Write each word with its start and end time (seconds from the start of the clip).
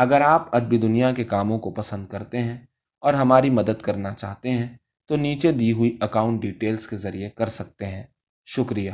اگر 0.00 0.20
آپ 0.20 0.56
ادبی 0.56 0.78
دنیا 0.78 1.12
کے 1.12 1.24
کاموں 1.24 1.58
کو 1.58 1.70
پسند 1.70 2.06
کرتے 2.06 2.42
ہیں 2.42 2.58
اور 3.00 3.14
ہماری 3.14 3.50
مدد 3.50 3.82
کرنا 3.82 4.14
چاہتے 4.14 4.50
ہیں، 4.50 4.76
تو 5.06 5.16
نیچے 5.16 5.52
دی 5.52 5.72
ہوئی 5.72 5.96
اکاؤنٹ 6.00 6.42
ڈیٹیلز 6.42 6.86
کے 6.86 6.96
ذریعے 6.96 7.30
کر 7.30 7.46
سکتے 7.46 7.86
ہیں۔ 7.86 8.02
شکریہ۔ 8.46 8.90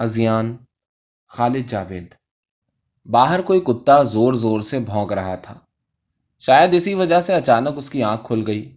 ہزیان 0.00 0.56
خالد 1.28 1.68
جاوید۔ 1.68 2.14
باہر 3.06 3.40
کوئی 3.40 3.60
کتا 3.60 4.02
زور 4.02 4.32
زور 4.32 4.60
سے 4.60 4.78
بھونک 4.78 5.12
رہا 5.12 5.34
تھا۔ 5.34 5.58
شاید 6.38 6.74
اسی 6.74 6.94
وجہ 6.94 7.20
سے 7.20 7.34
اچانک 7.34 7.74
اس 7.76 7.90
کی 7.90 8.02
آنکھ 8.02 8.26
کھل 8.26 8.44
گئی۔ 8.46 8.76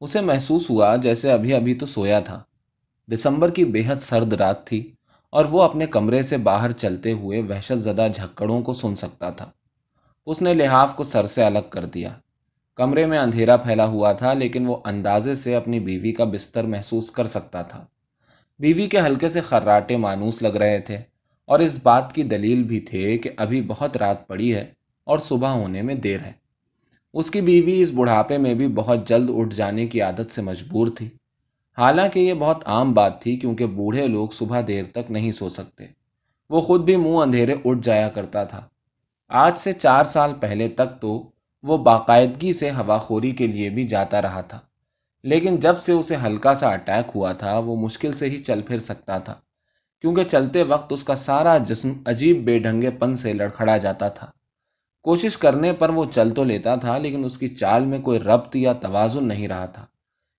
اسے 0.00 0.20
محسوس 0.20 0.70
ہوا 0.70 0.96
جیسے 0.96 1.32
ابھی 1.32 1.54
ابھی 1.54 1.74
تو 1.74 1.86
سویا 1.86 2.20
تھا۔ 2.20 2.42
دسمبر 3.12 3.50
کی 3.50 3.64
بے 3.64 3.82
حد 3.86 3.96
سرد 3.96 4.32
رات 4.32 4.66
تھی 4.66 4.92
اور 5.30 5.44
وہ 5.44 5.62
اپنے 5.62 5.86
کمرے 5.86 6.22
سے 6.22 6.36
باہر 6.36 6.72
چلتے 6.72 7.12
ہوئے 7.12 7.42
وحشت 7.42 7.78
زدہ 7.78 8.08
جھکڑوں 8.14 8.62
کو 8.62 8.72
سن 8.72 8.94
سکتا 8.94 9.30
تھا۔ 9.30 9.50
اس 10.26 10.42
نے 10.42 10.54
لحاف 10.54 10.96
کو 10.96 11.04
سر 11.04 11.26
سے 11.26 11.44
الگ 11.44 11.68
کر 11.70 11.84
دیا۔ 11.84 12.10
کمرے 12.74 13.06
میں 13.06 13.18
اندھیرا 13.18 13.56
پھیلا 13.56 13.86
ہوا 13.86 14.12
تھا، 14.12 14.32
لیکن 14.32 14.66
وہ 14.66 14.76
اندازے 14.84 15.34
سے 15.34 15.54
اپنی 15.54 15.80
بیوی 15.80 16.12
کا 16.12 16.24
بستر 16.24 16.64
محسوس 16.64 17.10
کر 17.10 17.26
سکتا 17.26 17.62
تھا۔ 17.62 17.84
بیوی 18.58 18.86
کے 18.86 19.00
ہلکے 19.00 19.28
سے 19.28 19.40
خراٹے 19.40 19.96
مانوس 19.96 20.42
لگ 20.42 20.56
رہے 20.56 20.80
تھے، 20.80 20.96
اور 21.44 21.58
اس 21.58 21.78
بات 21.82 22.14
کی 22.14 22.22
دلیل 22.22 22.62
بھی 22.62 22.80
تھے 22.80 23.18
کہ 23.18 23.30
ابھی 23.36 23.62
بہت 23.62 23.96
رات 23.96 24.28
پڑی 24.28 24.54
ہے 24.54 24.72
اور 25.04 25.18
صبح 25.18 25.48
ہونے 25.48 25.82
میں 25.82 25.94
دیر 25.94 26.20
ہے۔ 26.20 26.32
اس 27.14 27.30
کی 27.30 27.40
بیوی 27.40 27.82
اس 27.82 27.90
بڑھاپے 27.94 28.38
میں 28.38 28.54
بھی 28.54 28.68
بہت 28.68 29.08
جلد 29.08 29.30
اٹھ 29.34 29.54
جانے 29.54 29.86
کی 29.86 30.00
عادت 30.00 30.30
سے 30.30 30.42
مجبور 30.42 30.86
تھی۔ 30.86 31.08
حالانکہ 31.78 32.18
یہ 32.18 32.34
بہت 32.34 32.62
عام 32.66 32.92
بات 32.92 33.22
تھی، 33.22 33.36
کیونکہ 33.36 33.66
بوڑھے 33.66 34.06
لوگ 34.06 34.28
صبح 34.28 34.60
دیر 34.68 34.84
تک 34.84 35.10
نہیں 35.10 35.32
سو 35.32 35.48
سکتے۔ 35.48 35.86
وہ 36.50 36.60
خود 36.60 36.84
بھی 36.84 36.96
منہ 36.96 37.18
اندھیرے 37.18 37.54
اٹھ 37.64 37.78
جایا 37.82 38.08
کرتا 38.08 38.44
تھا۔ 38.44 38.68
آج 39.28 39.58
سے 39.58 39.72
چار 39.72 40.04
سال 40.04 40.32
پہلے 40.40 40.68
تک 40.68 41.00
تو 41.00 41.30
وہ 41.62 41.78
باقاعدگی 41.78 42.52
سے 42.52 42.70
ہوا 42.70 42.98
خوری 42.98 43.30
کے 43.30 43.46
لیے 43.46 43.70
بھی 43.70 43.84
جاتا 43.84 44.22
رہا 44.22 44.40
تھا۔ 44.40 44.58
لیکن 45.22 45.56
جب 45.56 45.80
سے 45.80 45.92
اسے 45.92 46.16
ہلکا 46.16 46.54
سا 46.54 46.68
اٹیک 46.68 47.10
ہوا 47.14 47.32
تھا، 47.32 47.58
وہ 47.58 47.76
مشکل 47.76 48.12
سے 48.12 48.30
ہی 48.30 48.38
چل 48.38 48.62
پھر 48.62 48.78
سکتا 48.78 49.18
تھا۔ 49.18 49.34
کیونکہ 50.00 50.24
چلتے 50.24 50.62
وقت 50.62 50.92
اس 50.92 51.04
کا 51.04 51.14
سارا 51.14 51.58
جسم 51.58 51.92
عجیب 52.06 52.44
بے 52.44 52.58
ڈھنگے 52.58 52.90
پن 52.90 53.16
سے 53.16 53.32
لڑکھڑا 53.32 53.76
جاتا 53.76 54.08
تھا۔ 54.08 54.30
کوشش 55.02 55.38
کرنے 55.38 55.72
پر 55.72 55.88
وہ 55.88 56.04
چل 56.14 56.34
تو 56.34 56.44
لیتا 56.44 56.76
تھا، 56.76 56.98
لیکن 56.98 57.24
اس 57.24 57.38
کی 57.38 57.48
چال 57.48 57.84
میں 57.84 57.98
کوئی 57.98 58.18
ربط 58.18 58.56
یا 58.56 58.72
توازن 58.72 59.28
نہیں 59.28 59.48
رہا 59.48 59.66
تھا۔ 59.66 59.86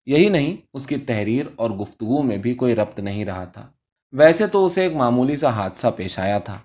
یہی 0.05 0.29
نہیں، 0.29 0.57
اس 0.73 0.87
کی 0.87 0.97
تحریر 0.97 1.45
اور 1.55 1.69
گفتگو 1.69 2.23
میں 2.23 2.37
بھی 2.37 2.53
کوئی 2.53 2.75
ربط 2.75 2.99
نہیں 2.99 3.25
رہا 3.25 3.45
تھا۔ 3.45 3.67
ویسے 4.11 4.47
تو 4.47 4.65
اسے 4.65 4.81
ایک 4.81 4.93
معمولی 4.93 5.35
سا 5.35 5.49
حادثہ 5.49 5.87
پیش 5.95 6.19
آیا 6.19 6.39
تھا۔ 6.39 6.59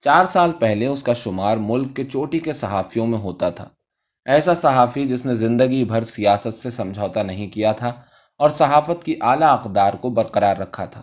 چار 0.00 0.24
سال 0.24 0.52
پہلے 0.52 0.86
اس 0.86 1.02
کا 1.02 1.12
شمار 1.12 1.56
ملک 1.56 1.96
کے 1.96 2.04
چوٹی 2.04 2.38
کے 2.38 2.52
صحافیوں 2.52 3.06
میں 3.06 3.18
ہوتا 3.18 3.50
تھا۔ 3.50 3.68
ایسا 4.24 4.54
صحافی 4.54 5.04
جس 5.04 5.26
نے 5.26 5.34
زندگی 5.34 5.84
بھر 5.84 6.04
سیاست 6.04 6.54
سے 6.54 6.70
سمجھوتا 6.70 7.22
نہیں 7.22 7.48
کیا 7.48 7.72
تھا 7.72 7.92
اور 8.38 8.50
صحافت 8.50 9.04
کی 9.04 9.14
اعلیٰ 9.20 9.48
اقدار 9.48 9.92
کو 9.92 10.10
برقرار 10.10 10.56
رکھا 10.56 10.84
تھا۔ 10.84 11.02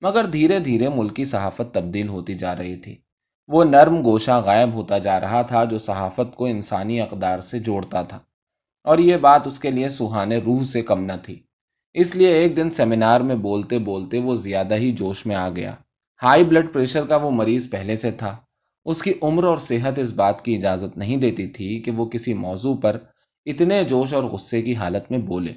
مگر 0.00 0.24
دھیرے 0.24 0.58
دھیرے 0.58 0.88
ملکی 0.88 1.24
صحافت 1.24 1.74
تبدیل 1.74 2.08
ہوتی 2.08 2.34
جا 2.34 2.56
رہی 2.56 2.76
تھی۔ 2.76 2.96
وہ 3.48 3.64
نرم 3.64 4.04
گوشہ 4.04 4.42
غائب 4.44 4.72
ہوتا 4.72 4.98
جا 4.98 5.20
رہا 5.20 5.42
تھا 5.42 5.64
جو 5.64 5.78
صحافت 5.78 6.36
کو 6.36 6.46
انسانی 6.46 7.00
اقدار 7.00 7.38
سے 7.38 7.58
جوڑتا 7.58 8.02
تھا۔ 8.02 8.18
اور 8.84 8.98
یہ 8.98 9.16
بات 9.16 9.46
اس 9.46 9.58
کے 9.58 9.70
لیے 9.70 9.88
سہانے 9.88 10.38
روح 10.38 10.64
سے 10.64 10.82
کم 10.82 11.04
نہ 11.04 11.12
تھی۔ 11.22 11.42
اس 11.94 12.16
لیے 12.16 12.32
ایک 12.32 12.56
دن 12.56 12.70
سیمینار 12.70 13.20
میں 13.20 13.36
بولتے 13.36 13.78
بولتے 13.78 14.18
وہ 14.18 14.34
زیادہ 14.34 14.74
ہی 14.74 14.92
جوش 14.92 15.26
میں 15.26 15.36
آ 15.36 15.48
گیا۔ 15.48 15.74
ہائی 16.22 16.44
بلڈ 16.44 16.72
پریشر 16.72 17.06
کا 17.06 17.16
وہ 17.16 17.30
مریض 17.30 17.70
پہلے 17.70 17.96
سے 17.96 18.10
تھا۔ 18.10 18.36
اس 18.84 19.02
کی 19.02 19.12
عمر 19.22 19.44
اور 19.44 19.56
صحت 19.56 19.98
اس 19.98 20.12
بات 20.12 20.44
کی 20.44 20.54
اجازت 20.54 20.98
نہیں 20.98 21.16
دیتی 21.16 21.46
تھی 21.46 21.82
کہ 21.82 21.90
وہ 21.90 22.06
کسی 22.06 22.34
موضوع 22.34 22.74
پر 22.76 22.98
اتنے 23.46 23.84
جوش 23.84 24.14
اور 24.14 24.24
غصے 24.24 24.62
کی 24.62 24.74
حالت 24.74 25.10
میں 25.10 25.18
بولے۔ 25.18 25.52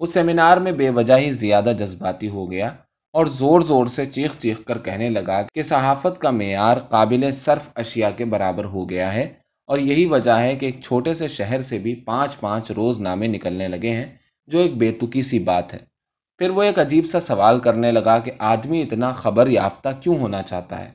اس 0.00 0.12
سیمینار 0.14 0.56
میں 0.56 0.72
بے 0.72 0.90
وجہ 0.90 1.18
ہی 1.18 1.30
زیادہ 1.30 1.72
جذباتی 1.78 2.28
ہو 2.28 2.50
گیا 2.50 2.66
اور 3.14 3.26
زور 3.26 3.60
زور 3.60 3.86
سے 3.86 4.04
چیخ 4.04 4.36
چیخ 4.38 4.64
کر 4.64 4.78
کہنے 4.78 5.10
لگا 5.10 5.42
کہ 5.54 5.62
صحافت 5.62 6.20
کا 6.20 6.30
معیار 6.30 6.76
قابل 6.76 7.30
صرف 7.30 7.70
اشیاء 7.74 8.10
کے 8.16 8.24
برابر 8.24 8.64
ہو 8.64 8.88
گیا 8.90 9.14
ہے 9.14 9.32
اور 9.68 9.78
یہی 9.78 10.06
وجہ 10.06 10.30
ہے 10.30 10.56
کہ 10.56 10.66
ایک 10.66 10.80
چھوٹے 10.84 11.14
سے 11.14 11.28
شہر 11.28 11.60
سے 11.60 11.78
بھی 11.78 11.94
پانچ 11.94 12.40
پانچ 12.40 12.70
روز 12.70 13.00
نامے 13.00 13.26
نکلنے 13.26 13.68
لگے 13.68 13.90
ہیں، 13.90 14.06
جو 14.46 14.58
ایک 14.58 14.76
بےتکی 14.76 15.22
سی 15.22 15.38
بات 15.38 15.74
ہے۔ 15.74 15.78
پھر 16.38 16.50
وہ 16.50 16.62
ایک 16.62 16.78
عجیب 16.78 17.06
سا 17.06 17.20
سوال 17.20 17.60
کرنے 17.60 17.92
لگا 17.92 18.18
کہ 18.18 18.32
آدمی 18.38 18.82
اتنا 18.82 19.12
خبر 19.12 19.46
یافتہ 19.46 19.88
کیوں 20.00 20.18
ہونا 20.18 20.42
چاہتا 20.42 20.84
ہے؟ 20.84 20.90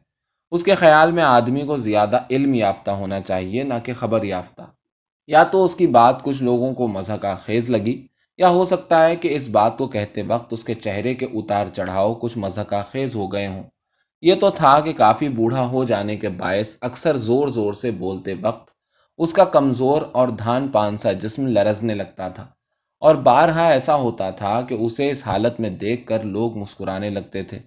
اس 0.51 0.63
کے 0.63 0.75
خیال 0.75 1.11
میں 1.11 1.23
آدمی 1.23 1.61
کو 1.61 1.77
زیادہ 1.77 2.19
علم 2.31 2.53
یافتہ 2.53 2.91
ہونا 2.91 3.21
چاہیے، 3.21 3.63
نہ 3.63 3.73
کہ 3.83 3.93
خبر 3.93 4.23
یافتہ۔ 4.23 4.61
یا 5.27 5.43
تو 5.43 5.65
اس 5.65 5.75
کی 5.75 5.87
بات 5.87 6.23
کچھ 6.23 6.43
لوگوں 6.43 6.73
کو 6.73 6.87
مذہق 6.87 7.25
خیز 7.39 7.69
لگی، 7.69 8.07
یا 8.37 8.49
ہو 8.49 8.65
سکتا 8.65 9.05
ہے 9.05 9.15
کہ 9.15 9.35
اس 9.35 9.47
بات 9.47 9.77
کو 9.77 9.87
کہتے 9.87 10.21
وقت 10.21 10.53
اس 10.53 10.63
کے 10.63 10.73
چہرے 10.73 11.13
کے 11.13 11.25
اتار 11.25 11.65
چڑھاؤ 11.73 12.13
کچھ 12.13 12.37
مذہق 12.37 12.73
خیز 12.91 13.15
ہو 13.15 13.27
گئے 13.27 13.47
ہوں۔ 13.47 13.63
یہ 14.21 14.35
تو 14.35 14.49
تھا 14.49 14.79
کہ 14.79 14.93
کافی 14.93 15.29
بوڑھا 15.29 15.65
ہو 15.65 15.83
جانے 15.83 16.15
کے 16.15 16.29
باعث 16.29 16.75
اکثر 16.81 17.17
زور 17.17 17.47
زور 17.47 17.73
سے 17.73 17.91
بولتے 17.91 18.33
وقت 18.41 18.69
اس 19.17 19.33
کا 19.33 19.43
کمزور 19.43 20.01
اور 20.11 20.27
دھان 20.27 20.67
پان 20.67 20.97
سا 20.97 21.11
جسم 21.11 21.47
لرزنے 21.47 21.95
لگتا 21.95 22.29
تھا۔ 22.29 22.47
اور 23.01 23.15
بارہا 23.15 23.67
ایسا 23.67 23.95
ہوتا 23.95 24.29
تھا 24.29 24.61
کہ 24.61 24.73
اسے 24.73 25.09
اس 25.09 25.27
حالت 25.27 25.59
میں 25.59 25.69
دیکھ 25.69 26.07
کر 26.07 26.23
لوگ 26.23 26.57
مسکرانے 26.57 27.09
لگتے 27.09 27.43
تھے۔ 27.43 27.59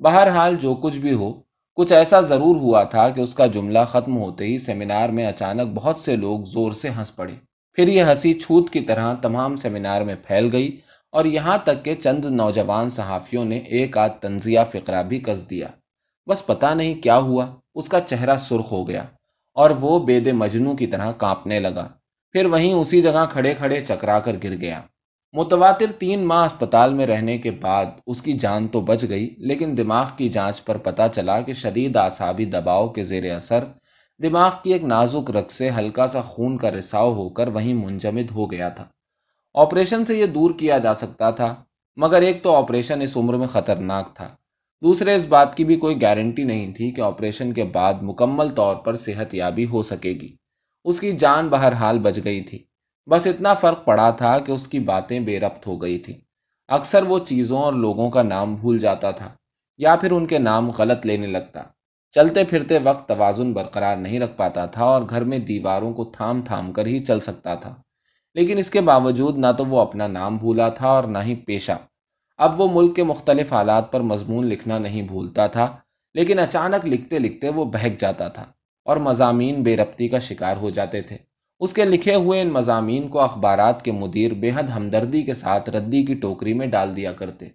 بہرحال 0.00 0.56
جو 0.56 0.74
کچھ 0.74 0.98
بھی 0.98 1.12
ہو، 1.12 1.32
کچھ 1.76 1.92
ایسا 1.92 2.20
ضرور 2.20 2.56
ہوا 2.56 2.82
تھا 2.82 3.08
کہ 3.08 3.20
اس 3.20 3.34
کا 3.34 3.46
جملہ 3.46 3.78
ختم 3.88 4.16
ہوتے 4.16 4.44
ہی 4.44 4.58
سیمینار 4.58 5.08
میں 5.08 5.26
اچانک 5.26 5.72
بہت 5.74 5.96
سے 5.96 6.16
لوگ 6.16 6.40
زور 6.44 6.72
سے 6.72 6.88
ہنس 6.90 7.16
پڑے۔ 7.16 7.32
پھر 7.72 7.88
یہ 7.88 8.04
ہنسی 8.04 8.32
چھوت 8.32 8.70
کی 8.70 8.80
طرح 8.80 9.14
تمام 9.14 9.56
سیمینار 9.56 10.02
میں 10.02 10.14
پھیل 10.26 10.48
گئی 10.52 10.80
اور 11.12 11.24
یہاں 11.24 11.58
تک 11.64 11.84
کہ 11.84 11.94
چند 11.94 12.24
نوجوان 12.24 12.88
صحافیوں 12.88 13.44
نے 13.44 13.58
ایک 13.58 13.98
آدھ 13.98 14.12
تنزیہ 14.20 14.60
فقرہ 14.72 15.02
بھی 15.02 15.20
کس 15.20 15.50
دیا۔ 15.50 15.66
بس 16.26 16.46
پتا 16.46 16.74
نہیں 16.74 16.94
کیا 16.94 17.18
ہوا، 17.18 17.46
اس 17.74 17.88
کا 17.88 18.00
چہرہ 18.00 18.36
سرخ 18.36 18.72
ہو 18.72 18.88
گیا 18.88 19.02
اور 19.56 19.70
وہ 19.70 19.98
بید 19.98 20.26
مجنو 20.26 20.76
کی 20.76 20.86
طرح 20.86 21.12
کانپنے 21.12 21.60
لگا۔ 21.60 21.88
پھر 22.34 22.46
وہیں 22.46 22.72
اسی 22.72 23.00
جگہ 23.02 23.24
کھڑے 23.32 23.54
کھڑے 23.54 23.80
چکرا 23.80 24.18
کر 24.20 24.36
گر 24.44 24.56
گیا۔ 24.60 24.80
متواتر 25.32 25.92
تین 25.98 26.24
ماہ 26.24 26.44
اسپتال 26.44 26.94
میں 26.94 27.06
رہنے 27.06 27.38
کے 27.38 27.50
بعد 27.50 27.86
اس 28.06 28.22
کی 28.22 28.32
جان 28.32 28.68
تو 28.68 28.80
بچ 28.80 29.04
گئی، 29.08 29.34
لیکن 29.38 29.76
دماغ 29.76 30.06
کی 30.16 30.28
جانچ 30.28 30.64
پر 30.64 30.76
پتا 30.76 31.08
چلا 31.08 31.40
کہ 31.40 31.52
شدید 31.52 31.96
آسابی 31.96 32.44
دباؤ 32.44 32.88
کے 32.88 33.02
زیر 33.02 33.34
اثر 33.34 33.64
دماغ 34.20 34.50
کی 34.62 34.72
ایک 34.72 34.84
نازک 34.84 35.30
رگ 35.30 35.48
سے 35.48 35.70
ہلکا 35.70 36.06
سا 36.06 36.20
خون 36.20 36.58
کا 36.58 36.70
رساؤ 36.70 37.14
ہو 37.14 37.28
کر 37.28 37.48
وہیں 37.48 37.74
منجمد 37.74 38.30
ہو 38.30 38.50
گیا 38.50 38.68
تھا۔ 38.68 38.86
آپریشن 39.54 40.04
سے 40.04 40.14
یہ 40.14 40.26
دور 40.26 40.50
کیا 40.58 40.78
جا 40.78 40.94
سکتا 40.94 41.30
تھا، 41.30 41.54
مگر 41.96 42.22
ایک 42.22 42.42
تو 42.42 42.54
آپریشن 42.56 43.02
اس 43.02 43.16
عمر 43.16 43.34
میں 43.34 43.46
خطرناک 43.46 44.14
تھا۔ 44.16 44.28
دوسرے، 44.82 45.14
اس 45.14 45.26
بات 45.26 45.56
کی 45.56 45.64
بھی 45.64 45.76
کوئی 45.76 46.02
گارنٹی 46.02 46.44
نہیں 46.44 46.72
تھی 46.72 46.90
کہ 46.90 47.00
آپریشن 47.00 47.52
کے 47.52 47.64
بعد 47.64 48.02
مکمل 48.02 48.54
طور 48.54 48.76
پر 48.76 48.96
صحت 48.96 49.34
یابی 49.34 49.66
ہو 49.66 49.82
سکے 49.82 50.12
گی۔ 50.12 50.43
اس 50.84 51.00
کی 51.00 51.12
جان 51.12 51.48
بہرحال 51.48 51.98
بچ 51.98 52.18
گئی 52.24 52.40
تھی۔ 52.40 52.64
بس 53.06 53.26
اتنا 53.26 53.54
فرق 53.54 53.84
پڑا 53.84 54.10
تھا 54.10 54.38
کہ 54.38 54.52
اس 54.52 54.68
کی 54.68 54.78
باتیں 54.78 55.20
بے 55.20 55.40
ربط 55.40 55.66
ہو 55.66 55.82
گئی 55.82 55.98
تھی 55.98 56.20
اکثر 56.68 57.02
وہ 57.02 57.18
چیزوں 57.18 57.58
اور 57.58 57.72
لوگوں 57.72 58.10
کا 58.10 58.22
نام 58.22 58.54
بھول 58.54 58.78
جاتا 58.78 59.10
تھا 59.10 59.28
یا 59.78 59.96
پھر 59.96 60.12
ان 60.12 60.26
کے 60.26 60.38
نام 60.38 60.70
غلط 60.70 61.06
لینے 61.06 61.26
لگتا۔ 61.26 61.62
چلتے 62.10 62.44
پھرتے 62.44 62.78
وقت 62.78 63.08
توازن 63.08 63.52
برقرار 63.52 63.96
نہیں 63.96 64.20
رکھ 64.20 64.36
پاتا 64.36 64.66
تھا 64.66 64.84
اور 64.84 65.02
گھر 65.10 65.24
میں 65.24 65.38
دیواروں 65.38 65.92
کو 65.92 66.04
تھام 66.04 66.42
تھام 66.42 66.72
کر 66.72 66.86
ہی 66.86 66.98
چل 66.98 67.20
سکتا 67.20 67.54
تھا۔ 67.54 67.74
لیکن 68.34 68.58
اس 68.58 68.70
کے 68.70 68.80
باوجود 68.80 69.38
نہ 69.38 69.46
تو 69.58 69.64
وہ 69.64 69.80
اپنا 69.80 70.06
نام 70.06 70.36
بھولا 70.36 70.68
تھا 70.68 70.88
اور 70.88 71.04
نہ 71.04 71.18
ہی 71.18 71.34
پیشہ۔ 71.34 71.78
اب 72.36 72.60
وہ 72.60 72.68
ملک 72.72 72.96
کے 72.96 73.02
مختلف 73.02 73.52
حالات 73.52 73.92
پر 73.92 74.00
مضمون 74.00 74.46
لکھنا 74.46 74.78
نہیں 74.78 75.02
بھولتا 75.02 75.46
تھا، 75.46 75.76
لیکن 76.14 76.38
اچانک 76.38 76.86
لکھتے 76.86 77.18
لکھتے 77.18 77.48
وہ 77.48 77.64
بہک 77.64 77.98
جاتا 77.98 78.28
تھا۔ 78.28 78.44
اور 78.84 78.96
مضامین 78.96 79.62
بے 79.62 79.76
ربطی 79.76 80.08
کا 80.08 80.18
شکار 80.18 80.56
ہو 80.56 80.70
جاتے 80.70 81.02
تھے۔ 81.02 81.16
اس 81.60 81.72
کے 81.72 81.84
لکھے 81.84 82.14
ہوئے 82.14 82.40
ان 82.40 82.48
مضامین 82.48 83.08
کو 83.08 83.20
اخبارات 83.20 83.84
کے 83.84 83.92
مدیر 83.92 84.34
بے 84.34 84.50
حد 84.54 84.70
ہمدردی 84.76 85.22
کے 85.22 85.34
ساتھ 85.34 85.70
ردی 85.70 86.04
کی 86.04 86.14
ٹوکری 86.14 86.54
میں 86.54 86.66
ڈال 86.66 86.96
دیا 86.96 87.12
کرتے۔ 87.12 87.48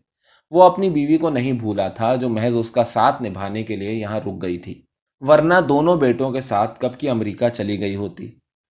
وہ 0.51 0.63
اپنی 0.63 0.89
بیوی 0.89 1.17
کو 1.17 1.29
نہیں 1.29 1.53
بھولا 1.53 1.87
تھا 1.87 2.15
جو 2.15 2.29
محض 2.29 2.57
اس 2.57 2.71
کا 2.71 2.83
ساتھ 2.83 3.23
نبھانے 3.23 3.63
کے 3.63 3.75
لیے 3.75 3.91
یہاں 3.91 4.19
رک 4.19 4.41
گئی 4.41 4.57
تھی۔ 4.57 4.81
ورنہ 5.19 5.53
دونوں 5.69 5.95
بیٹوں 5.95 6.31
کے 6.31 6.41
ساتھ 6.41 6.79
کب 6.79 6.97
کی 6.97 7.09
امریکہ 7.09 7.49
چلی 7.49 7.79
گئی 7.79 7.95
ہوتی۔ 7.95 8.31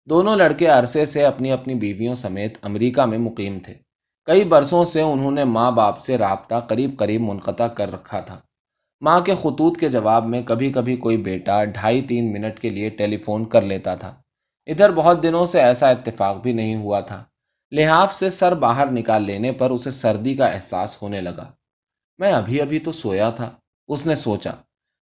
دونوں 0.08 0.36
لڑکے 0.36 0.66
عرصے 0.66 1.04
سے 1.04 1.24
اپنی 1.24 1.50
اپنی 1.50 1.74
بیویوں 1.74 2.14
سمیت 2.14 2.58
امریکہ 2.62 3.02
میں 3.02 3.18
مقیم 3.18 3.58
تھے۔ 3.62 3.74
کئی 4.24 4.44
برسوں 4.44 4.84
سے 4.84 5.00
انہوں 5.00 5.30
نے 5.30 5.44
ماں 5.44 5.70
باپ 5.70 6.00
سے 6.00 6.18
رابطہ 6.18 6.54
قریب 6.68 6.98
قریب 6.98 7.20
منقطع 7.20 7.66
کر 7.66 7.92
رکھا 7.92 8.20
تھا۔ 8.20 8.40
ماں 9.02 9.20
کے 9.20 9.34
خطوط 9.34 9.78
کے 9.78 9.88
جواب 9.88 10.26
میں 10.26 10.42
کبھی 10.42 10.72
کبھی 10.72 10.96
کوئی 10.96 11.16
بیٹا 11.16 11.64
ڈھائی 11.64 12.02
تین 12.02 12.32
منٹ 12.32 12.60
کے 12.60 12.70
لیے 12.70 12.90
ٹیلی 12.90 13.16
فون 13.16 13.44
کر 13.44 13.62
لیتا 13.62 13.94
تھا۔ 13.94 14.14
ادھر 14.66 14.90
بہت 14.92 15.22
دنوں 15.22 15.46
سے 15.46 15.60
ایسا 15.60 15.88
اتفاق 15.88 16.36
بھی 16.36 16.52
نہیں 16.52 16.76
ہوا 16.76 17.00
تھا۔ 17.00 17.24
لحاف 17.72 18.14
سے 18.14 18.30
سر 18.30 18.54
باہر 18.54 18.90
نکال 18.90 19.24
لینے 19.24 19.52
پر 19.52 19.70
اسے 19.70 19.90
سردی 19.90 20.34
کا 20.34 20.46
احساس 20.46 21.02
ہونے 21.02 21.20
لگا۔ 21.20 21.52
میں 22.18 22.32
ابھی 22.32 22.60
ابھی 22.60 22.78
تو 22.78 22.92
سویا 22.92 23.30
تھا، 23.30 23.50
اس 23.88 24.06
نے 24.06 24.14
سوچا۔ 24.14 24.50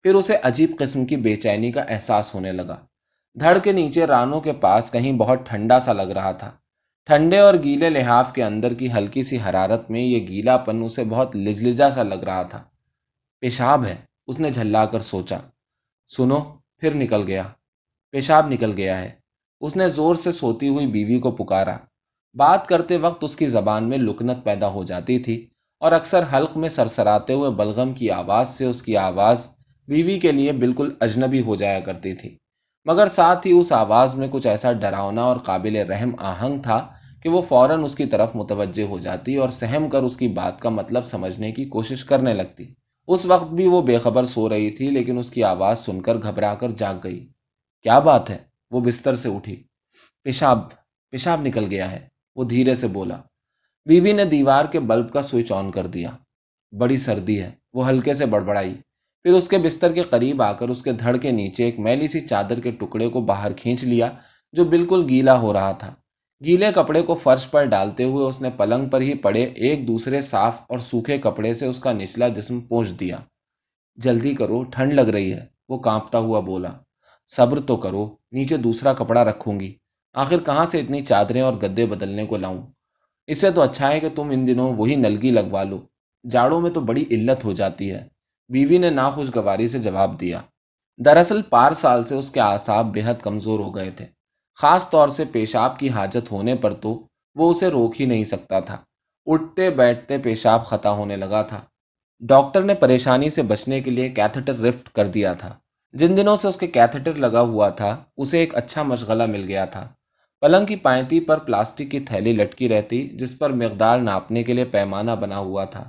پھر 0.03 0.15
اسے 0.15 0.37
عجیب 0.43 0.71
قسم 0.79 1.05
کی 1.05 1.17
بے 1.17 1.37
چینی 1.37 1.73
کا 1.73 1.81
احساس 1.81 2.35
ہونے 2.35 2.53
لگا۔ 2.53 2.77
دھڑ 3.41 3.59
کے 3.59 3.73
نیچے 3.73 4.07
رانوں 4.07 4.41
کے 4.41 4.53
پاس 4.53 4.93
کہیں 4.93 5.13
بہت 5.13 5.39
ٹھنڈا 5.47 5.81
سا 5.81 5.93
لگ 5.93 6.13
رہا 6.13 6.33
تھا۔ 6.33 6.51
ٹھنڈے 7.05 7.39
اور 7.39 7.55
گیلے 7.65 7.91
لحاف 7.91 8.33
کے 8.33 8.45
اندر 8.45 8.75
کی 8.75 8.93
ہلکی 8.93 9.23
سی 9.23 9.39
حرارت 9.49 9.91
میں 9.91 10.01
یہ 10.01 10.27
گیلا 10.27 10.57
پن 10.57 10.83
اسے 10.85 11.05
بہت 11.05 11.37
لجلجا 11.37 11.91
سا 11.91 12.03
لگ 12.03 12.25
رہا 12.25 12.43
تھا۔ 12.43 12.63
پیشاب 13.41 13.85
ہے۔ 13.85 13.97
اس 14.27 14.41
نے 14.41 14.51
جھلا 14.51 14.85
کر 14.85 15.01
سوچا۔ 15.01 15.37
سنو، 16.09 16.41
پھر 16.79 16.95
نکل 16.95 17.23
گیا۔ 17.27 17.43
پیشاب 18.11 18.49
نکل 18.51 18.73
گیا 18.77 19.01
ہے۔ 19.01 19.11
اس 19.61 19.77
نے 19.77 19.89
زور 19.89 20.15
سے 20.15 20.33
سوتی 20.33 20.69
ہوئی 20.69 20.87
بیوی 20.87 21.19
کو 21.19 21.31
پکارا۔ 21.31 21.77
بات 22.35 22.67
کرتے 22.67 22.97
وقت 22.97 23.25
اس 23.25 23.37
کی 23.37 23.47
زبان 23.47 23.89
میں 23.89 23.99
لکنت 23.99 24.45
پیدا 24.45 24.69
ہو 24.69 24.85
جاتی 24.85 25.19
تھی 25.19 25.47
اور 25.81 25.93
اکثر 25.93 26.23
حلق 26.33 26.57
میں 26.57 26.69
سرسراتے 26.69 27.33
ہوئے 27.33 27.51
بلغم 27.51 27.93
کی 27.93 28.11
آواز 28.11 28.49
سے 28.49 28.65
اس 28.65 28.83
کی 28.83 28.97
آواز 28.97 29.49
بیوی 29.89 30.19
کے 30.19 30.33
لیے 30.33 30.53
بالکل 30.53 30.95
اجنبی 31.01 31.41
ہو 31.41 31.57
جایا 31.57 31.81
کرتی 31.81 32.15
تھی۔ 32.15 32.39
مگر 32.85 33.07
ساتھ 33.07 33.47
ہی 33.47 33.53
اس 33.53 33.73
آواز 33.73 34.15
میں 34.15 34.29
کچھ 34.31 34.47
ایسا 34.47 34.73
ڈراؤنا 34.73 35.23
اور 35.23 35.37
قابل 35.37 35.77
رحم 35.77 36.11
آہنگ 36.19 36.63
تھا 36.63 36.89
کہ 37.23 37.29
وہ 37.29 37.41
فوراً 37.43 37.85
اس 37.85 37.95
کی 37.95 38.07
طرف 38.07 38.37
متوجہ 38.37 38.83
ہو 38.83 38.99
جاتی 38.99 39.37
اور 39.37 39.49
سہم 39.49 39.89
کر 39.89 40.03
اس 40.03 40.17
کی 40.17 40.29
بات 40.29 40.61
کا 40.61 40.69
مطلب 40.69 41.05
سمجھنے 41.05 41.53
کی 41.53 41.65
کوشش 41.65 42.05
کرنے 42.05 42.35
لگتی۔ 42.35 42.75
اس 43.07 43.27
وقت 43.27 43.53
بھی 43.53 43.67
وہ 43.67 43.83
بے 43.83 43.99
خبر 43.99 44.25
سو 44.25 44.49
رہی 44.49 44.71
تھی، 44.71 44.91
لیکن 44.91 45.19
اس 45.19 45.31
کی 45.31 45.45
آواز 45.45 45.79
سن 45.79 46.01
کر 46.01 46.17
گھبرا 46.17 46.55
کر 46.55 46.69
جاگ 46.71 46.95
گئی۔ 47.05 47.29
کیا 47.83 47.99
بات 47.99 48.31
ہے؟ 48.31 48.39
وہ 48.71 48.81
بستر 48.81 49.15
سے 49.15 49.29
اٹھی۔ 49.29 49.63
پیشاب 50.23 50.59
پیشاب 51.11 51.41
نکل 51.43 51.65
گیا 51.71 51.91
ہے، 51.93 52.09
وہ 52.37 52.45
دھیرے 52.45 52.75
سے 52.75 52.87
بولا۔ 52.87 53.17
بیوی 53.87 54.13
نے 54.13 54.25
دیوار 54.25 54.65
کے 54.65 54.81
بلب 54.81 55.13
کا 55.13 55.23
سوئچ 55.23 55.53
آن 55.53 55.71
کر 55.71 55.87
دیا۔ 55.87 56.11
بڑی 56.79 56.97
سردی 56.97 57.43
ہے، 57.43 57.51
وہ 57.73 57.89
ہلکے 57.89 58.15
سے 58.15 58.27
بڑبڑائی۔ 58.27 58.75
پھر 59.23 59.33
اس 59.33 59.49
کے 59.49 59.59
بستر 59.59 59.93
کے 59.93 60.03
قریب 60.03 60.43
آ 60.43 60.53
کر 60.53 60.69
اس 60.69 60.83
کے 60.83 60.93
دھڑ 60.93 61.17
کے 61.17 61.31
نیچے 61.31 61.65
ایک 61.65 61.79
میلی 61.79 62.07
سی 62.07 62.21
چادر 62.21 62.61
کے 62.61 62.71
ٹکڑے 62.71 63.09
کو 63.09 63.21
باہر 63.21 63.53
کھینچ 63.53 63.85
لیا، 63.85 64.13
جو 64.53 64.65
بالکل 64.65 65.07
گیلا 65.09 65.41
ہو 65.41 65.53
رہا 65.53 65.73
تھا۔ 65.73 65.95
گیلے 66.45 66.73
کپڑے 66.75 67.03
کو 67.03 67.15
فرش 67.15 67.51
پر 67.51 67.65
ڈالتے 67.65 68.05
ہوئے 68.05 68.27
اس 68.27 68.41
نے 68.43 68.51
پلنگ 68.57 68.89
پر 68.89 69.01
ہی 69.01 69.15
پڑے 69.15 69.45
ایک 69.45 69.89
دوسرے 69.89 70.21
صاف 70.21 70.61
اور 70.69 70.79
سوکھے 70.79 71.19
کپڑے 71.19 71.53
سے 71.53 71.67
اس 71.67 71.81
کا 71.81 71.93
نچلا 71.93 72.29
جسم 72.29 72.61
پہنچ 72.61 72.89
دیا۔ 73.01 73.19
جلدی 73.95 74.35
کرو، 74.35 74.65
ٹھنڈ 74.65 74.93
لگ 74.93 75.01
رہی 75.01 75.33
ہے۔ 75.33 75.47
وہ 75.69 75.79
کانپتا 75.79 76.19
ہوا 76.19 76.41
بولا، 76.41 76.71
صبر 77.27 77.61
تو 77.61 77.77
کرو، 77.77 78.17
نیچے 78.33 78.57
دوسرا 78.57 78.93
کپڑا 78.93 79.25
رکھوں 79.25 79.61
گی۔ 79.61 79.75
آخر 80.13 80.39
کہاں 80.39 80.67
سے 80.67 80.81
اتنی 80.81 81.01
چادریں 81.01 81.43
اور 81.43 81.53
گدے 81.53 81.87
بدلنے 81.87 82.27
کو 82.27 82.37
لاؤں؟ 82.37 82.67
اس 83.27 83.41
سے 83.41 83.51
تو 83.51 83.61
اچھا 83.61 83.93
ہے 83.93 84.01
کہ 84.01 84.09
تم 84.15 84.31
ان 84.31 84.47
دنوں 84.47 84.73
وہی 84.73 84.97
نلگی 84.97 85.31
لگوا 85.31 85.63
لو۔ 85.63 85.79
جاڑوں 86.31 86.61
میں 86.61 86.71
تو 86.71 86.81
بڑی 86.81 87.05
علت 87.11 87.45
ہو 87.45 87.53
جاتی 87.53 87.91
ہے۔ 87.91 88.09
بیوی 88.49 88.79
نے 88.79 88.91
ناخوشگواری 88.91 89.67
سے 89.67 89.79
جواب 89.79 90.21
دیا۔ 90.21 90.41
دراصل 91.05 91.43
پار 91.43 91.73
سال 91.73 92.05
سے 92.05 92.15
اس 92.15 92.31
کے 92.31 92.41
آساب 92.41 92.87
بے 92.87 93.01
حد 93.05 93.23
کمزور 93.23 93.61
ہو 93.61 93.75
گئے 93.75 93.91
تھے۔ 93.91 94.16
خاص 94.57 94.91
طور 94.91 95.09
سے 95.09 95.25
پیشاب 95.25 95.79
کی 95.79 95.89
حاجت 95.89 96.33
ہونے 96.33 96.55
پر 96.55 96.75
تو 96.75 97.07
وہ 97.35 97.51
اسے 97.51 97.69
روک 97.69 98.01
ہی 98.01 98.07
نہیں 98.07 98.25
سکتا 98.25 98.61
تھا۔ 98.61 98.77
اٹھتے 99.27 99.71
بیٹھتے 99.71 100.19
پیشاب 100.19 100.67
خطا 100.67 100.91
ہونے 100.91 101.17
لگا 101.17 101.43
تھا۔ 101.43 101.61
ڈاکٹر 102.19 102.63
نے 102.63 102.75
پریشانی 102.75 103.31
سے 103.31 103.43
بچنے 103.43 103.81
کے 103.81 103.91
لیے 103.91 104.09
کیتھٹر 104.09 104.55
رفٹ 104.55 104.89
کر 104.89 105.07
دیا 105.07 105.33
تھا۔ 105.33 105.55
جن 105.93 106.17
دنوں 106.17 106.37
سے 106.37 106.49
اس 106.49 106.57
کے 106.57 106.67
کیتھٹر 106.67 107.13
لگا 107.13 107.41
ہوا 107.41 107.69
تھا، 107.69 108.05
اسے 108.17 108.39
ایک 108.39 108.55
اچھا 108.55 108.83
مشغلہ 108.83 109.27
مل 109.27 109.45
گیا 109.49 109.65
تھا۔ 109.65 109.89
پلنگ 110.41 110.67
کی 110.67 110.77
پائنتی 110.77 111.21
پر 111.21 111.39
پلاسٹک 111.39 111.91
کی 111.91 112.01
تھیلی 112.01 112.33
لٹکی 112.33 112.69
رہتی، 112.69 113.09
جس 113.09 113.39
پر 113.39 113.51
مقدار 113.51 113.99
ناپنے 113.99 114.43
کے 114.43 114.53
لیے 114.53 114.65
پیمانہ 114.65 115.11
بنا 115.11 115.39
ہوا 115.39 115.65
تھا۔ 115.65 115.89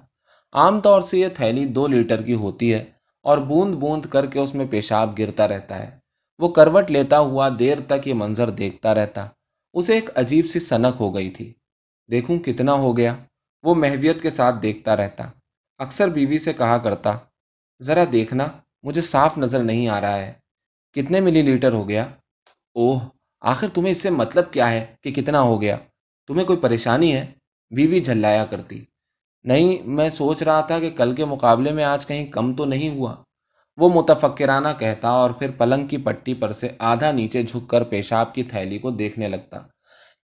عام 0.54 0.80
طور 0.80 1.02
سے 1.02 1.20
یہ 1.20 1.28
تھیلی 1.28 1.66
دو 1.66 1.88
لیٹر 1.88 2.22
کی 2.22 2.34
ہوتی 2.34 2.74
ہے 2.74 2.86
اور 3.24 3.38
بوند 3.38 3.76
بوند 3.76 4.06
کر 4.06 4.26
کے 4.26 4.40
اس 4.40 4.56
میں 4.56 4.66
پیشاب 4.70 5.20
گرتا 5.20 5.48
رہتا 5.48 5.80
ہے۔ 5.80 6.07
وہ 6.40 6.48
کروٹ 6.48 6.92
لیتا 6.92 7.20
ہوا 7.20 7.50
دیر 7.60 7.78
تک 7.88 8.08
یہ 8.08 8.14
منظر 8.14 8.50
دیکھتا 8.50 8.96
رہتا۔ 8.96 9.28
اسے 9.74 9.94
ایک 9.94 10.10
عجیب 10.16 10.46
سی 10.48 10.60
سنک 10.60 10.96
ہو 11.00 11.16
گئی 11.16 11.30
تھی۔ 11.30 11.54
دیکھوں 12.12 12.40
کتنا 12.40 12.74
ہو 12.74 12.98
گیا۔ 12.98 13.16
وہ 13.64 13.76
محویت 13.76 14.22
کے 14.22 14.30
ساتھ 14.30 14.56
دیکھتا 14.62 14.98
رہتا۔ 14.98 15.24
اکثر 15.78 16.08
بیوی 16.08 16.38
سے 16.38 16.54
کہا 16.54 16.78
کرتا، 16.78 17.18
ذرا 17.82 18.04
دیکھنا، 18.12 18.48
مجھے 18.84 19.02
صاف 19.02 19.38
نظر 19.38 19.64
نہیں 19.64 19.88
آ 19.88 20.02
رہا 20.02 20.18
ہے۔ 20.18 20.34
کتنے 20.94 21.20
ملی 21.20 21.42
لیٹر 21.42 21.74
ہو 21.74 21.90
گیا؟ 21.90 22.04
اوہ، 22.76 23.00
آخر 23.42 23.68
تمہیں 23.68 23.92
اس 23.92 24.02
سے 24.02 24.10
مطلب 24.10 24.52
کیا 24.52 24.72
ہے 24.72 24.86
کہ 25.02 25.12
کتنا 25.12 25.42
ہو 25.42 25.62
گیا؟ 25.62 25.78
تمہیں 26.28 26.48
کوئی 26.48 26.60
پریشانی 26.60 27.14
ہے؟ 27.14 27.26
بیوی 27.70 28.00
جھلایا 28.00 28.46
کرتی۔ 28.46 28.86
نہیں، 29.44 29.88
میں 29.88 30.10
سوچ 30.10 30.44
رہا 30.44 30.62
تھا 30.62 30.80
کہ 30.80 30.90
کل 30.90 31.16
کے 31.16 31.26
مقابلے 31.26 31.72
میں 31.72 31.84
آج 31.84 32.08
کہیں 32.08 32.26
کم 32.26 32.54
تو 32.54 32.66
نہیں 32.66 32.90
ہوا۔ 32.90 33.16
وہ 33.78 33.90
متفکرانہ 33.90 34.68
کہتا 34.80 35.10
اور 35.10 35.32
پھر 35.32 35.52
پلنگ 35.52 35.88
کی 35.88 35.98
پٹی 35.98 36.34
پر 36.34 36.52
سے 36.52 36.70
آدھا 36.80 37.12
نیچے 37.12 37.42
جھک 37.42 37.70
کر 37.70 37.84
پیشاب 37.84 38.34
کی 38.36 38.44
تھیلی 38.44 38.78
کو 38.78 38.92
دیکھنے 38.92 39.28
لگتا۔ 39.28 39.58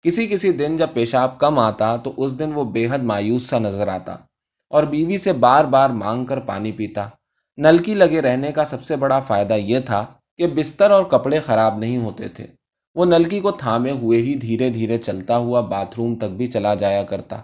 کسی 0.01 0.27
کسی 0.27 0.51
دن 0.51 0.77
جب 0.77 0.93
پیشاب 0.93 1.39
کم 1.39 1.59
آتا 1.59 1.95
تو 1.95 2.13
اس 2.17 2.39
دن 2.39 2.51
وہ 2.53 2.63
بے 2.63 2.87
حد 2.91 2.99
مایوس 2.99 3.43
سا 3.43 3.59
نظر 3.59 3.87
آتا 3.87 4.15
اور 4.69 4.83
بیوی 4.83 5.17
سے 5.17 5.33
بار 5.33 5.65
بار 5.65 5.89
مانگ 5.89 6.25
کر 6.25 6.39
پانی 6.39 6.71
پیتا۔ 6.71 7.07
نلکی 7.57 7.93
لگے 7.95 8.21
رہنے 8.21 8.51
کا 8.51 8.65
سب 8.65 8.83
سے 8.83 8.95
بڑا 8.95 9.19
فائدہ 9.19 9.53
یہ 9.53 9.79
تھا 9.79 10.05
کہ 10.37 10.47
بستر 10.47 10.91
اور 10.91 11.03
کپڑے 11.03 11.39
خراب 11.39 11.77
نہیں 11.77 11.97
ہوتے 11.97 12.27
تھے۔ 12.27 12.47
وہ 12.95 13.05
نلکی 13.05 13.39
کو 13.39 13.51
تھامے 13.51 13.91
ہوئے 13.91 14.21
ہی 14.21 14.35
دھیرے 14.35 14.69
دھیرے 14.69 14.97
چلتا 14.97 15.37
ہوا 15.37 15.61
باتھ 15.61 15.99
روم 15.99 16.15
تک 16.15 16.31
بھی 16.37 16.47
چلا 16.47 16.73
جایا 16.75 17.03
کرتا 17.03 17.41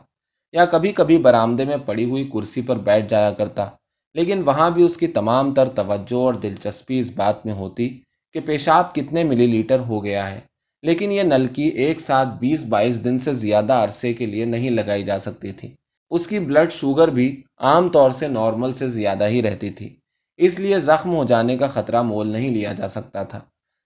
یا 0.51 0.65
کبھی 0.65 0.91
کبھی 0.91 1.17
برآمدے 1.17 1.65
میں 1.65 1.77
پڑی 1.85 2.05
ہوئی 2.09 2.29
کرسی 2.33 2.61
پر 2.61 2.77
بیٹھ 2.77 3.09
جایا 3.09 3.31
کرتا۔ 3.31 3.69
لیکن 4.17 4.43
وہاں 4.43 4.69
بھی 4.69 4.83
اس 4.83 4.97
کی 4.97 5.07
تمام 5.07 5.53
تر 5.53 5.69
توجہ 5.69 6.15
اور 6.15 6.33
دلچسپی 6.33 6.99
اس 6.99 7.11
بات 7.15 7.45
میں 7.45 7.53
ہوتی 7.53 7.99
کہ 8.33 8.39
پیشاب 8.39 8.95
کتنے 8.95 9.23
ملی 9.23 9.47
لیٹر 9.47 9.79
ہو 9.79 10.03
گیا 10.03 10.31
ہے۔ 10.31 10.39
لیکن 10.81 11.11
یہ 11.11 11.23
نلکی 11.23 11.63
ایک 11.63 11.99
ساتھ 11.99 12.29
بیس 12.39 12.65
بائیس 12.65 13.03
دن 13.03 13.17
سے 13.17 13.33
زیادہ 13.33 13.73
عرصے 13.73 14.13
کے 14.13 14.25
لیے 14.25 14.45
نہیں 14.45 14.69
لگائی 14.69 15.03
جا 15.03 15.17
سکتی 15.17 15.51
تھی۔ 15.51 15.75
اس 16.09 16.27
کی 16.27 16.39
بلڈ 16.39 16.71
شوگر 16.71 17.07
بھی 17.07 17.41
عام 17.57 17.89
طور 17.89 18.11
سے 18.11 18.27
نارمل 18.27 18.73
سے 18.73 18.87
زیادہ 18.87 19.27
ہی 19.27 19.41
رہتی 19.41 19.69
تھی۔ 19.69 19.95
اس 20.37 20.59
لیے 20.59 20.79
زخم 20.79 21.15
ہو 21.15 21.23
جانے 21.23 21.57
کا 21.57 21.67
خطرہ 21.67 22.01
مول 22.01 22.27
نہیں 22.27 22.49
لیا 22.49 22.73
جا 22.73 22.87
سکتا 22.87 23.23
تھا۔ 23.23 23.39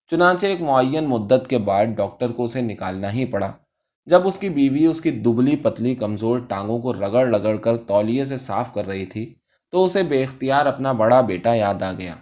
چنانچہ 0.07 0.45
ایک 0.45 0.61
معین 0.61 1.03
مدت 1.03 1.49
کے 1.49 1.57
بعد 1.57 1.85
ڈاکٹر 1.85 2.31
کو 2.31 2.43
اسے 2.43 2.61
نکالنا 2.61 3.13
ہی 3.13 3.25
پڑا۔ 3.25 3.51
جب 4.05 4.27
اس 4.27 4.39
کی 4.39 4.49
بیوی 4.49 4.85
اس 4.85 5.01
کی 5.01 5.11
دبلی 5.11 5.55
پتلی 5.55 5.95
کمزور 5.95 6.39
ٹانگوں 6.39 6.79
کو 6.79 6.93
رگڑ 6.93 7.35
رگڑ 7.35 7.55
کر 7.55 7.77
تولیے 7.77 8.23
سے 8.23 8.37
صاف 8.37 8.73
کر 8.73 8.87
رہی 8.87 9.05
تھی 9.05 9.33
تو 9.71 9.83
اسے 9.85 10.03
بے 10.03 10.23
اختیار 10.23 10.65
اپنا 10.65 10.91
بڑا 10.91 11.21
بیٹا 11.21 11.53
یاد 11.53 11.81
آ 11.83 11.91
گیا۔ 11.93 12.15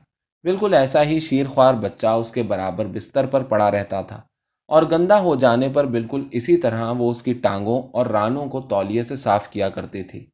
بالکل 0.44 0.74
ایسا 0.74 1.04
ہی 1.04 1.19
شیر 1.19 1.48
خوار 1.48 1.74
بچہ 1.74 2.07
اس 2.07 2.31
کے 2.31 2.44
برابر 2.44 2.86
بستر 2.86 3.25
پر 3.25 3.44
پڑا 3.44 3.72
رہتا 3.72 4.01
تھا 4.01 4.22
اور 4.69 4.84
گندا 4.92 5.19
ہو 5.19 5.36
جانے 5.36 5.69
پر 5.69 5.86
بالکل 5.86 6.24
اسی 6.31 6.57
طرح 6.57 6.92
وہ 6.92 7.10
اس 7.10 7.23
کی 7.23 7.33
ٹانگوں 7.33 7.81
اور 7.94 8.06
رانوں 8.06 8.45
کو 8.45 8.62
تولیے 8.62 9.04
سے 9.04 9.16
صاف 9.16 9.50
کیا 9.50 9.69
کرتی 9.69 10.04
تھی 10.04 10.26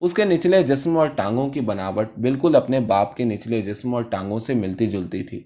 اس 0.00 0.14
کے 0.14 0.24
نچلے 0.24 0.62
جسم 0.62 0.96
اور 0.98 1.06
ٹانگوں 1.06 1.48
کی 1.50 1.60
بناوٹ 1.60 2.18
بالکل 2.18 2.56
اپنے 2.56 2.80
باپ 2.80 3.16
کے 3.16 3.24
نچلے 3.24 3.60
جسم 3.60 3.94
اور 3.94 4.02
ٹانگوں 4.02 4.38
سے 4.38 4.54
ملتی 4.54 4.86
جلتی 4.86 5.22
تھی۔ 5.22 5.42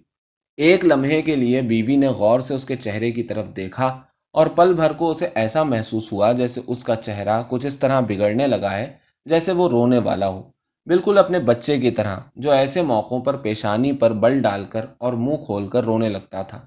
ایک 0.56 0.84
لمحے 0.84 1.22
کے 1.22 1.36
لیے 1.36 1.62
بیوی 1.62 1.96
نے 1.96 2.08
غور 2.08 2.40
سے 2.40 2.54
اس 2.54 2.64
کے 2.64 2.76
چہرے 2.76 3.10
کی 3.10 3.22
طرف 3.22 3.46
دیکھا 3.56 3.86
اور 4.34 4.46
پل 4.46 4.72
بھر 4.72 4.92
کو 4.92 5.10
اسے 5.10 5.28
ایسا 5.34 5.62
محسوس 5.62 6.12
ہوا 6.12 6.32
جیسے 6.32 6.60
اس 6.66 6.84
کا 6.84 6.96
چہرہ 6.96 7.42
کچھ 7.48 7.66
اس 7.66 7.78
طرح 7.78 8.00
بگڑنے 8.00 8.46
لگا 8.46 8.76
ہے 8.76 8.92
جیسے 9.26 9.52
وہ 9.52 9.68
رونے 9.68 9.98
والا 9.98 10.28
ہو۔ 10.28 10.42
بالکل 10.86 11.18
اپنے 11.18 11.38
بچے 11.38 11.80
کی 11.80 11.90
طرح، 11.90 12.20
جو 12.36 12.50
ایسے 12.50 12.82
موقعوں 12.82 13.20
پر 13.20 13.36
پیشانی 13.36 13.92
پر 13.92 14.12
بل 14.12 14.42
ڈال 14.42 14.64
کر 14.64 14.84
اور 14.98 15.12
منہ 15.12 15.36
کھول 15.36 15.68
کر 15.68 15.84
رونے 15.84 16.08
لگتا 16.08 16.42
تھا۔ 16.42 16.66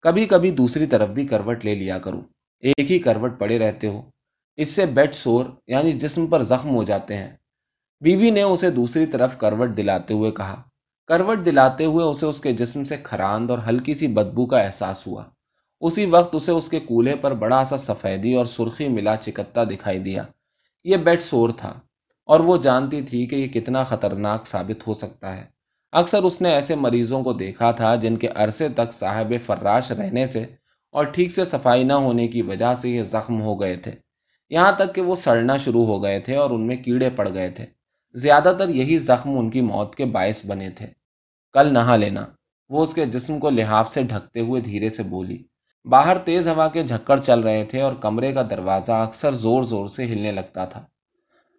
کبھی 0.00 0.26
کبھی 0.26 0.50
دوسری 0.50 0.86
طرف 0.86 1.08
بھی 1.08 1.26
کروٹ 1.26 1.64
لے 1.64 1.74
لیا 1.74 1.98
کرو 1.98 2.20
ایک 2.60 2.92
ہی 2.92 2.98
کروٹ 2.98 3.38
پڑے 3.38 3.58
رہتے 3.58 3.86
ہو۔ 3.86 4.02
اس 4.56 4.68
سے 4.68 4.86
بیڈ 4.86 5.14
سور 5.14 5.44
یعنی 5.66 5.92
جسم 5.92 6.26
پر 6.26 6.42
زخم 6.42 6.74
ہو 6.74 6.82
جاتے 6.82 7.16
ہیں۔ 7.16 7.36
بیوی 8.00 8.30
نے 8.30 8.42
اسے 8.42 8.70
دوسری 8.70 9.06
طرف 9.06 9.38
کروٹ 9.38 9.76
دلاتے 9.76 10.14
ہوئے 10.14 10.30
کہا۔ 10.30 10.62
کروٹ 11.06 11.44
دلاتے 11.44 11.84
ہوئے 11.84 12.04
اسے 12.04 12.26
اس 12.26 12.40
کے 12.40 12.52
جسم 12.52 12.84
سے 12.84 12.96
کھراند 13.02 13.50
اور 13.50 13.58
ہلکی 13.68 13.94
سی 13.94 14.06
بدبو 14.06 14.46
کا 14.46 14.58
احساس 14.58 15.06
ہوا۔ 15.06 15.24
اسی 15.80 16.06
وقت 16.06 16.34
اسے 16.34 16.52
اس 16.52 16.68
کے 16.68 16.80
کولے 16.80 17.16
پر 17.16 17.34
بڑا 17.34 17.64
سا 17.64 17.76
سفیدی 17.76 18.34
اور 18.34 18.44
سرخی 18.44 18.88
ملا 18.88 19.16
چکتا 19.16 19.64
دکھائی 19.64 19.98
دیا۔ 19.98 20.24
یہ 20.84 20.96
بیڈ 20.96 21.22
سور 21.22 21.50
تھا۔ 21.56 21.80
اور 22.24 22.40
وہ 22.40 22.56
جانتی 22.56 23.02
تھی 23.02 23.26
کہ 23.26 23.36
یہ 23.36 23.46
کتنا 23.46 23.82
خطرناک 23.82 24.46
ثابت 24.46 24.88
ہو 24.88 24.92
سکتا 24.92 25.36
ہے۔ 25.36 25.44
اکثر 25.92 26.22
اس 26.22 26.40
نے 26.40 26.52
ایسے 26.52 26.74
مریضوں 26.74 27.22
کو 27.22 27.32
دیکھا 27.32 27.70
تھا 27.70 27.94
جن 27.94 28.16
کے 28.16 28.28
عرصے 28.34 28.68
تک 28.68 28.92
صاحب 28.92 29.32
فراش 29.42 29.92
رہنے 29.92 30.26
سے 30.26 30.44
اور 30.90 31.04
ٹھیک 31.04 31.32
سے 31.32 31.44
صفائی 31.44 31.84
نہ 31.84 31.92
ہونے 31.92 32.28
کی 32.28 32.42
وجہ 32.42 32.74
سے 32.74 32.90
یہ 32.90 33.02
زخم 33.02 33.42
ہو 33.42 33.60
گئے 33.60 33.76
تھے۔ 33.76 33.92
یہاں 34.50 34.72
تک 34.72 34.94
کہ 34.94 35.00
وہ 35.00 35.16
سڑنا 35.16 35.56
شروع 35.56 35.86
ہو 35.86 36.02
گئے 36.02 36.20
تھے 36.20 36.36
اور 36.36 36.50
ان 36.50 36.66
میں 36.66 36.76
کیڑے 36.76 37.10
پڑ 37.10 37.28
گئے 37.34 37.50
تھے۔ 37.50 37.66
زیادہ 38.14 38.54
تر 38.58 38.68
یہی 38.68 38.98
زخم 38.98 39.38
ان 39.38 39.50
کی 39.50 39.60
موت 39.60 39.94
کے 39.94 40.04
باعث 40.04 40.46
بنے 40.46 40.70
تھے۔ 40.70 40.86
کل 41.52 41.72
نہا 41.72 41.96
لینا۔ 41.96 42.24
وہ 42.68 42.82
اس 42.82 42.94
کے 42.94 43.06
جسم 43.06 43.38
کو 43.38 43.50
لحاف 43.50 43.92
سے 43.92 44.02
ڈھکتے 44.02 44.40
ہوئے 44.40 44.60
دھیرے 44.60 44.88
سے 44.88 45.02
بولی۔ 45.02 45.42
باہر 45.84 46.18
تیز 46.18 46.48
ہوا 46.48 46.68
کے 46.68 46.82
جھکڑ 46.82 47.20
چل 47.20 47.40
رہے 47.40 47.64
تھے 47.64 47.80
اور 47.80 47.92
کمرے 47.94 48.32
کا 48.32 48.42
دروازہ 48.50 48.92
اکثر 48.92 49.32
زور 49.32 49.62
زور 49.62 49.86
سے 49.86 50.04
ہلنے 50.04 50.32
لگتا 50.32 50.64
تھا۔ 50.64 50.86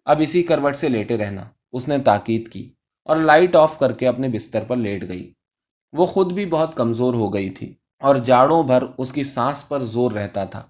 اب 0.06 0.20
اسی 0.20 0.42
کروٹ 0.42 0.76
سے 0.76 0.88
لیٹے 0.88 1.16
رہنا۔ 1.16 1.44
اس 1.72 1.88
نے 1.88 1.98
تاکید 1.98 2.48
کی 2.48 2.70
اور 3.04 3.16
لائٹ 3.16 3.56
آف 3.56 3.78
کر 3.78 3.92
کے 3.92 4.08
اپنے 4.08 4.28
بستر 4.28 4.64
پر 4.64 4.76
لیٹ 4.76 5.08
گئی۔ 5.08 5.32
وہ 5.92 6.06
خود 6.06 6.32
بھی 6.32 6.46
بہت 6.46 6.76
کمزور 6.76 7.14
ہو 7.14 7.34
گئی 7.34 7.50
تھی 7.50 7.74
اور 8.02 8.16
جاڑوں 8.16 8.62
بھر 8.62 8.82
اس 8.98 9.12
کی 9.12 9.22
سانس 9.22 9.68
پر 9.68 9.80
زور 9.80 10.12
رہتا 10.12 10.44
تھا۔ 10.44 10.62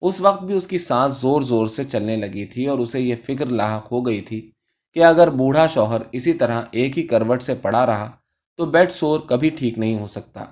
اس 0.00 0.20
وقت 0.20 0.42
بھی 0.44 0.54
اس 0.56 0.66
کی 0.66 0.78
سانس 0.78 1.20
زور 1.20 1.42
زور 1.42 1.66
سے 1.66 1.84
چلنے 1.84 2.16
لگی 2.16 2.46
تھی 2.46 2.66
اور 2.66 2.78
اسے 2.78 3.00
یہ 3.00 3.14
فکر 3.16 3.46
لاحق 3.46 3.92
ہو 3.92 4.06
گئی 4.06 4.20
تھی 4.20 4.50
کہ 4.92 5.04
اگر 5.04 5.30
بوڑھا 5.30 5.66
شوہر 5.66 6.00
اسی 6.12 6.32
طرح 6.32 6.62
ایک 6.70 6.98
ہی 6.98 7.02
کروٹ 7.02 7.42
سے 7.42 7.54
پڑا 7.54 7.86
رہا 7.86 8.10
تو 8.56 8.66
بیڈ 8.66 8.92
سور 8.92 9.20
کبھی 9.20 9.48
ٹھیک 9.48 9.78
نہیں 9.78 10.00
ہو 10.00 10.06
سکتا۔ 10.06 10.44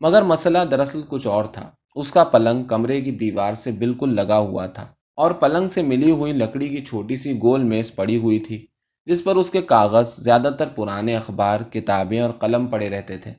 مگر 0.00 0.22
مسئلہ 0.22 0.58
دراصل 0.70 1.00
کچھ 1.08 1.26
اور 1.26 1.44
تھا۔ 1.44 1.70
اس 1.94 2.10
کا 2.10 2.24
پلنگ 2.24 2.64
کمرے 2.64 3.00
کی 3.00 3.10
دیوار 3.10 3.54
سے 3.54 3.70
بالکل 3.70 4.14
لگا 4.14 4.38
ہوا 4.38 4.66
تھا۔ 4.66 4.86
اور 5.14 5.30
پلنگ 5.30 5.66
سے 5.66 5.82
ملی 5.82 6.10
ہوئی 6.10 6.32
لکڑی 6.32 6.68
کی 6.68 6.84
چھوٹی 6.84 7.16
سی 7.16 7.38
گول 7.42 7.62
میز 7.62 7.94
پڑی 7.94 8.16
ہوئی 8.16 8.38
تھی، 8.38 8.66
جس 9.06 9.24
پر 9.24 9.36
اس 9.36 9.50
کے 9.50 9.62
کاغذ 9.62 10.14
زیادہ 10.18 10.50
تر 10.58 10.68
پرانے 10.68 11.16
اخبار، 11.16 11.60
کتابیں 11.60 12.20
اور 12.20 12.30
قلم 12.30 12.66
پڑے 12.66 12.88
رہتے 12.88 13.16
تھے۔ 13.16 13.32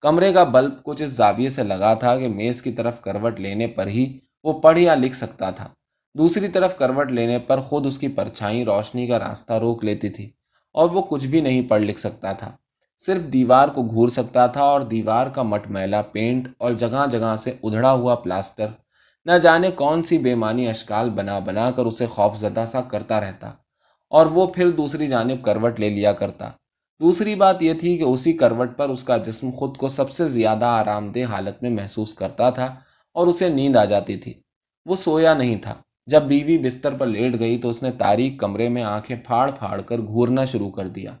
کمرے 0.00 0.32
کا 0.32 0.44
بلب 0.44 0.82
کچھ 0.82 1.02
اس 1.02 1.10
زاویے 1.10 1.48
سے 1.48 1.62
لگا 1.62 1.94
تھا 1.94 2.16
کہ 2.16 2.28
میز 2.28 2.62
کی 2.62 2.72
طرف 2.72 3.00
کروٹ 3.00 3.40
لینے 3.40 3.66
پر 3.66 3.86
ہی 3.86 4.18
وہ 4.42 4.60
پڑھ 4.60 4.78
یا 4.78 4.94
لکھ 4.94 5.16
سکتا 5.16 5.50
تھا۔ 5.50 5.68
دوسری 6.14 6.48
طرف 6.48 6.76
کروٹ 6.78 7.10
لینے 7.10 7.38
پر 7.38 7.60
خود 7.60 7.86
اس 7.86 7.98
کی 7.98 8.08
پرچھائی 8.08 8.64
روشنی 8.64 9.06
کا 9.06 9.18
راستہ 9.18 9.52
روک 9.52 9.84
لیتی 9.84 10.08
تھی 10.08 10.30
اور 10.74 10.90
وہ 10.90 11.02
کچھ 11.02 11.26
بھی 11.26 11.40
نہیں 11.40 11.62
پڑھ 11.62 11.82
لکھ 11.82 11.98
سکتا 11.98 12.32
تھا۔ 12.32 12.50
صرف 12.98 13.32
دیوار 13.32 13.68
کو 13.68 13.82
گھور 13.82 14.08
سکتا 14.08 14.46
تھا 14.46 14.62
اور 14.62 14.80
دیوار 14.80 15.26
کا 15.26 15.42
مٹ 15.42 15.66
میلا 15.66 16.02
پینٹ 16.02 16.48
اور 16.58 16.72
جگہ 16.72 17.04
جگہ 17.10 17.36
سے 17.38 17.52
ادھڑا 17.62 17.92
ہوا 17.92 18.14
پلاسٹر 18.14 18.66
نہ 19.30 19.38
جانے 19.38 19.70
کون 19.70 20.02
سی 20.02 20.18
بےمانی 20.18 20.68
اشکال 20.68 21.10
بنا 21.10 21.38
بنا 21.38 21.70
کر 21.70 21.86
اسے 21.86 22.06
خوف 22.06 22.36
زدہ 22.36 22.64
سا 22.66 22.80
کرتا 22.80 23.20
رہتا 23.20 23.48
اور 24.10 24.26
وہ 24.26 24.46
پھر 24.46 24.70
دوسری 24.70 25.08
جانب 25.08 25.44
کروٹ 25.44 25.80
لے 25.80 25.90
لیا 25.90 26.12
کرتا۔ 26.12 26.50
دوسری 27.00 27.34
بات 27.34 27.62
یہ 27.62 27.72
تھی 27.72 27.98
کہ 27.98 28.02
اسی 28.02 28.32
کروٹ 28.32 28.76
پر 28.76 28.88
اس 28.88 29.04
کا 29.04 29.16
جسم 29.16 29.50
خود 29.50 29.76
کو 29.76 29.88
سب 29.88 30.10
سے 30.10 30.28
زیادہ 30.28 30.64
آرام 30.64 31.12
دہ 31.12 31.24
حالت 31.24 31.62
میں 31.62 31.70
محسوس 31.70 32.14
کرتا 32.14 32.50
تھا 32.50 32.74
اور 33.14 33.26
اسے 33.26 33.48
نیند 33.48 33.76
آ 33.76 33.84
جاتی 33.84 34.16
تھی۔ 34.16 34.34
وہ 34.86 34.96
سویا 34.96 35.34
نہیں 35.34 35.56
تھا۔ 35.56 35.74
جب 36.06 36.22
بیوی 36.22 36.58
بستر 36.58 36.94
پر 36.94 37.06
لیٹ 37.06 37.40
گئی 37.40 37.58
تو 37.58 37.68
اس 37.68 37.82
نے 37.82 37.90
تاریخ 37.90 38.40
کمرے 38.40 38.68
میں 38.68 38.82
آنکھیں 38.82 39.16
پھاڑ 39.26 39.50
پھاڑ 39.50 39.80
کر 39.80 39.98
گھورنا 39.98 40.44
شروع 40.44 40.70
کر 40.70 40.88
دیا۔ 40.88 41.12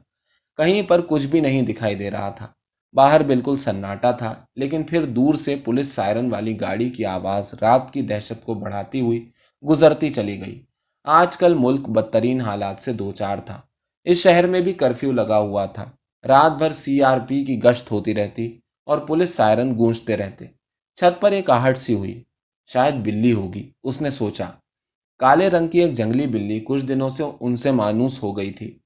کہیں 0.56 0.82
پر 0.82 1.00
کچھ 1.00 1.26
بھی 1.26 1.40
نہیں 1.40 1.62
دکھائی 1.62 1.94
دے 1.94 2.10
رہا 2.10 2.30
تھا۔ 2.30 2.46
باہر 2.94 3.22
بالکل 3.22 3.56
سناٹا 3.56 4.10
تھا، 4.10 4.34
لیکن 4.56 4.82
پھر 4.82 5.04
دور 5.04 5.34
سے 5.34 5.56
پولیس 5.56 5.88
سائرن 5.88 6.30
والی 6.30 6.60
گاڑی 6.60 6.88
کی 6.90 7.04
آواز 7.04 7.54
رات 7.60 7.92
کی 7.92 8.02
دہشت 8.02 8.44
کو 8.44 8.54
بڑھاتی 8.54 9.00
ہوئی 9.00 9.30
گزرتی 9.68 10.08
چلی 10.08 10.40
گئی۔ 10.40 10.62
آج 11.04 11.36
کل 11.36 11.54
ملک 11.58 11.88
بدترین 11.88 12.40
حالات 12.40 12.80
سے 12.80 12.92
دو 12.92 13.10
چار 13.10 13.38
تھا۔ 13.38 13.60
اس 14.04 14.16
شہر 14.16 14.46
میں 14.46 14.60
بھی 14.60 14.72
کرفیو 14.72 15.12
لگا 15.12 15.38
ہوا 15.38 15.66
تھا۔ 15.66 15.84
رات 16.28 16.52
بھر 16.58 16.72
سی 16.72 17.02
آر 17.02 17.18
پی 17.18 17.44
کی 17.44 17.62
گشت 17.62 17.92
ہوتی 17.92 18.14
رہتی 18.14 18.58
اور 18.86 18.98
پولیس 18.98 19.34
سائرن 19.34 19.78
گونجتے 19.78 20.16
رہتے۔ 20.16 20.46
چھت 20.94 21.20
پر 21.20 21.32
ایک 21.32 21.50
آہٹ 21.50 21.78
سی 21.78 21.94
ہوئی۔ 21.94 22.22
شاید 22.66 22.94
بلی 22.94 23.32
ہوگی، 23.32 23.70
اس 23.82 24.02
نے 24.02 24.10
سوچا۔ 24.10 24.44
کالے 25.18 25.50
رنگ 25.50 25.68
کی 25.68 25.78
ایک 25.80 25.92
جنگلی 25.92 26.26
بلی 26.26 26.60
کچھ 26.60 26.86
دنوں 26.86 27.08
سے 27.08 27.24
ان 27.40 27.56
سے 27.56 27.70
مانوس 27.70 28.22
ہو 28.22 28.36
گئی 28.36 28.50
تھی۔ 28.50 28.78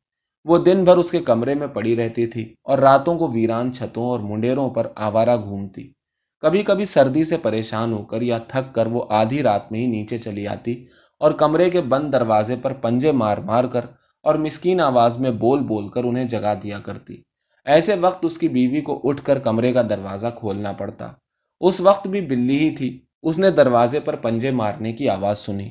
وہ 0.44 0.58
دن 0.58 0.84
بھر 0.84 0.96
اس 0.96 1.10
کے 1.10 1.18
کمرے 1.18 1.54
میں 1.54 1.66
پڑی 1.66 1.96
رہتی 1.96 2.26
تھی 2.26 2.54
اور 2.62 2.78
راتوں 2.78 3.18
کو 3.18 3.28
ویران 3.28 3.72
چھتوں 3.72 4.04
اور 4.04 4.20
منڈیروں 4.20 4.70
پر 4.70 4.86
آوارہ 4.96 5.36
گھومتی۔ 5.36 5.92
کبھی 6.40 6.62
کبھی 6.62 6.84
سردی 6.84 7.24
سے 7.24 7.36
پریشان 7.36 7.92
ہو 7.92 8.04
کر 8.04 8.22
یا 8.22 8.38
تھک 8.38 8.74
کر 8.74 8.86
وہ 8.86 9.04
آدھی 9.10 9.42
رات 9.42 9.72
میں 9.72 9.80
ہی 9.80 9.86
نیچے 9.86 10.18
چلی 10.18 10.46
آتی 10.46 10.84
اور 11.18 11.32
کمرے 11.32 11.70
کے 11.70 11.80
بند 11.80 12.12
دروازے 12.12 12.56
پر 12.62 12.72
پنجے 12.72 13.12
مار 13.12 13.38
مار 13.38 13.64
کر 13.64 13.84
اور 14.22 14.34
مسکین 14.34 14.80
آواز 14.80 15.18
میں 15.18 15.30
بول 15.30 15.60
بول 15.60 15.88
کر 15.88 16.04
انہیں 16.04 16.24
جگا 16.24 16.54
دیا 16.54 16.78
کرتی۔ 16.78 17.22
ایسے 17.64 17.94
وقت 17.94 18.24
اس 18.24 18.38
کی 18.38 18.48
بیوی 18.48 18.80
کو 18.80 19.00
اٹھ 19.04 19.22
کر 19.22 19.38
کمرے 19.38 19.72
کا 19.72 19.82
دروازہ 19.82 20.26
کھولنا 20.36 20.72
پڑتا۔ 20.72 21.12
اس 21.60 21.80
وقت 21.80 22.06
بھی 22.06 22.20
بلی 22.20 22.58
ہی 22.58 22.76
تھی۔ 22.76 23.00
اس 23.22 23.38
نے 23.38 23.50
دروازے 23.50 24.00
پر 24.00 24.16
پنجے 24.16 24.50
مارنے 24.50 24.92
کی 24.92 25.08
آواز 25.08 25.38
سنی۔ 25.38 25.70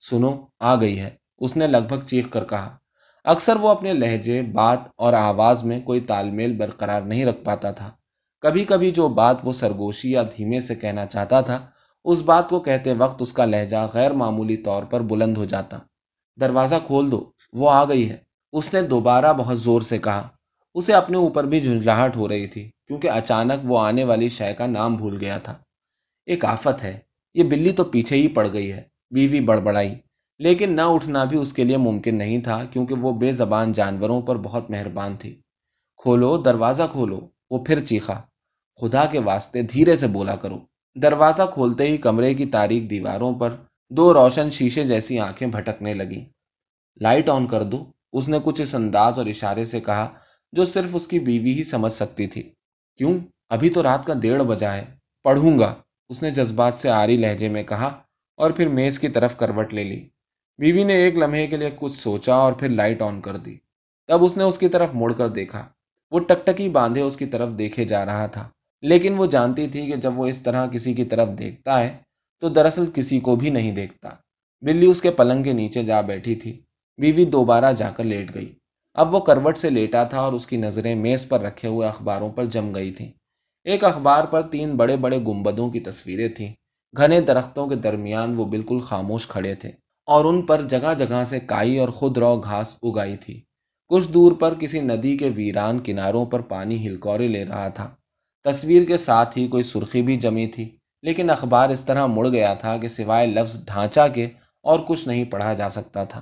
سنو، 0.00 0.46
آ 0.60 0.80
گئی 0.80 1.00
ہے۔ 1.00 1.10
اس 1.38 1.56
نے 1.56 1.66
لگ 1.66 1.86
بھگ 1.88 2.00
چیخ 2.06 2.30
کر 2.30 2.44
کہا۔ 2.44 2.76
اکثر 3.26 3.56
وہ 3.56 3.68
اپنے 3.68 3.92
لہجے، 3.92 4.42
بات 4.42 4.78
اور 4.96 5.12
آواز 5.12 5.64
میں 5.64 5.80
کوئی 5.80 6.00
تال 6.00 6.30
میل 6.30 6.56
برقرار 6.56 7.00
نہیں 7.00 7.24
رکھ 7.24 7.44
پاتا 7.44 7.70
تھا۔ 7.70 7.90
کبھی 8.40 8.64
کبھی 8.64 8.90
جو 8.90 9.08
بات 9.08 9.36
وہ 9.44 9.52
سرگوشی 9.52 10.10
یا 10.10 10.22
دھیمے 10.22 10.60
سے 10.60 10.74
کہنا 10.74 11.06
چاہتا 11.06 11.40
تھا، 11.40 11.66
اس 12.04 12.22
بات 12.22 12.48
کو 12.48 12.60
کہتے 12.60 12.92
وقت 12.92 13.22
اس 13.22 13.32
کا 13.32 13.44
لہجہ 13.44 13.86
غیر 13.94 14.10
معمولی 14.10 14.56
طور 14.56 14.82
پر 14.82 15.00
بلند 15.00 15.36
ہو 15.36 15.44
جاتا۔ 15.44 15.78
دروازہ 16.40 16.74
کھول 16.86 17.10
دو، 17.10 17.30
وہ 17.52 17.70
آ 17.70 17.84
گئی 17.84 18.10
ہے۔ 18.10 18.16
اس 18.52 18.74
نے 18.74 18.82
دوبارہ 18.82 19.32
بہت 19.32 19.58
زور 19.58 19.80
سے 19.80 19.98
کہا۔ 19.98 20.28
اسے 20.74 20.94
اپنے 20.94 21.16
اوپر 21.16 21.44
بھی 21.44 21.60
جھنجھلاہٹ 21.60 22.16
ہو 22.16 22.28
رہی 22.28 22.46
تھی، 22.46 22.70
کیونکہ 22.88 23.10
اچانک 23.10 23.60
وہ 23.64 23.78
آنے 23.78 24.04
والی 24.04 24.28
شے 24.28 24.54
کا 24.54 24.66
نام 24.66 24.96
بھول 24.96 25.16
گیا 25.20 25.38
تھا۔ 25.38 25.58
ایک 26.26 26.44
آفت 26.44 26.84
ہے، 26.84 26.98
یہ 27.34 27.44
بلی 27.44 27.72
تو 27.72 27.84
پیچھے 27.84 28.16
ہی 28.16 28.28
پڑ 28.28 28.48
گئی 28.52 28.72
ہے، 28.72 28.82
بیوی 29.10 29.40
بڑبڑائی۔ 29.40 29.94
لیکن 30.38 30.72
نہ 30.72 30.80
اٹھنا 30.80 31.24
بھی 31.24 31.38
اس 31.38 31.52
کے 31.52 31.64
لیے 31.64 31.76
ممکن 31.76 32.18
نہیں 32.18 32.38
تھا 32.38 32.64
کیونکہ 32.64 32.94
وہ 32.94 33.12
بے 33.12 33.32
زبان 33.32 33.72
جانوروں 33.72 34.22
پر 34.22 34.36
بہت 34.36 34.70
مہربان 34.70 35.16
تھی۔ 35.16 35.40
کھولو، 35.96 36.42
دروازہ 36.42 36.82
کھولو، 36.92 37.20
وہ 37.50 37.64
پھر 37.64 37.84
چیخا۔ 37.84 38.20
خدا 38.80 39.06
کے 39.06 39.18
واسطے 39.18 39.62
دھیرے 39.62 39.96
سے 39.96 40.06
بولا 40.06 40.36
کرو۔ 40.36 40.58
دروازہ 41.02 41.42
کھولتے 41.52 41.84
ہی 41.84 41.96
کمرے 41.96 42.34
کی 42.34 42.46
تاریخ 42.46 42.90
دیواروں 42.90 43.34
پر 43.34 43.56
دو 43.90 44.14
روشن 44.14 44.50
شیشے 44.50 44.84
جیسی 44.84 45.18
آنکھیں 45.18 45.48
بھٹکنے 45.48 45.94
لگی 45.94 46.24
لائٹ 47.00 47.28
آن 47.28 47.46
کر 47.46 47.62
دو۔ 47.62 47.84
اس 48.12 48.28
نے 48.28 48.38
کچھ 48.44 48.62
اس 48.62 48.74
انداز 48.74 49.18
اور 49.18 49.26
اشارے 49.26 49.64
سے 49.64 49.80
کہا 49.80 50.14
جو 50.52 50.64
صرف 50.64 50.90
اس 50.92 51.06
کی 51.06 51.18
بیوی 51.18 51.52
ہی 51.52 51.64
سمجھ 51.64 51.92
سکتی 51.92 52.26
تھی۔ 52.26 52.42
کیوں؟ 52.96 53.18
ابھی 53.48 53.70
تو 53.70 53.82
رات 53.82 54.04
کا 54.04 54.14
ڈیڑھ 54.14 54.42
بجا 54.42 54.74
ہے۔ 54.74 54.84
پڑھوں 55.24 55.58
گا۔ 55.58 55.74
اس 56.08 56.22
نے 56.22 56.30
جذبات 56.30 56.74
سے 56.74 56.90
آری 56.90 57.16
لہجے 57.16 57.48
میں 57.48 57.62
کہا 57.62 57.86
اور 58.36 58.50
پھر 58.50 58.68
میز 58.68 58.98
کی 58.98 59.08
طرف 59.08 59.36
کروٹ 59.36 59.74
لے 59.74 59.84
لی۔ 59.84 60.08
بیوی 60.58 60.84
نے 60.84 60.94
ایک 60.94 61.18
لمحے 61.18 61.46
کے 61.46 61.56
لیے 61.56 61.70
کچھ 61.76 61.92
سوچا 61.92 62.34
اور 62.34 62.52
پھر 62.52 62.68
لائٹ 62.68 63.02
آن 63.02 63.20
کر 63.20 63.36
دی۔ 63.36 63.56
تب 64.06 64.24
اس 64.24 64.36
نے 64.36 64.44
اس 64.44 64.58
کی 64.58 64.68
طرف 64.68 64.88
مڑ 64.94 65.12
کر 65.12 65.28
دیکھا۔ 65.28 65.68
وہ 66.10 66.20
ٹکٹکی 66.20 66.68
باندھے 66.68 67.00
اس 67.00 67.16
کی 67.16 67.26
طرف 67.26 67.48
دیکھے 67.58 67.84
جا 67.84 68.04
رہا 68.04 68.26
تھا۔ 68.26 68.48
لیکن 68.82 69.14
وہ 69.16 69.26
جانتی 69.26 69.68
تھی 69.68 69.86
کہ 69.86 69.96
جب 69.96 70.18
وہ 70.18 70.26
اس 70.26 70.42
طرح 70.42 70.66
کسی 70.66 70.94
کی 70.94 71.04
طرف 71.04 71.28
دیکھتا 71.38 71.80
ہے 71.80 71.96
تو 72.40 72.48
دراصل 72.48 72.84
کسی 72.94 73.20
کو 73.20 73.36
بھی 73.36 73.50
نہیں 73.50 73.72
دیکھتا۔ 73.72 74.08
بلی 74.60 74.86
اس 74.86 75.00
کے 75.00 75.10
پلنگ 75.10 75.42
کے 75.42 75.52
نیچے 75.52 75.82
جا 75.82 76.00
بیٹھی 76.00 76.34
تھی۔ 76.34 76.60
بیوی 76.98 77.24
دوبارہ 77.24 77.72
جا 77.72 77.90
کر 77.90 78.04
لیٹ 78.04 78.34
گئی۔ 78.34 78.52
اب 78.94 79.14
وہ 79.14 79.20
کروٹ 79.20 79.58
سے 79.58 79.70
لیٹا 79.70 80.04
تھا 80.04 80.20
اور 80.20 80.32
اس 80.32 80.46
کی 80.46 80.56
نظریں 80.56 80.94
میز 80.94 81.28
پر 81.28 81.40
رکھے 81.40 81.68
ہوئے 81.68 81.88
اخباروں 81.88 82.30
پر 82.30 82.44
جم 82.44 82.74
گئی 82.74 82.92
تھیں۔ 82.92 83.12
ایک 83.64 83.84
اخبار 83.84 84.24
پر 84.24 84.42
تین 84.42 84.76
بڑے 84.76 84.96
بڑے 84.96 85.18
گنبدوں 85.18 85.70
کی 85.70 85.80
تصویریں 85.80 86.28
تھیں۔ 86.28 86.52
گھنے 86.96 87.20
درختوں 87.20 87.66
کے 87.66 87.74
درمیان 87.74 88.34
وہ 88.36 88.44
بالکل 88.44 88.80
خاموش 88.80 89.26
کھڑے 89.26 89.54
تھے۔ 89.54 89.85
اور 90.06 90.24
ان 90.24 90.42
پر 90.42 90.62
جگہ 90.62 90.94
جگہ 90.98 91.24
سے 91.24 91.40
کائی 91.40 91.78
اور 91.78 91.88
خود 91.88 92.18
رو 92.18 92.36
گھاس 92.36 92.74
اگائی 92.82 93.16
تھی۔ 93.16 93.40
کچھ 93.88 94.08
دور 94.08 94.32
پر 94.32 94.54
کسی 94.54 94.80
ندی 94.80 95.16
کے 95.16 95.30
ویران 95.36 95.78
کناروں 95.78 96.26
پر 96.26 96.40
پانی 96.40 96.86
ہلکورے 96.86 97.28
لے 97.28 97.44
رہا 97.44 97.68
تھا۔ 97.68 97.94
تصویر 98.44 98.84
کے 98.84 98.96
ساتھ 98.96 99.38
ہی 99.38 99.48
کوئی 99.48 99.62
سرخی 99.62 100.02
بھی 100.02 100.16
جمی 100.16 100.46
تھی، 100.46 100.76
لیکن 101.02 101.30
اخبار 101.30 101.70
اس 101.70 101.84
طرح 101.84 102.06
مڑ 102.06 102.28
گیا 102.28 102.54
تھا 102.54 102.76
کہ 102.76 102.88
سوائے 102.88 103.26
لفظ 103.26 103.66
ڈھانچہ 103.66 104.00
کے 104.14 104.28
اور 104.62 104.78
کچھ 104.88 105.08
نہیں 105.08 105.24
پڑھا 105.24 105.54
جا 105.54 105.68
سکتا 105.68 106.04
تھا۔ 106.04 106.20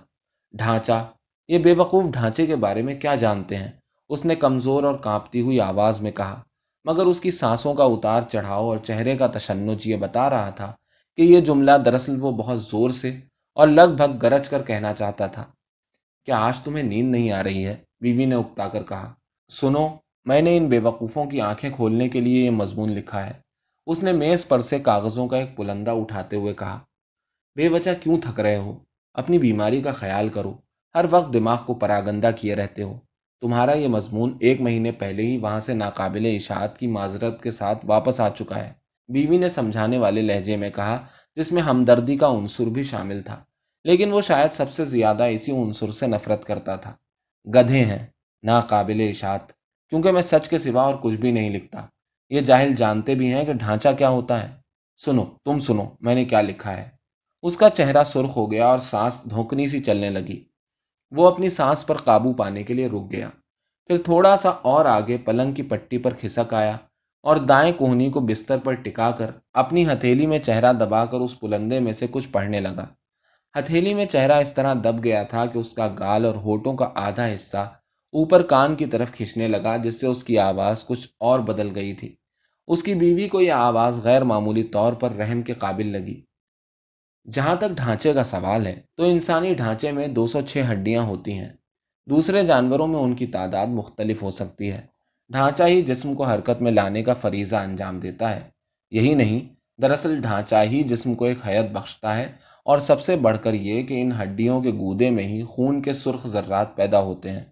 ڈھانچہ؟ 0.52 1.04
یہ 1.48 1.58
بے 1.58 1.72
وقوف 1.72 2.04
ڈھانچے 2.04 2.46
کے 2.46 2.56
بارے 2.56 2.82
میں 2.82 2.94
کیا 2.94 3.14
جانتے 3.14 3.56
ہیں؟ 3.56 3.70
اس 4.08 4.24
نے 4.24 4.34
کمزور 4.34 4.82
اور 4.82 4.94
کانپتی 4.94 5.40
ہوئی 5.40 5.60
آواز 5.60 6.00
میں 6.00 6.10
کہا، 6.10 6.42
مگر 6.84 7.06
اس 7.06 7.20
کی 7.20 7.30
سانسوں 7.30 7.74
کا 7.74 7.84
اتار 7.84 8.22
چڑھاؤ 8.22 8.64
اور 8.64 8.78
چہرے 8.78 9.16
کا 9.16 9.26
تشنج 9.26 9.88
یہ 9.88 9.96
بتا 9.96 10.30
رہا 10.30 10.50
تھا 10.50 10.72
کہ 11.16 11.22
یہ 11.22 11.40
جملہ 11.40 11.70
دراصل 11.84 12.16
وہ 12.20 12.32
بہت 12.32 12.60
زور 12.60 12.90
سے 12.90 13.16
اور 13.54 13.68
لگ 13.68 13.94
بھگ 13.96 14.18
گرج 14.23 14.49
کر 14.49 14.62
کہنا 14.62 14.94
چاہتا 14.94 15.26
تھا 15.26 15.44
کیا 16.26 16.38
آج 16.38 16.58
تمہیں 16.61 16.84
نیند 16.84 17.11
نہیں 17.11 17.30
آ 17.30 17.42
رہی 17.42 17.66
ہے، 17.66 17.76
بیوی 18.00 18.25
نے 18.25 18.34
اکتا 18.34 18.68
کر 18.68 18.82
کہا۔ 18.82 19.14
سنو، 19.49 19.88
میں 20.25 20.42
نے 20.42 20.56
ان 20.56 20.68
بے 20.68 20.78
وقوفوں 20.78 21.25
کی 21.25 21.40
آنکھیں 21.40 21.70
کھولنے 21.70 22.08
کے 22.08 22.20
لیے 22.20 22.44
یہ 22.44 22.50
مضمون 22.50 22.90
لکھا 22.90 23.26
ہے۔ 23.26 23.32
اس 23.87 24.02
نے 24.02 24.12
میز 24.12 24.49
پر 24.49 24.61
سے 24.61 24.78
کاغذوں 24.78 25.28
کا 25.28 25.37
ایک 25.37 25.56
پلندہ 25.56 25.90
اٹھاتے 25.90 26.37
ہوئے 26.37 26.54
کہا، 26.54 26.78
بے 27.56 27.68
وجہ 27.68 27.90
کیوں 28.02 28.18
تھک 28.20 28.40
رہے 28.40 28.56
ہو؟ 28.56 28.78
اپنی 29.14 29.38
بیماری 29.38 29.82
کا 29.82 29.90
خیال 29.90 30.28
کرو۔ 30.28 30.54
ہر 30.94 31.04
وقت 31.11 31.32
دماغ 31.32 31.58
کو 31.66 31.75
پراگندہ 31.75 32.30
کیے 32.37 32.54
رہتے 32.54 32.82
ہو۔ 32.82 32.99
تمہارا 33.40 33.73
یہ 33.73 33.88
مضمون 33.88 34.37
ایک 34.40 34.61
مہینے 34.61 34.92
پہلے 34.92 35.23
ہی 35.23 35.38
وہاں 35.38 35.61
سے 35.61 35.75
ناقابل 35.75 36.37
اشاعت 36.37 36.78
کی 36.78 36.87
معذرت 36.87 37.42
کے 37.42 37.50
ساتھ 37.50 37.87
واپس 37.87 38.20
آ 38.20 38.28
چکا 38.28 38.56
ہے۔ 38.56 38.73
بیوی 39.08 39.38
نے 39.38 39.49
سمجھانے 39.49 39.99
والے 39.99 40.23
لہجے 40.23 40.56
میں 40.56 40.70
کہا 40.70 41.06
جس 41.36 41.52
میں 41.52 41.62
ہمدردی 41.62 42.16
کا 42.16 42.28
عنصر 42.28 42.66
بھی 42.66 42.82
شامل 42.82 43.22
تھا، 43.22 43.44
لیکن 43.84 44.12
وہ 44.12 44.20
شاید 44.20 44.50
سب 44.50 44.72
سے 44.72 44.84
زیادہ 44.84 45.24
اسی 45.24 45.52
عنصر 45.52 45.90
سے 45.90 46.06
نفرت 46.06 46.44
کرتا 46.44 46.76
تھا۔ 46.76 46.96
گدھے 47.54 47.84
ہیں، 47.84 48.06
ناقابل 48.42 49.06
اشاعت، 49.10 49.52
کیونکہ 49.88 50.12
میں 50.12 50.22
سچ 50.22 50.48
کے 50.48 50.58
سوا 50.58 50.82
اور 50.82 50.94
کچھ 51.02 51.16
بھی 51.16 51.32
نہیں 51.32 51.50
لکھتا۔ 51.50 51.86
یہ 52.30 52.40
جاہل 52.40 52.72
جانتے 52.72 53.14
بھی 53.14 53.32
ہیں 53.34 53.44
کہ 53.44 53.52
ڈھانچہ 53.52 53.88
کیا 53.98 54.08
ہوتا 54.08 54.42
ہے۔ 54.42 54.56
سنو، 54.96 55.24
تم 55.44 55.58
سنو، 55.58 55.84
میں 56.00 56.14
نے 56.14 56.24
کیا 56.24 56.40
لکھا 56.40 56.76
ہے۔ 56.76 56.88
اس 57.42 57.56
کا 57.56 57.70
چہرہ 57.70 58.04
سرخ 58.04 58.36
ہو 58.36 58.52
گیا 58.52 58.66
اور 58.66 58.78
سانس 58.78 59.20
دھوکنی 59.30 59.66
سی 59.66 59.78
چلنے 59.78 60.10
لگی۔ 60.10 60.44
وہ 61.10 61.30
اپنی 61.30 61.48
سانس 61.48 61.86
پر 61.86 61.96
قابو 61.96 62.32
پانے 62.32 62.62
کے 62.62 62.74
لیے 62.74 62.86
رک 62.86 63.12
گیا۔ 63.12 63.30
پھر 63.86 64.02
تھوڑا 64.02 64.36
سا 64.36 64.48
اور 64.48 64.84
آگے 64.84 65.16
پلنگ 65.16 65.52
کی 65.52 65.62
پٹی 65.62 65.98
پر 65.98 66.14
کھسک 66.14 66.54
آیا۔ 66.54 66.76
اور 67.25 67.37
دائیں 67.37 67.73
کوہنی 67.73 68.11
کو 68.11 68.21
بستر 68.21 68.59
پر 68.59 68.73
ٹکا 68.73 69.11
کر 69.11 69.31
اپنی 69.52 69.87
ہتھیلی 69.87 70.26
میں 70.26 70.38
چہرہ 70.38 70.73
دبا 70.73 71.04
کر 71.04 71.21
اس 71.21 71.40
پلندے 71.40 71.81
میں 71.81 71.93
سے 71.93 72.07
کچھ 72.11 72.28
پڑھنے 72.28 72.61
لگا۔ 72.61 72.87
ہتھیلی 73.59 73.95
میں 73.95 74.07
چہرہ 74.07 74.33
اس 74.33 74.52
طرح 74.54 74.75
دب 74.75 75.04
گیا 75.04 75.23
تھا 75.23 75.47
کہ 75.47 75.59
اس 75.59 75.73
کا 75.73 75.88
گال 75.99 76.25
اور 76.25 76.35
ہوٹوں 76.35 76.75
کا 76.75 76.90
آدھا 76.95 77.35
حصہ 77.35 77.57
اوپر 78.12 78.43
کان 78.43 78.75
کی 78.75 78.87
طرف 78.87 79.12
کھینچنے 79.12 79.49
لگا، 79.49 79.76
جس 79.76 80.00
سے 80.00 80.07
اس 80.07 80.25
کی 80.25 80.38
آواز 80.38 80.87
کچھ 80.87 81.09
اور 81.21 81.40
بدل 81.40 81.71
گئی 81.75 81.95
تھی۔ 81.95 82.16
اس 82.66 82.83
کی 82.83 82.95
بیوی 82.95 83.28
کو 83.28 83.40
یہ 83.40 83.52
آواز 83.52 84.04
غیر 84.04 84.25
معمولی 84.25 84.64
طور 84.64 84.93
پر 84.93 85.12
رحم 85.12 85.43
کے 85.43 85.52
قابل 85.52 85.87
لگی۔ 85.87 86.23
جہاں 87.31 87.57
تک 87.57 87.69
ڈھانچے 87.76 88.12
کا 88.12 88.25
سوال 88.25 88.66
ہے، 88.66 88.81
تو 88.97 89.04
انسانی 89.04 89.54
ڈھانچے 89.54 89.93
میں 89.93 90.09
دو 90.09 90.26
سو 90.26 90.40
چھ 90.40 90.62
ہڈیاں 90.73 91.02
ہوتی 91.02 91.33
ہیں۔ 91.33 91.52
دوسرے 92.11 92.43
جانوروں 92.43 92.87
میں 92.87 93.00
ان 93.00 93.14
کی 93.14 93.26
تعداد 93.26 93.66
مختلف 93.66 94.23
ہو 94.23 94.31
سکتی 94.31 94.73
ہے۔ 94.73 94.93
ڈھانچہ 95.31 95.62
ہی 95.62 95.83
جسم 95.83 96.14
کو 96.14 96.25
حرکت 96.25 96.62
میں 96.62 96.73
لانے 96.73 97.02
کا 97.02 97.12
فریضہ 97.12 97.57
انجام 97.57 98.00
دیتا 98.00 98.37
ہے۔ 98.37 98.40
یہی 98.90 99.14
نہیں، 99.14 99.54
دراصل 99.83 100.21
ڈھانچہ 100.21 100.57
ہی 100.64 100.83
جسم 100.83 101.14
کو 101.14 101.25
ایک 101.25 101.38
حیت 101.47 101.71
بخشتا 101.73 102.16
ہے 102.16 102.33
اور 102.64 102.78
سب 102.78 103.00
سے 103.00 103.16
بڑھ 103.16 103.38
کر 103.43 103.54
یہ 103.54 103.83
کہ 103.83 104.02
ان 104.02 104.12
ہڈیوں 104.23 104.61
کے 104.61 104.71
گودے 104.71 105.11
میں 105.11 105.25
ہی 105.25 105.43
خون 105.43 105.83
کے 105.83 105.93
سرخ 105.93 106.26
ذرات 106.26 106.76
پیدا 106.76 107.00
ہوتے 107.00 107.31
ہیں۔ 107.31 107.45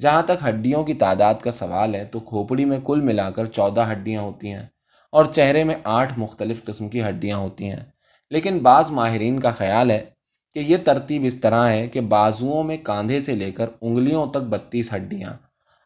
جہاں 0.00 0.22
تک 0.22 0.48
ہڈیوں 0.48 0.84
کی 0.84 0.94
تعداد 0.94 1.34
کا 1.34 1.50
سوال 1.50 1.94
ہے، 1.94 2.04
تو 2.04 2.20
کھوپڑی 2.20 2.64
میں 2.64 2.78
کل 2.84 3.00
ملا 3.00 3.30
کر 3.30 3.46
چودہ 3.46 3.92
ہڈیاں 3.92 4.22
ہوتی 4.22 4.52
ہیں 4.52 4.66
اور 5.12 5.24
چہرے 5.24 5.64
میں 5.64 5.74
آٹھ 5.84 6.12
مختلف 6.16 6.64
قسم 6.64 6.88
کی 6.88 7.02
ہڈیاں 7.02 7.38
ہوتی 7.38 7.68
ہیں۔ 7.68 7.84
لیکن 8.30 8.58
بعض 8.58 8.90
ماہرین 8.90 9.40
کا 9.40 9.50
خیال 9.50 9.90
ہے 9.90 10.04
کہ 10.54 10.58
یہ 10.58 10.76
ترتیب 10.84 11.22
اس 11.24 11.40
طرح 11.40 11.68
ہے 11.68 11.86
کہ 11.86 12.00
بازوؤں 12.00 12.64
میں 12.64 12.76
کاندھے 12.76 13.20
سے 13.20 13.34
لے 13.34 13.52
کر 13.52 13.66
انگلیوں 13.80 14.26
تک 14.26 14.42
بتیس 14.50 14.94
ہڈیاں۔ 14.94 15.30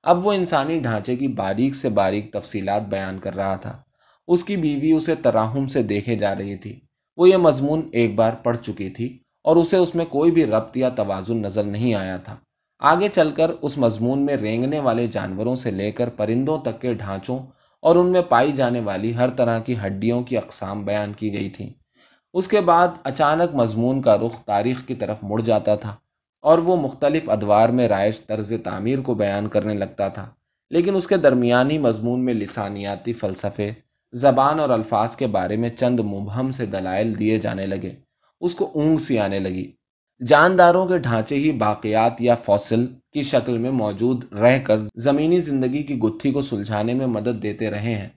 اب 0.09 0.27
وہ 0.27 0.33
انسانی 0.33 0.81
ڈھانچے 0.81 1.17
کی 1.17 1.29
باریک 1.29 1.75
سے 1.75 1.89
باریک 1.89 2.33
تفصیلات 2.33 2.83
بیان 2.83 3.19
کر 3.19 3.35
رہا 3.35 3.57
تھا۔ 3.57 3.83
اس 4.27 4.45
کی 4.45 4.57
بیوی 4.57 4.93
اسے 4.93 5.15
تراہم 5.15 5.67
سے 5.67 5.83
دیکھے 5.83 6.17
جا 6.17 6.35
رہی 6.35 6.57
تھی۔ 6.57 6.81
وہ 7.17 7.29
یہ 7.29 7.37
مضمون 7.37 7.89
ایک 7.93 8.15
بار 8.15 8.33
پڑھ 8.33 8.57
چکی 8.57 8.91
تھی 8.91 9.19
اور 9.45 9.57
اسے 9.57 9.77
اس 9.77 9.95
میں 9.95 10.05
کوئی 10.05 10.31
بھی 10.31 10.47
ربط 10.47 10.77
یا 10.77 10.89
توازن 10.89 11.37
نظر 11.37 11.65
نہیں 11.65 11.95
آیا 11.95 12.17
تھا۔ 12.17 12.37
آگے 12.79 13.09
چل 13.09 13.31
کر 13.31 13.51
اس 13.63 13.79
مضمون 13.79 14.25
میں 14.27 14.37
رینگنے 14.37 14.81
والے 14.81 15.07
جانوروں 15.07 15.57
سے 15.57 15.71
لے 15.71 15.91
کر 15.91 16.09
پرندوں 16.09 16.59
تک 16.59 16.81
کے 16.81 16.95
ڈھانچوں 16.95 17.39
اور 17.81 17.97
ان 17.97 18.07
میں 18.07 18.23
پائی 18.23 18.53
جانے 18.53 18.81
والی 18.81 19.17
ہر 19.17 19.29
طرح 19.29 19.59
کی 19.59 19.75
ہڈیوں 19.87 20.23
کی 20.23 20.37
اقسام 20.37 20.85
بیان 20.85 21.13
کی 21.13 21.33
گئی 21.33 21.49
تھیں۔ 21.51 21.71
اس 22.33 22.49
کے 22.49 22.61
بعد 22.61 22.89
اچانک 23.05 23.55
مضمون 23.55 24.03
کا 24.03 24.17
رخ 24.17 24.45
تاریخ 24.45 24.87
کی 24.87 24.95
طرف 24.95 25.17
مڑ 25.23 25.41
جاتا 25.41 25.75
تھا۔ 25.75 25.97
اور 26.49 26.59
وہ 26.59 26.77
مختلف 26.77 27.31
ادوار 27.31 27.69
میں 27.69 27.89
رائج 27.89 28.21
طرز 28.21 28.53
تعمیر 28.65 29.01
کو 29.01 29.15
بیان 29.15 29.49
کرنے 29.49 29.75
لگتا 29.75 30.09
تھا۔ 30.09 30.31
لیکن 30.71 30.97
اس 30.97 31.07
کے 31.07 31.17
درمیانی 31.17 31.79
مضمون 31.79 32.25
میں 32.25 32.35
لسانیاتی 32.35 33.13
فلسفے، 33.13 33.73
زبان 34.13 34.61
اور 34.61 34.71
الفاظ 34.71 35.17
کے 35.17 35.27
بارے 35.27 35.57
میں 35.57 35.69
چند 35.69 36.01
مبہم 36.01 36.51
سے 36.51 36.67
دلائل 36.67 37.19
دیے 37.19 37.39
جانے 37.39 37.67
لگے۔ 37.67 37.91
اس 38.41 38.55
کو 38.55 38.71
اونگ 38.75 38.97
سی 38.97 39.19
آنے 39.19 39.39
لگی۔ 39.39 39.73
جانداروں 40.27 40.87
کے 40.87 40.99
ڈھانچے 40.99 41.37
ہی 41.37 41.53
باقیات 41.53 42.23
یا 42.23 42.35
فوسل 42.35 42.87
کی 43.13 43.23
شکل 43.23 43.59
میں 43.59 43.71
موجود 43.71 44.33
رہ 44.33 44.59
کر 44.59 44.77
زمینی 44.95 45.41
زندگی 45.41 45.83
کی 45.83 45.99
گتھی 45.99 46.33
کو 46.33 46.41
سلجھانے 46.41 46.95
میں 46.95 47.07
مدد 47.07 47.43
دیتے 47.43 47.71
رہے 47.71 47.95
ہیں۔ 47.95 48.09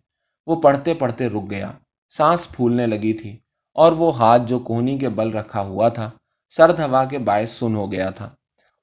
وہ 0.47 0.61
پڑھتے 0.61 0.93
پڑھتے 0.93 1.27
رک 1.27 1.51
گیا۔ 1.51 1.71
سانس 2.09 2.51
پھولنے 2.51 2.87
لگی 2.87 3.13
تھی 3.13 3.37
اور 3.73 3.91
وہ 3.91 4.17
ہاتھ 4.17 4.41
جو 4.47 4.59
کوہنی 4.59 4.97
کے 4.97 5.09
بل 5.09 5.31
رکھا 5.31 5.61
ہوا 5.61 5.89
تھا 5.89 6.09
سرد 6.57 6.79
ہوا 6.79 7.05
کے 7.05 7.17
باعث 7.17 7.49
سن 7.49 7.75
ہو 7.75 7.91
گیا 7.91 8.09
تھا۔ 8.09 8.29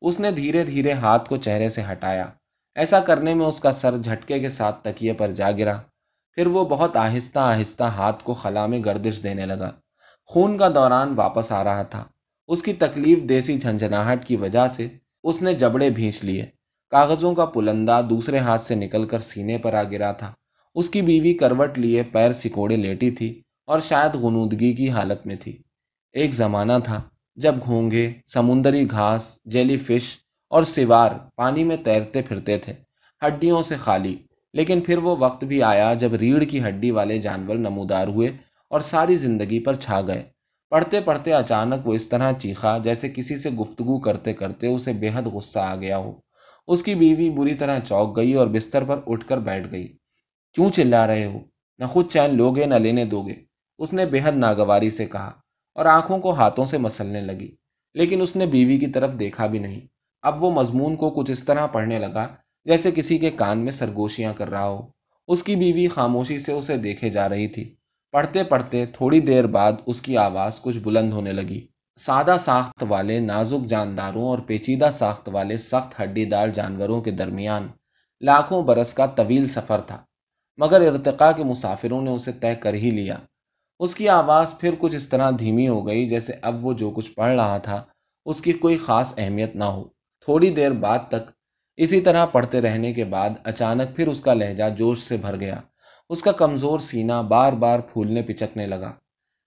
اس 0.00 0.20
نے 0.20 0.30
دھیرے 0.30 0.64
دھیرے 0.64 0.92
ہاتھ 0.92 1.28
کو 1.28 1.37
چہرے 1.37 1.68
سے 1.68 1.82
ہٹایا۔ 1.92 2.25
ایسا 2.75 3.00
کرنے 3.00 3.34
میں 3.34 3.46
اس 3.46 3.60
کا 3.60 3.72
سر 3.72 3.96
جھٹکے 3.96 4.38
کے 4.38 4.48
ساتھ 4.48 4.84
تکیے 4.84 5.12
پر 5.12 5.30
جا 5.30 5.50
گرا۔ 5.50 5.82
پھر 6.32 6.46
وہ 6.46 6.64
بہت 6.64 6.96
آہستہ 6.96 7.38
آہستہ 7.38 7.84
ہاتھ 7.84 8.25
کو 8.25 8.34
خلا 8.34 8.66
میں 8.66 8.84
گردش 8.84 9.22
دینے 9.22 9.46
لگا۔ 9.46 9.70
خون 10.26 10.58
کا 10.58 10.68
دوران 10.75 11.14
واپس 11.16 11.52
آ 11.52 11.64
رہا 11.64 11.82
تھا۔ 11.82 12.04
اس 12.46 12.62
کی 12.62 12.72
تکلیف 12.72 13.18
دیسی 13.28 13.58
جھنجھناہٹ 13.58 14.25
کی 14.25 14.37
وجہ 14.37 14.68
سے 14.68 14.88
اس 15.22 15.42
نے 15.42 15.52
جبڑے 15.52 15.90
بھینچ 15.90 16.24
لیے۔ 16.24 16.46
کاغذوں 16.90 17.35
کا 17.35 17.44
پلندہ 17.44 18.00
دوسرے 18.11 18.38
ہاتھ 18.38 18.61
سے 18.61 18.74
نکل 18.74 19.07
کر 19.07 19.18
سینے 19.18 19.59
پر 19.59 19.74
آ 19.74 19.83
گرا 19.83 20.12
تھا۔ 20.12 20.33
اس 20.74 20.90
کی 20.90 21.02
بیوی 21.02 21.35
کروٹ 21.35 21.78
لیے 21.78 22.02
پیر 22.02 22.33
سکوڑے 22.33 22.76
لیٹی 22.76 23.11
تھی 23.11 23.42
اور 23.64 23.78
شاید 23.78 24.14
غنودگی 24.14 24.72
کی 24.72 24.90
حالت 24.90 25.26
میں 25.26 25.37
تھی۔ 25.37 25.62
ایک 26.12 26.35
زمانہ 26.35 26.72
تھا۔ 26.85 27.00
جب 27.38 27.55
گھونگے، 27.64 28.12
سمندری 28.27 28.90
گھاس، 28.90 29.38
جیلی 29.44 29.77
فش 29.77 30.16
اور 30.51 30.62
سوار 30.62 31.11
پانی 31.37 31.64
میں 31.64 31.77
تیرتے 31.77 32.22
پھرتے 32.22 32.59
تھے، 32.59 32.72
ہڈیوں 33.27 33.62
سے 33.62 33.77
خالی۔ 33.77 34.16
لیکن 34.53 34.81
پھر 34.81 34.98
وہ 34.98 35.16
وقت 35.18 35.44
بھی 35.44 35.62
آیا 35.62 35.94
جب 35.94 36.14
ریڑھ 36.14 36.44
کی 36.44 36.62
ہڈی 36.62 36.90
والے 36.90 37.18
جانور 37.18 37.57
نمودار 37.57 38.07
ہوئے 38.07 38.29
اور 38.70 38.81
ساری 38.81 39.16
زندگی 39.16 39.61
پر 39.61 39.74
چھا 39.74 40.01
گئے۔ 40.01 40.22
پڑھتے 40.70 41.01
پڑھتے 41.01 41.33
اچانک 41.33 41.88
وہ 41.88 41.94
اس 41.94 42.09
طرح 42.09 42.33
چیخا 42.33 42.79
جیسے 42.79 43.09
کسی 43.09 43.37
سے 43.37 43.51
گفتگو 43.51 44.01
کرتے 44.01 44.33
کرتے 44.33 44.66
اسے 44.66 44.92
بے 44.92 45.09
حد 45.14 45.22
غصہ 45.22 45.59
آ 45.59 45.77
گیا 45.77 45.98
ہو۔ 45.98 46.20
اس 46.66 46.83
کی 46.83 46.94
بیوی 46.94 47.31
بری 47.31 47.55
طرح 47.55 47.79
چوک 47.79 48.16
گئی 48.16 48.35
اور 48.35 48.46
بستر 48.46 48.85
پر 48.85 49.01
اٹھ 49.07 49.27
کر 49.27 49.38
بیٹھ 49.38 49.70
گئی۔ 49.70 49.96
کیوں 50.55 50.70
چلا 50.70 51.07
رہے 51.07 51.24
ہو؟ 51.24 51.38
نہ 51.79 51.85
خود 51.85 52.11
چین 52.11 52.35
لوگے 52.35 52.66
نہ 52.66 52.74
لینے 52.74 53.05
دو 53.05 53.22
گے 53.22 53.35
اس 53.79 53.92
نے 53.92 54.07
بے 54.07 54.20
حد 54.24 54.33
ناگواری 54.33 54.90
سے 54.90 55.07
کہا۔ 55.07 55.33
اور 55.78 55.86
آنکھوں 55.86 56.18
کو 56.18 56.32
ہاتھوں 56.32 56.64
سے 56.64 56.78
مسلنے 56.78 57.20
لگی۔ 57.20 57.50
لیکن 57.94 58.20
اس 58.20 58.36
نے 58.36 58.46
بیوی 58.46 58.78
کی 58.78 58.86
طرف 58.86 59.10
دیکھا 59.20 59.46
بھی 59.46 59.58
نہیں۔ 59.58 59.80
اب 60.22 60.44
وہ 60.44 60.50
مضمون 60.50 60.96
کو 60.96 61.10
کچھ 61.10 61.30
اس 61.30 61.44
طرح 61.44 61.66
پڑھنے 61.66 61.98
لگا 61.98 62.26
جیسے 62.64 62.90
کسی 62.90 63.18
کے 63.18 63.30
کان 63.30 63.58
میں 63.58 63.72
سرگوشیاں 63.72 64.32
کر 64.32 64.50
رہا 64.50 64.68
ہو۔ 64.68 64.86
اس 65.28 65.42
کی 65.42 65.56
بیوی 65.56 65.88
خاموشی 65.88 66.38
سے 66.38 66.52
اسے 66.52 66.76
دیکھے 66.76 67.10
جا 67.10 67.28
رہی 67.28 67.48
تھی۔ 67.48 67.74
پڑھتے 68.12 68.44
پڑھتے 68.44 68.86
تھوڑی 68.86 69.20
دیر 69.20 69.46
بعد 69.46 69.72
اس 69.86 70.00
کی 70.00 70.16
آواز 70.16 70.60
کچھ 70.60 70.78
بلند 70.78 71.12
ہونے 71.12 71.32
لگی۔ 71.32 71.66
سادہ 71.96 72.36
ساخت 72.40 72.84
والے 72.88 73.20
نازک 73.20 73.66
جانداروں 73.66 74.28
اور 74.28 74.38
پیچیدہ 74.38 74.88
ساخت 74.92 75.28
والے 75.32 75.56
سخت 75.56 76.00
ہڈی 76.00 76.24
دار 76.24 76.48
جانوروں 76.48 77.00
کے 77.00 77.10
درمیان 77.10 77.68
لاکھوں 78.20 78.62
برس 78.62 78.94
کا 78.94 79.06
طویل 79.06 79.48
سفر 79.48 79.80
تھا۔ 79.80 80.04
مگر 80.56 80.80
ارتقاء 80.80 81.32
کے 81.32 81.44
مسافروں 81.44 82.02
نے 82.02 82.10
اسے 82.10 82.32
طے 82.32 82.54
کر 82.54 82.74
ہی 82.74 82.90
لیا۔ 82.90 83.18
اس 83.80 83.94
کی 83.94 84.08
آواز 84.08 84.54
پھر 84.58 84.74
کچھ 84.78 84.96
اس 84.96 85.08
طرح 85.08 85.30
دھیمی 85.38 85.68
ہو 85.68 85.86
گئی 85.86 86.08
جیسے 86.08 86.32
اب 86.42 86.66
وہ 86.66 86.72
جو 86.72 86.90
کچھ 86.90 87.10
پڑھ 87.12 87.34
رہا 87.34 87.58
تھا، 87.58 87.84
اس 88.24 88.40
کی 88.40 88.52
کوئی 88.52 88.76
خاص 88.76 89.14
اہمیت 89.16 89.56
نہ 89.56 89.64
ہو۔ 89.64 89.84
تھوڑی 90.20 90.50
دیر 90.50 90.70
بعد 90.70 90.98
تک 91.08 91.30
اسی 91.76 92.00
طرح 92.00 92.26
پڑھتے 92.26 92.60
رہنے 92.60 92.92
کے 92.92 93.04
بعد 93.04 93.30
اچانک 93.44 93.96
پھر 93.96 94.08
اس 94.08 94.20
کا 94.20 94.34
لہجہ 94.34 94.64
جوش 94.76 94.98
سے 94.98 95.16
بھر 95.16 95.40
گیا۔ 95.40 95.60
اس 96.08 96.22
کا 96.22 96.32
کمزور 96.32 96.78
سینہ 96.78 97.22
بار 97.28 97.52
بار 97.52 97.80
پھولنے 97.80 98.22
پچکنے 98.22 98.66
لگا۔ 98.66 98.92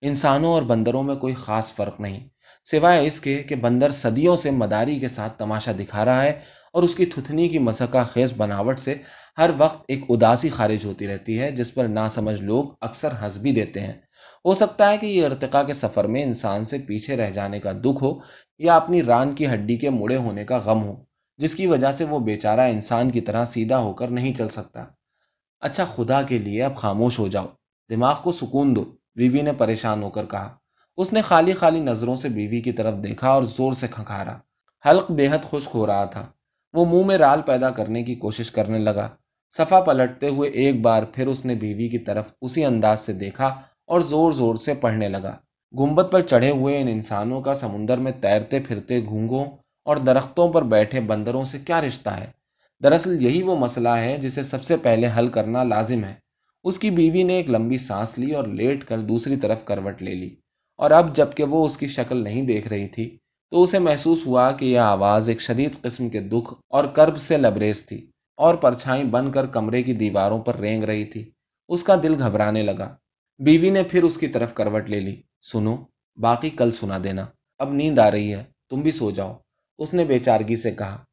انسانوں 0.01 0.53
اور 0.53 0.61
بندروں 0.61 1.03
میں 1.03 1.15
کوئی 1.15 1.33
خاص 1.33 1.73
فرق 1.73 1.99
نہیں۔ 1.99 2.27
سوائے 2.65 3.07
اس 3.07 3.21
کے 3.21 3.43
کہ 3.43 3.55
بندر 3.55 3.89
صدیوں 3.89 4.35
سے 4.35 4.51
مداری 4.51 4.99
کے 4.99 5.07
ساتھ 5.07 5.37
تماشا 5.39 5.71
دکھا 5.79 6.05
رہا 6.05 6.23
ہے 6.23 6.39
اور 6.73 6.83
اس 6.83 6.95
کی 6.95 7.05
تھتنی 7.05 7.49
کی 7.49 7.59
مسکہ 7.59 8.03
خیز 8.03 8.33
بناوٹ 8.37 8.79
سے 8.79 8.95
ہر 9.37 9.49
وقت 9.57 9.83
ایک 9.87 10.03
اداسی 10.09 10.49
خارج 10.49 10.85
ہوتی 10.85 11.07
رہتی 11.07 11.39
ہے، 11.39 11.51
جس 11.51 11.73
پر 11.73 11.85
نہ 11.87 12.07
سمجھ 12.11 12.41
لوگ 12.41 12.65
اکثر 12.81 13.09
ہنس 13.21 13.37
بھی 13.37 13.51
دیتے 13.51 13.79
ہیں۔ 13.79 13.93
ہو 14.45 14.53
سکتا 14.53 14.89
ہے 14.89 14.97
کہ 14.97 15.05
یہ 15.05 15.25
ارتقا 15.25 15.63
کے 15.63 15.73
سفر 15.73 16.03
میں 16.03 16.23
انسان 16.23 16.63
سے 16.63 16.77
پیچھے 16.77 17.15
رہ 17.15 17.31
جانے 17.31 17.59
کا 17.59 17.71
دکھ 17.71 18.03
ہو 18.03 18.19
یا 18.59 18.75
اپنی 18.75 19.03
ران 19.03 19.35
کی 19.35 19.47
ہڈی 19.47 19.77
کے 19.77 19.89
مڑے 19.89 20.15
ہونے 20.15 20.45
کا 20.45 20.57
غم 20.57 20.83
ہو، 20.83 21.03
جس 21.37 21.55
کی 21.55 21.67
وجہ 21.67 21.91
سے 21.91 22.03
وہ 22.03 22.19
بیچارہ 22.19 22.59
انسان 22.59 23.11
کی 23.11 23.21
طرح 23.21 23.45
سیدھا 23.45 23.77
ہو 23.77 23.93
کر 23.93 24.07
نہیں 24.07 24.33
چل 24.33 24.47
سکتا۔ 24.47 24.85
اچھا 25.59 25.85
خدا 25.85 26.21
کے 26.21 26.37
لیے 26.37 26.63
اب 26.63 26.75
خاموش 26.75 27.19
ہو 27.19 27.27
جاؤ۔ 27.27 27.45
دماغ 27.89 28.15
کو 28.23 28.31
سکون 28.31 28.75
دو، 28.75 28.95
بیوی 29.15 29.41
نے 29.41 29.53
پریشان 29.53 30.03
ہو 30.03 30.09
کر 30.09 30.25
کہا۔ 30.25 30.55
اس 30.97 31.13
نے 31.13 31.21
خالی 31.21 31.53
خالی 31.53 31.79
نظروں 31.79 32.15
سے 32.15 32.29
بیوی 32.29 32.61
کی 32.61 32.71
طرف 32.71 32.93
دیکھا 33.03 33.29
اور 33.29 33.43
زور 33.43 33.71
سے 33.71 33.87
کھنکھارا۔ 33.91 34.37
حلق 34.89 35.11
بے 35.11 35.27
حد 35.27 35.43
خشک 35.43 35.69
ہو 35.73 35.87
رہا 35.87 36.05
تھا۔ 36.05 36.25
وہ 36.73 36.85
منہ 36.85 37.05
میں 37.05 37.17
رال 37.17 37.41
پیدا 37.41 37.69
کرنے 37.69 38.03
کی 38.03 38.15
کوشش 38.15 38.51
کرنے 38.51 38.77
لگا۔ 38.77 39.09
صفا 39.51 39.81
پلٹتے 39.81 40.27
ہوئے 40.29 40.49
ایک 40.49 40.81
بار 40.81 41.03
پھر 41.03 41.27
اس 41.27 41.45
نے 41.45 41.55
بیوی 41.55 41.89
کی 41.89 41.99
طرف 41.99 42.33
اسی 42.41 42.65
انداز 42.65 42.99
سے 42.99 43.13
دیکھا 43.13 43.61
اور 43.91 44.01
زور 44.01 44.31
زور 44.31 44.55
سے 44.55 44.73
پڑھنے 44.73 45.09
لگا۔ 45.09 45.37
گنبد 45.79 46.11
پر 46.11 46.21
چڑھے 46.21 46.49
ہوئے 46.49 46.81
ان 46.81 46.87
انسانوں 46.87 47.41
کا 47.41 47.53
سمندر 47.53 47.97
میں 47.97 48.11
تیرتے 48.21 48.59
پھرتے 48.59 49.03
گھونگوں 49.05 49.45
اور 49.85 49.97
درختوں 49.97 50.53
پر 50.53 50.61
بیٹھے 50.61 50.99
بندروں 50.99 51.43
سے 51.43 51.57
کیا 51.65 51.81
رشتہ 51.81 52.09
ہے؟ 52.09 52.27
دراصل 52.83 53.25
یہی 53.25 53.43
وہ 53.43 53.55
مسئلہ 53.55 53.89
ہے 53.89 54.17
جسے 54.17 54.43
سب 54.43 54.63
سے 54.63 54.77
پہلے 54.77 55.09
حل 55.17 55.27
کرنا 55.27 55.63
لازم 55.63 56.03
ہے۔ 56.03 56.13
اس 56.63 56.79
کی 56.79 56.89
بیوی 56.89 57.23
نے 57.23 57.33
ایک 57.33 57.49
لمبی 57.49 57.77
سانس 57.77 58.19
لی 58.19 58.31
اور 58.31 58.43
لیٹ 58.43 58.83
کر 58.83 58.99
دوسری 58.99 59.35
طرف 59.35 59.65
کروٹ 59.65 60.01
لے 60.01 60.13
لی۔ 60.15 60.35
اور 60.77 60.91
اب 60.91 61.15
جبکہ 61.15 61.43
وہ 61.43 61.65
اس 61.65 61.77
کی 61.77 61.87
شکل 61.87 62.23
نہیں 62.23 62.41
دیکھ 62.41 62.67
رہی 62.67 62.87
تھی، 62.87 63.17
تو 63.51 63.63
اسے 63.63 63.79
محسوس 63.79 64.27
ہوا 64.27 64.51
کہ 64.51 64.65
یہ 64.65 64.79
آواز 64.79 65.29
ایک 65.29 65.41
شدید 65.41 65.81
قسم 65.81 66.09
کے 66.09 66.19
دکھ 66.19 66.53
اور 66.69 66.85
کرب 66.85 67.17
سے 67.17 67.37
لبریز 67.37 67.85
تھی 67.85 68.11
اور 68.37 68.55
پرچھائی 68.55 69.03
بن 69.03 69.31
کر 69.31 69.45
کمرے 69.45 69.83
کی 69.83 69.93
دیواروں 69.93 70.39
پر 70.39 70.55
رینگ 70.55 70.83
رہی 70.83 71.05
تھی۔ 71.05 71.31
اس 71.69 71.83
کا 71.83 71.95
دل 72.03 72.23
گھبرانے 72.23 72.61
لگا۔ 72.61 72.95
بیوی 73.39 73.69
نے 73.69 73.83
پھر 73.83 74.03
اس 74.03 74.17
کی 74.17 74.27
طرف 74.27 74.53
کروٹ 74.53 74.89
لے 74.89 74.99
لی۔ 74.99 75.21
سنو، 75.41 75.77
باقی 76.15 76.49
کل 76.49 76.71
سنا 76.71 76.97
دینا۔ 77.03 77.25
اب 77.59 77.73
نیند 77.73 77.99
آ 77.99 78.11
رہی 78.11 78.33
ہے، 78.33 78.43
تم 78.69 78.81
بھی 78.81 78.91
سو 78.91 79.11
جاؤ۔ 79.11 79.33
اس 79.77 79.93
نے 79.93 80.05
بے 80.05 80.19
چارگی 80.19 80.55
سے 80.55 80.71
کہا۔ 80.71 81.03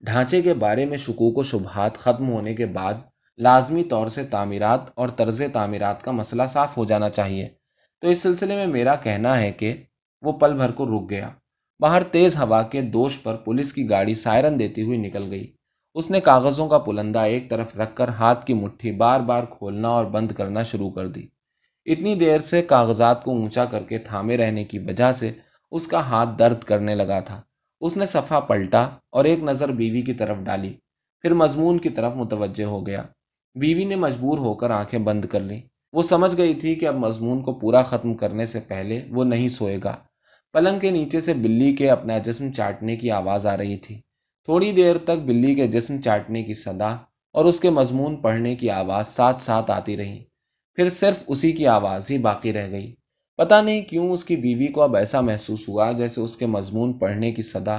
ڈھانچے 0.00 0.42
کے 0.42 0.54
بارے 0.54 0.86
میں 0.86 0.96
شکوک 0.96 1.38
و 1.38 1.42
شبہات 1.42 1.98
ختم 1.98 2.28
ہونے 2.28 2.54
کے 2.54 2.66
بعد 2.66 2.94
لازمی 3.38 3.84
طور 3.84 4.06
سے 4.06 4.24
تعمیرات 4.24 4.80
اور 4.94 5.08
طرز 5.08 5.42
تعمیرات 5.52 6.02
کا 6.02 6.10
مسئلہ 6.10 6.42
صاف 6.48 6.76
ہو 6.76 6.84
جانا 6.84 7.10
چاہیے۔ 7.10 7.48
تو 8.00 8.08
اس 8.08 8.18
سلسلے 8.18 8.56
میں 8.56 8.66
میرا 8.66 8.94
کہنا 8.94 9.40
ہے 9.40 9.52
کہ 9.52 9.82
وہ 10.22 10.32
پل 10.32 10.54
بھر 10.54 10.70
کو 10.70 10.86
رک 10.86 11.10
گیا۔ 11.10 11.30
باہر 11.80 12.02
تیز 12.02 12.36
ہوا 12.36 12.62
کے 12.62 12.80
دوش 12.80 13.22
پر 13.22 13.36
پولیس 13.36 13.72
کی 13.72 13.90
گاڑی 13.90 14.14
سائرن 14.14 14.58
دیتی 14.58 14.82
ہوئی 14.82 14.98
نکل 14.98 15.30
گئی۔ 15.30 15.52
اس 15.94 16.10
نے 16.10 16.20
کاغذوں 16.20 16.68
کا 16.68 16.78
پلندہ 16.78 17.18
ایک 17.18 17.50
طرف 17.50 17.76
رکھ 17.76 17.96
کر 17.96 18.08
ہاتھ 18.08 18.46
کی 18.46 18.54
مٹھی 18.54 18.92
بار 18.92 19.20
بار 19.20 19.44
کھولنا 19.50 19.88
اور 19.88 20.04
بند 20.04 20.32
کرنا 20.32 20.62
شروع 20.62 20.90
کر 20.90 21.06
دی۔ 21.06 21.26
اتنی 21.86 22.14
دیر 22.14 22.40
سے 22.40 22.62
کاغذات 22.62 23.24
کو 23.24 23.30
اونچا 23.30 23.64
کر 23.64 23.82
کے 23.82 23.98
تھامے 23.98 24.36
رہنے 24.36 24.64
کی 24.64 24.78
وجہ 24.78 25.12
سے 25.12 25.32
اس 25.70 25.86
کا 25.86 26.00
ہاتھ 26.00 26.28
درد 26.38 26.64
کرنے 26.64 26.94
لگا 26.94 27.20
تھا۔ 27.20 27.42
اس 27.80 27.96
نے 27.96 28.06
صفحہ 28.06 28.40
پلٹا 28.40 28.88
اور 29.10 29.24
ایک 29.24 29.42
نظر 29.42 29.72
بیوی 29.72 30.02
کی 30.02 30.12
طرف 30.12 30.36
ڈالی۔ 30.36 30.74
پھر 31.20 31.34
مضمون 31.34 31.78
کی 31.78 31.88
طرف 31.88 32.16
متوجہ 32.16 32.64
ہو 32.64 32.86
گیا۔ 32.86 33.02
بیوی 33.54 33.84
نے 33.84 33.96
مجبور 33.96 34.38
ہو 34.38 34.54
کر 34.54 34.70
آنکھیں 34.70 35.00
بند 35.00 35.24
کر 35.24 35.40
لی 35.40 35.60
وہ 35.92 36.02
سمجھ 36.02 36.36
گئی 36.36 36.54
تھی 36.54 36.74
کہ 36.74 36.88
اب 36.88 36.94
مضمون 36.94 37.42
کو 37.42 37.52
پورا 37.52 37.82
ختم 37.82 38.14
کرنے 38.14 38.46
سے 38.46 38.60
پہلے 38.60 39.00
وہ 39.10 39.24
نہیں 39.24 39.48
سوئے 39.48 39.78
گا۔ 39.84 39.96
پلنگ 40.52 40.78
کے 40.78 40.90
نیچے 40.90 41.20
سے 41.20 41.34
بلی 41.34 41.76
کے 41.76 41.90
اپنا 41.90 42.18
جسم 42.18 42.52
چاٹنے 42.52 42.96
کی 42.96 43.10
آواز 43.10 43.46
آ 43.46 43.56
رہی 43.56 43.76
تھی۔ 43.76 44.00
تھوڑی 44.44 44.72
دیر 44.72 44.98
تک 44.98 45.18
بلی 45.26 45.54
کے 45.54 45.66
جسم 45.66 46.00
چاٹنے 46.00 46.42
کی 46.42 46.54
صدا 46.54 46.96
اور 47.32 47.44
اس 47.44 47.60
کے 47.60 47.70
مضمون 47.70 48.16
پڑھنے 48.16 48.54
کی 48.54 48.70
آواز 48.70 49.06
ساتھ 49.06 49.40
ساتھ 49.40 49.70
آتی 49.70 49.96
رہی۔ 49.96 50.24
پھر 50.76 50.88
صرف 50.88 51.22
اسی 51.26 51.52
کی 51.52 51.66
آواز 51.66 52.10
ہی 52.10 52.18
باقی 52.18 52.52
رہ 52.52 52.70
گئی۔ 52.70 52.94
پتا 53.36 53.60
نہیں 53.60 53.82
کیوں 53.82 54.10
اس 54.10 54.24
کی 54.24 54.36
بیوی 54.36 54.66
کو 54.66 54.82
اب 54.82 54.96
ایسا 54.96 55.20
محسوس 55.20 55.68
ہوا 55.68 55.92
جیسے 55.92 56.20
اس 56.20 56.36
کے 56.36 56.46
مضمون 56.46 56.92
پڑھنے 56.92 57.32
کی 57.32 57.42
صدا 57.42 57.76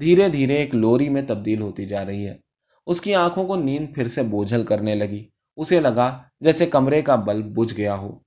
دھیرے 0.00 0.28
دھیرے 0.28 0.54
ایک 0.54 0.74
لوری 0.74 1.08
میں 1.08 1.22
تبدیل 1.26 1.60
ہوتی 1.62 1.86
جا 1.86 2.04
رہی 2.04 2.28
ہے۔ 2.28 2.38
اس 2.86 3.00
کی 3.00 3.14
آنکھوں 3.14 3.46
کو 3.46 3.56
نیند 3.56 3.94
پھر 3.94 4.06
سے 4.06 4.22
بوجھل 4.22 4.64
کرنے 4.64 4.94
لگی۔ 4.94 5.28
اسے 5.56 5.80
لگا 5.80 6.22
جیسے 6.40 6.66
کمرے 6.66 7.02
کا 7.02 7.16
بلب 7.16 7.46
بجھ 7.46 7.74
گیا 7.76 7.94
ہو۔ 7.94 8.18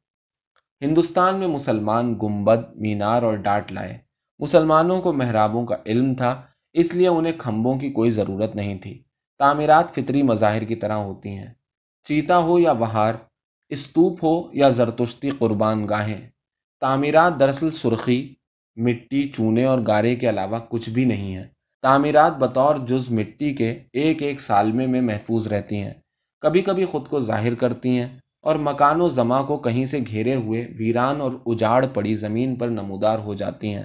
ہندوستان 0.81 1.39
میں 1.39 1.47
مسلمان 1.47 2.19
گمبد، 2.23 2.75
مینار 2.75 3.23
اور 3.23 3.33
ڈانٹ 3.33 3.71
لائے۔ 3.71 3.97
مسلمانوں 4.39 5.01
کو 5.01 5.13
محرابوں 5.13 5.65
کا 5.65 5.75
علم 5.85 6.15
تھا، 6.15 6.41
اس 6.73 6.95
لیے 6.95 7.07
انہیں 7.07 7.33
کھمبوں 7.37 7.79
کی 7.79 7.89
کوئی 7.89 8.09
ضرورت 8.09 8.55
نہیں 8.55 8.77
تھی۔ 8.77 9.03
تعمیرات 9.37 9.95
فطری 9.95 10.23
مظاہر 10.23 10.63
کی 10.63 10.75
طرح 10.75 10.93
ہوتی 10.93 11.29
ہیں۔ 11.29 11.53
چیتا 12.03 12.37
ہو 12.37 12.59
یا 12.59 12.73
بہار 12.73 13.13
استوپ 13.69 14.23
ہو 14.23 14.49
یا 14.53 14.69
زرتشتی 14.69 15.29
قربان 15.29 15.89
گاہیں۔ 15.89 16.29
تعمیرات 16.81 17.39
دراصل 17.39 17.71
سرخی، 17.71 18.33
مٹی 18.75 19.23
چونے 19.23 19.63
اور 19.63 19.79
گارے 19.87 20.15
کے 20.15 20.29
علاوہ 20.29 20.59
کچھ 20.69 20.89
بھی 20.89 21.05
نہیں 21.05 21.35
ہے 21.35 21.47
تعمیرات 21.81 22.37
بطور 22.37 22.75
جز 22.75 23.11
مٹی 23.11 23.53
کے 23.53 23.79
ایک 23.93 24.21
ایک 24.23 24.41
سالمے 24.41 24.87
میں 24.87 25.01
محفوظ 25.01 25.47
رہتی 25.47 25.75
ہیں۔ 25.75 25.93
کبھی 26.41 26.61
کبھی 26.61 26.85
خود 26.85 27.07
کو 27.07 27.19
ظاہر 27.19 27.55
کرتی 27.55 27.89
ہیں 27.89 28.07
اور 28.41 28.55
مکان 28.55 29.01
و 29.01 29.07
زماں 29.07 29.43
کو 29.43 29.57
کہیں 29.57 29.85
سے 29.85 29.99
گھیرے 30.07 30.35
ہوئے 30.35 30.67
ویران 30.79 31.21
اور 31.21 31.31
اجاڑ 31.45 31.85
پڑی 31.93 32.13
زمین 32.13 32.55
پر 32.55 32.67
نمودار 32.67 33.19
ہو 33.19 33.33
جاتی 33.33 33.73
ہیں 33.73 33.83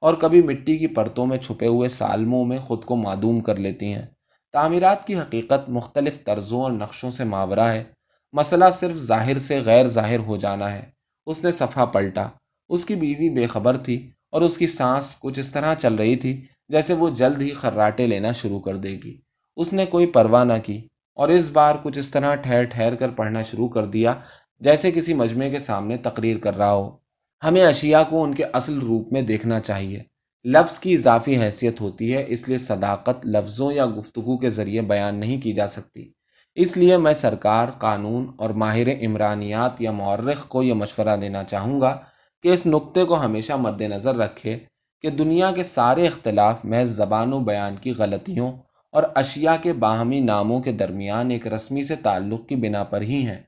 اور 0.00 0.14
کبھی 0.14 0.42
مٹی 0.42 0.78
کی 0.78 0.86
پرتوں 0.86 1.26
میں 1.26 1.38
چھپے 1.38 1.66
ہوئے 1.66 1.88
سالموں 1.88 2.44
میں 2.44 2.58
خود 2.58 2.84
کو 2.84 2.96
معدوم 2.96 3.40
کر 3.40 3.56
لیتی 3.56 3.92
ہیں۔ 3.94 4.06
تعمیرات 4.52 5.06
کی 5.06 5.18
حقیقت 5.18 5.68
مختلف 5.68 6.24
طرزوں 6.24 6.62
اور 6.62 6.72
نقشوں 6.72 7.10
سے 7.10 7.24
ماورہ 7.24 7.60
ہے۔ 7.60 7.84
مسئلہ 8.32 8.64
صرف 8.72 8.96
ظاہر 8.96 9.38
سے 9.38 9.60
غیر 9.60 9.86
ظاہر 9.86 10.18
ہو 10.18 10.36
جانا 10.36 10.72
ہے۔ 10.72 10.82
اس 11.26 11.44
نے 11.44 11.50
صفحہ 11.50 11.86
پلٹا۔ 11.86 12.28
اس 12.68 12.84
کی 12.84 12.94
بیوی 12.94 13.30
بے 13.30 13.46
خبر 13.46 13.76
تھی 13.76 14.10
اور 14.30 14.42
اس 14.42 14.58
کی 14.58 14.66
سانس 14.66 15.16
کچھ 15.20 15.40
اس 15.40 15.50
طرح 15.50 15.74
چل 15.74 15.94
رہی 15.94 16.16
تھی 16.16 16.44
جیسے 16.68 16.94
وہ 16.94 17.10
جلد 17.10 17.42
ہی 17.42 17.50
خراٹے 17.50 18.06
لینا 18.06 18.32
شروع 18.32 18.60
کر 18.60 18.76
دے 18.76 19.00
گی۔ 19.04 19.20
اس 19.56 19.72
نے 19.72 19.86
کوئی 19.86 20.06
پرواہ 20.06 20.44
نہ 20.44 20.52
کی 20.64 20.86
اور 21.14 21.28
اس 21.28 21.50
بار 21.50 21.74
کچھ 21.82 21.98
اس 21.98 22.10
طرح 22.10 22.34
ٹھہر 22.34 22.64
ٹھہر 22.64 22.94
کر 22.94 23.08
پڑھنا 23.08 23.42
شروع 23.42 23.68
کر 23.68 23.86
دیا 23.86 24.14
جیسے 24.58 24.90
کسی 24.90 25.14
مجمع 25.14 25.48
کے 25.48 25.58
سامنے 25.58 25.96
تقریر 25.96 26.38
کر 26.38 26.56
رہا 26.56 26.72
ہو۔ 26.72 26.96
ہمیں 27.44 27.64
اشیاء 27.64 28.02
کو 28.10 28.22
ان 28.22 28.34
کے 28.34 28.44
اصل 28.44 28.78
روپ 28.78 29.12
میں 29.12 29.22
دیکھنا 29.22 29.60
چاہیے۔ 29.60 30.02
لفظ 30.44 30.78
کی 30.78 30.94
اضافی 30.94 31.38
حیثیت 31.38 31.80
ہوتی 31.80 32.14
ہے، 32.14 32.24
اس 32.28 32.48
لیے 32.48 32.58
صداقت 32.58 33.26
لفظوں 33.26 33.72
یا 33.72 33.86
گفتگو 33.86 34.38
کے 34.38 34.48
ذریعے 34.48 34.82
بیان 34.82 35.20
نہیں 35.20 35.40
کی 35.40 35.52
جا 35.52 35.66
سکتی۔ 35.66 36.12
اس 36.54 36.76
لیے 36.76 36.96
میں 36.96 37.12
سرکار، 37.12 37.68
قانون 37.78 38.26
اور 38.36 38.50
ماہر 38.50 38.88
عمرانیات 39.06 39.80
یا 39.80 39.92
مورخ 39.92 40.48
کو 40.48 40.62
یہ 40.62 40.74
مشورہ 40.74 41.16
دینا 41.16 41.44
چاہوں 41.44 41.80
گا 41.80 41.98
کہ 42.42 42.48
اس 42.48 42.66
نقطے 42.66 43.04
کو 43.04 43.24
ہمیشہ 43.24 43.52
مد 43.52 43.80
نظر 43.80 44.16
رکھے 44.16 44.58
کہ 45.00 45.10
دنیا 45.10 45.50
کے 45.50 45.62
سارے 45.62 46.06
اختلاف 46.06 46.64
محض 46.64 46.88
زبان 46.88 47.32
و 47.32 47.38
بیان 47.38 47.76
کی 47.76 47.92
غلطیوں 47.98 48.52
اور 48.92 49.02
اشیاء 49.14 49.56
کے 49.62 49.72
باہمی 49.72 50.20
ناموں 50.20 50.60
کے 50.60 50.72
درمیان 50.72 51.30
ایک 51.30 51.46
رسمی 51.46 51.82
سے 51.82 51.96
تعلق 51.96 52.48
کی 52.48 52.56
بنا 52.56 52.84
پر 52.84 53.00
ہی 53.00 53.26
ہیں۔ 53.26 53.40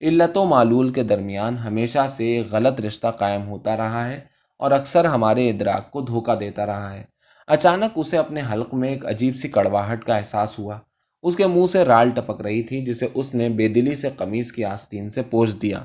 علت 0.00 0.38
و 0.38 0.44
معلول 0.44 0.92
کے 0.92 1.02
درمیان 1.02 1.58
ہمیشہ 1.58 2.06
سے 2.08 2.24
ایک 2.24 2.52
غلط 2.52 2.80
رشتہ 2.80 3.08
قائم 3.08 3.48
ہوتا 3.48 3.76
رہا 3.76 4.08
ہے 4.08 4.20
اور 4.56 4.70
اکثر 4.70 5.04
ہمارے 5.04 5.50
ادراک 5.50 5.90
کو 5.90 6.00
دھوکہ 6.00 6.34
دیتا 6.34 6.66
رہا 6.66 6.92
ہے۔ 6.92 7.04
اچانک 7.48 7.92
اسے 7.94 8.18
اپنے 8.18 8.40
حلق 8.52 8.74
میں 8.74 8.88
ایک 8.88 9.06
عجیب 9.06 9.36
سی 9.36 9.48
کڑواہٹ 9.48 10.04
کا 10.04 10.16
احساس 10.16 10.58
ہوا۔ 10.58 10.78
اس 11.22 11.36
کے 11.36 11.46
منہ 11.46 11.66
سے 11.66 11.84
رال 11.84 12.10
ٹپک 12.10 12.40
رہی 12.40 12.62
تھی 12.62 12.84
جسے 12.84 13.06
اس 13.14 13.34
نے 13.34 13.48
بے 13.48 13.68
دلی 13.68 13.94
سے 13.94 14.08
قمیض 14.16 14.52
کی 14.52 14.64
آستین 14.64 15.10
سے 15.10 15.22
پوچھ 15.22 15.56
دیا۔ 15.56 15.84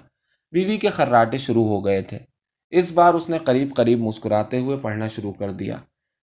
بیوی 0.51 0.77
کے 0.77 0.89
خراٹے 0.89 1.37
شروع 1.37 1.65
ہو 1.65 1.85
گئے 1.85 2.01
تھے۔ 2.01 2.19
اس 2.69 2.91
بار 2.91 3.13
اس 3.13 3.29
نے 3.29 3.37
قریب 3.37 3.75
قریب 3.75 3.99
مسکراتے 3.99 4.59
ہوئے 4.59 4.77
پڑھنا 4.81 5.07
شروع 5.07 5.33
کر 5.33 5.51
دیا۔ 5.51 5.77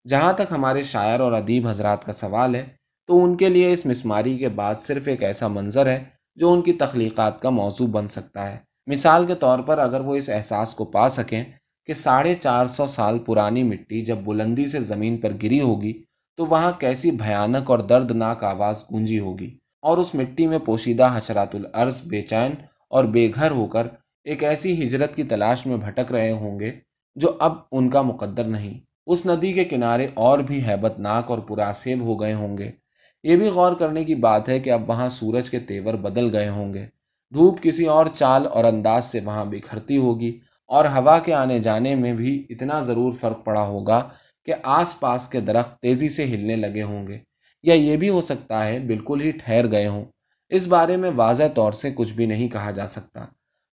جہاں 0.07 0.33
تک 0.33 0.51
ہمارے 0.51 0.81
شاعر 0.81 1.19
اور 1.19 1.31
ادیب 1.31 1.67
حضرات 1.67 2.05
کا 2.05 2.13
سوال 2.13 2.55
ہے، 2.55 2.65
تو 3.07 3.23
ان 3.23 3.37
کے 3.37 3.49
لیے 3.49 3.73
اس 3.73 3.85
مسماری 3.85 4.37
کے 4.37 4.49
بعد 4.49 4.75
صرف 4.79 5.07
ایک 5.07 5.23
ایسا 5.23 5.47
منظر 5.47 5.85
ہے 5.85 6.03
جو 6.35 6.53
ان 6.53 6.61
کی 6.61 6.73
تخلیقات 6.73 7.41
کا 7.41 7.49
موضوع 7.49 7.87
بن 7.87 8.07
سکتا 8.07 8.51
ہے۔ 8.51 8.57
مثال 8.87 9.25
کے 9.25 9.35
طور 9.35 9.59
پر 9.59 9.77
اگر 9.77 9.99
وہ 9.99 10.15
اس 10.15 10.29
احساس 10.29 10.75
کو 10.75 10.85
پا 10.85 11.09
سکیں 11.09 11.43
کہ 11.85 11.93
ساڑھے 11.93 12.33
چار 12.33 12.65
سو 12.65 12.87
سال 12.87 13.19
پرانی 13.19 13.63
مٹی 13.63 14.01
جب 14.01 14.17
بلندی 14.17 14.65
سے 14.65 14.79
زمین 14.79 15.17
پر 15.17 15.31
گری 15.43 15.61
ہوگی 15.61 16.03
تو 16.39 16.45
وہاں 16.45 16.71
کیسی 16.71 17.11
بھیانک 17.11 17.71
اور 17.71 17.79
دردناک 17.79 18.43
آواز 18.43 18.83
گونجی 18.91 19.19
ہوگی؟ 19.19 19.57
اور 19.81 19.97
اس 19.97 20.15
مٹی 20.15 20.47
میں 20.47 20.59
پوشیدہ 20.59 21.09
حشرات 21.15 21.55
العرض 21.55 22.01
بے 22.07 22.21
چین 22.21 22.51
اور 22.89 23.03
بے 23.03 23.31
گھر 23.35 23.51
ہو 23.51 23.65
کر 23.65 23.87
ایک 24.23 24.43
ایسی 24.43 24.83
ہجرت 24.83 25.15
کی 25.15 25.23
تلاش 25.23 25.65
میں 25.65 25.77
بھٹک 25.77 26.11
رہے 26.11 26.31
ہوں 26.31 26.59
گے 26.59 26.71
جو 27.15 27.37
اب 27.39 27.53
ان 27.71 27.89
کا 27.89 28.01
مقدر 28.01 28.43
نہیں۔ 28.43 28.79
اس 29.05 29.25
ندی 29.25 29.53
کے 29.53 29.65
کنارے 29.65 30.07
اور 30.13 30.39
بھی 30.39 30.63
ہیبت 30.65 30.99
ناک 30.99 31.31
اور 31.31 31.39
پراسیب 31.39 32.01
ہو 32.01 32.21
گئے 32.21 32.33
ہوں 32.33 32.57
گے۔ 32.57 32.71
یہ 33.23 33.35
بھی 33.35 33.47
غور 33.47 33.73
کرنے 33.73 34.03
کی 34.03 34.15
بات 34.15 34.49
ہے 34.49 34.59
کہ 34.59 34.69
اب 34.69 34.89
وہاں 34.89 35.09
سورج 35.09 35.49
کے 35.49 35.59
تیور 35.59 35.93
بدل 35.93 36.35
گئے 36.35 36.49
ہوں 36.49 36.73
گے۔ 36.73 36.85
دھوپ 37.33 37.61
کسی 37.61 37.85
اور 37.85 38.05
چال 38.05 38.47
اور 38.47 38.63
انداز 38.63 39.05
سے 39.05 39.19
وہاں 39.25 39.45
بکھرتی 39.45 39.97
ہوگی 39.97 40.39
اور 40.67 40.85
ہوا 40.85 41.19
کے 41.19 41.33
آنے 41.33 41.59
جانے 41.59 41.95
میں 41.95 42.13
بھی 42.13 42.45
اتنا 42.49 42.79
ضرور 42.79 43.13
فرق 43.13 43.45
پڑا 43.45 43.65
ہوگا 43.67 44.09
کہ 44.45 44.53
آس 44.63 44.99
پاس 44.99 45.27
کے 45.27 45.39
درخت 45.39 45.79
تیزی 45.79 46.09
سے 46.09 46.23
ہلنے 46.23 46.55
لگے 46.55 46.83
ہوں 46.83 47.07
گے 47.07 47.19
یا 47.63 47.73
یہ 47.73 47.97
بھی 47.97 48.09
ہو 48.09 48.21
سکتا 48.21 48.65
ہے 48.65 48.79
بالکل 48.79 49.21
ہی 49.21 49.31
ٹھہر 49.31 49.71
گئے 49.71 49.87
ہوں۔ 49.87 50.05
اس 50.49 50.67
بارے 50.67 50.97
میں 50.97 51.11
واضح 51.15 51.43
طور 51.55 51.71
سے 51.71 51.91
کچھ 51.95 52.13
بھی 52.13 52.25
نہیں 52.25 52.47
کہا 52.47 52.71
جا 52.71 52.85
سکتا۔ 52.85 53.25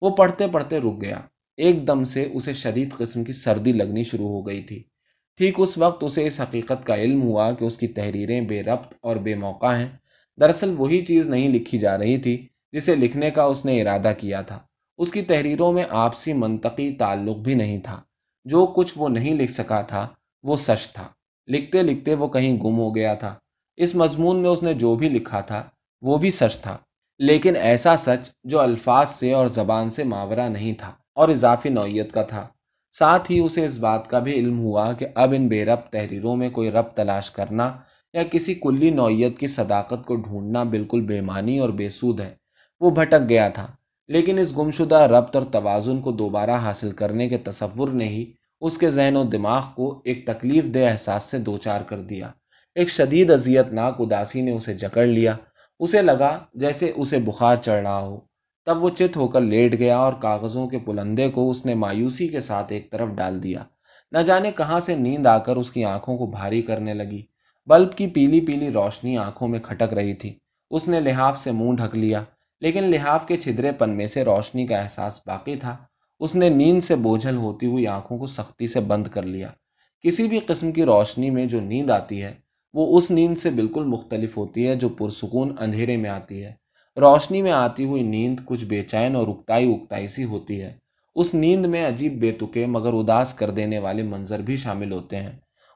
وہ 0.02 0.10
پڑھتے 0.10 0.48
پڑھتے 0.48 0.78
رک 0.78 1.02
گیا۔ 1.02 1.22
ایک 1.58 1.88
دم 1.88 2.04
سے 2.04 2.30
اسے 2.34 2.54
شدید 2.54 2.94
قسم 2.94 3.24
کی 3.24 3.34
سردی 3.34 3.74
لگنی 3.74 4.04
شروع 4.04 4.28
ہو 4.28 4.48
گئی 4.48 4.64
تھی۔ 4.64 4.84
ٹھیک 5.38 5.54
اس 5.58 5.78
وقت 5.78 6.04
اسے 6.04 6.28
اس 6.28 6.42
حقیقت 6.42 6.86
کا 6.86 6.96
علم 6.96 7.22
ہوا 7.22 7.52
کہ 7.52 7.66
اس 7.66 7.78
کی 7.78 7.88
تحریریں 7.88 8.42
بے 8.42 8.64
ربط 8.64 8.94
اور 9.02 9.16
بے 9.16 9.36
موقع 9.36 9.76
ہیں۔ 9.76 9.90
دراصل 10.40 10.76
وہی 10.78 11.06
چیز 11.06 11.30
نہیں 11.30 11.50
لکھی 11.50 11.78
جا 11.78 11.98
رہی 11.98 12.18
تھی 12.18 12.48
جسے 12.72 12.96
لکھنے 12.96 13.32
کا 13.32 13.44
اس 13.44 13.66
نے 13.66 13.82
ارادہ 13.82 14.14
کیا 14.18 14.42
تھا۔ 14.42 14.60
اس 14.98 15.12
کی 15.12 15.22
تحریروں 15.22 15.74
میں 15.74 15.84
آپسی 15.90 16.34
منطقی 16.34 16.94
تعلق 16.94 17.38
بھی 17.38 17.54
نہیں 17.54 17.80
تھا۔ 17.80 18.02
جو 18.46 18.66
کچھ 18.66 18.94
وہ 18.96 19.10
نہیں 19.10 19.34
لکھ 19.34 19.52
سکا 19.52 19.82
تھا 19.82 20.08
وہ 20.46 20.56
سچ 20.56 20.94
تھا۔ 20.94 21.08
لکھتے 21.48 21.84
لکھتے 21.84 22.16
وہ 22.16 22.28
کہیں 22.28 22.58
گم 22.58 22.78
ہو 22.78 22.96
گیا 22.96 23.14
تھا۔ 23.14 23.36
اس 23.78 23.96
مضمون 23.96 24.36
میں 24.36 24.50
اس 24.50 24.64
نے 24.64 24.74
جو 24.74 24.96
بھی 24.96 25.10
لکھا 25.10 25.42
تھا، 25.42 25.64
وہ 26.02 26.18
بھی 26.18 26.32
سچ 26.32 26.58
تھا۔ 26.58 26.78
لیکن 27.20 27.56
ایسا 27.56 27.96
سچ 27.98 28.32
جو 28.44 28.60
الفاظ 28.60 29.10
سے 29.10 29.34
اور 29.34 29.48
زبان 29.48 29.90
سے 29.90 30.04
ماورہ 30.04 30.50
نہیں 30.50 30.74
تھا 30.74 30.92
اور 31.16 31.30
اضافی 31.30 31.70
نوعیت 31.70 32.12
کا 32.12 32.22
تھا۔ 32.22 32.48
ساتھ 32.92 33.32
ہی 33.32 33.40
اسے 33.40 33.66
اس 33.66 33.80
بات 33.80 34.08
کا 34.08 34.20
بھی 34.20 34.34
علم 34.34 34.60
ہوا 34.60 34.94
کہ 34.94 35.08
اب 35.16 35.34
ان 35.38 35.48
بے 35.48 35.66
رب 35.66 35.80
تحریروں 35.92 36.36
میں 36.36 36.50
کوئی 36.50 36.72
رب 36.72 36.86
تلاش 36.96 37.32
کرنا 37.32 37.72
یا 38.14 38.24
کسی 38.24 38.54
کلی 38.54 38.90
نوعیت 38.90 39.40
کی 39.40 39.48
صداقت 39.48 40.06
کو 40.06 40.16
ڈھونڈنا 40.16 40.64
بالکل 40.64 41.02
بے 41.02 41.22
معنی 41.22 41.60
اور 41.60 41.70
بے 41.70 41.90
سود 41.90 42.20
ہے۔ 42.20 42.36
وہ 42.80 42.90
بھٹک 42.90 43.30
گیا 43.30 43.50
تھا۔ 43.50 43.68
لیکن 44.08 44.40
اس 44.40 44.58
گمشدہ 44.58 44.96
ربط 44.96 45.36
اور 45.36 45.46
توازن 45.46 46.02
کو 46.02 46.12
دوبارہ 46.12 46.52
حاصل 46.52 46.92
کرنے 46.92 47.30
کے 47.30 47.38
تصور 47.38 47.90
نے 47.90 48.08
ہی 48.08 48.34
اس 48.66 48.78
کے 48.78 48.90
ذہن 48.90 49.18
و 49.18 49.24
دماغ 49.24 49.64
کو 49.76 50.02
ایک 50.04 50.26
تکلیف 50.26 50.64
دہ 50.64 50.90
احساس 50.92 51.24
سے 51.24 51.38
دوچار 51.38 51.82
کر 51.82 52.00
دیا۔ 52.00 52.32
ایک 52.76 52.90
شدید 52.90 53.32
اذیت 53.32 53.74
ناک 53.74 53.96
اداسی 54.00 54.42
نے 54.42 54.52
اسے 54.52 54.74
جکڑ 54.74 55.06
لیا۔ 55.06 55.36
اسے 55.80 56.02
لگا 56.02 56.40
جیسے 56.54 56.92
اسے 56.96 57.18
بخار 57.18 57.56
چڑھ 57.56 57.82
رہا 57.82 58.00
ہو۔ 58.00 58.20
تب 58.66 58.84
وہ 58.84 58.90
چت 58.90 59.18
ہو 59.18 59.28
کر 59.28 59.42
لیٹ 59.42 59.80
گیا 59.80 59.98
اور 59.98 60.14
کاغذوں 60.14 60.68
کے 60.68 60.80
پلندے 60.80 61.30
کو 61.30 61.50
اس 61.50 61.66
نے 61.66 61.74
مایوسی 61.74 62.28
کے 62.28 62.40
ساتھ 62.40 62.74
ایک 62.74 62.92
طرف 62.92 63.08
ڈال 63.08 63.44
دیا۔ 63.44 63.64
نہ 64.12 64.18
جانے 64.18 64.52
کہاں 64.52 64.80
سے 64.80 64.96
نیند 64.96 65.28
آ 65.28 65.38
کر 65.38 65.56
اس 65.56 65.72
کی 65.72 65.84
آنکھوں 65.86 66.18
کو 66.18 66.26
بھاری 66.26 66.62
کرنے 66.62 66.94
لگی۔ 66.94 67.22
بلب 67.68 67.94
کی 67.94 68.08
پیلی 68.08 68.42
پیلی 68.42 68.72
روشنی 68.72 69.18
آنکھوں 69.18 69.48
میں 69.48 69.60
کھٹک 69.60 69.94
رہی 69.94 70.14
تھی۔ 70.14 70.40
اس 70.70 70.88
نے 70.88 71.00
لحاف 71.00 71.42
سے 71.42 71.52
منہ 71.52 71.76
ڈھک 71.76 71.96
لیا، 71.96 72.24
لیکن 72.62 72.84
لحاف 72.84 73.28
کے 73.28 73.36
چھدرے 73.36 73.72
پن 73.72 73.90
میں 73.90 74.08
سے 74.08 74.24
روشنی 74.24 74.68
کا 74.68 74.78
احساس 74.78 75.22
باقی 75.28 75.56
تھا۔ 75.56 75.78
اس 76.20 76.36
نے 76.36 76.50
نیند 76.50 76.84
سے 76.84 76.96
بوجھل 76.96 77.36
ہوتی 77.36 77.66
ہوئی 77.66 77.88
آنکھوں 77.88 78.18
کو 78.18 78.26
سختی 78.26 78.68
سے 78.68 78.80
بند 78.80 79.08
کر 79.08 79.24
لیا۔ 79.24 79.50
کسی 80.02 80.28
بھی 80.28 80.40
قسم 80.40 80.72
کی 80.72 80.86
روشنی 80.86 81.30
میں 81.30 81.46
جو 81.46 81.62
نیند 81.62 81.90
آتی 81.90 82.24
ہے، 82.24 82.34
وہ 82.74 82.98
اس 82.98 83.12
نیند 83.12 83.38
سے 83.38 83.50
بالکل 83.50 83.84
مختلف 83.84 84.38
ہوتی 84.38 84.68
ہے 84.68 84.76
جو 84.76 84.90
پرسکون 84.90 85.56
اندھیرے 85.60 85.98
میں 85.98 86.10
آتی 86.10 86.44
ہے۔ 86.46 86.54
روشنی 86.98 87.42
میں 87.42 87.52
آتی 87.52 87.86
ہوئی 87.86 88.04
نیند 88.04 88.40
کچھ 88.46 88.66
بے 88.66 88.82
چین 88.82 89.16
اور 89.16 89.28
اکتائی 89.28 89.74
اکتائی 89.74 90.08
سی 90.08 90.24
ہوتی 90.24 90.62
ہے۔ 90.62 90.78
اس 91.16 91.34
نیند 91.34 91.66
میں 91.66 91.88
عجیب 91.88 92.20
بے 92.20 92.32
تکے 92.32 92.66
مگر 92.66 92.94
اداس 92.94 93.34
کر 93.34 93.50
دینے 93.50 93.80
والے 93.80 94.04
منظر 94.04 94.40
بھی 94.40 94.56
شامل 94.56 94.92
ہوتے 94.92 95.18
ہیں۔ 95.18 95.32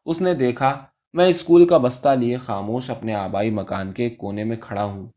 اس 0.05 0.21
نے 0.21 0.33
دیکھا، 0.33 0.83
میں 1.13 1.27
اسکول 1.27 1.67
کا 1.67 1.77
بستہ 1.77 2.09
لیے 2.09 2.37
خاموش 2.37 2.89
اپنے 2.89 3.13
آبائی 3.13 3.49
مکان 3.49 3.91
کے 3.91 4.03
ایک 4.03 4.17
کونے 4.17 4.43
میں 4.43 4.57
کھڑا 4.61 4.83
ہوں۔ 4.83 5.07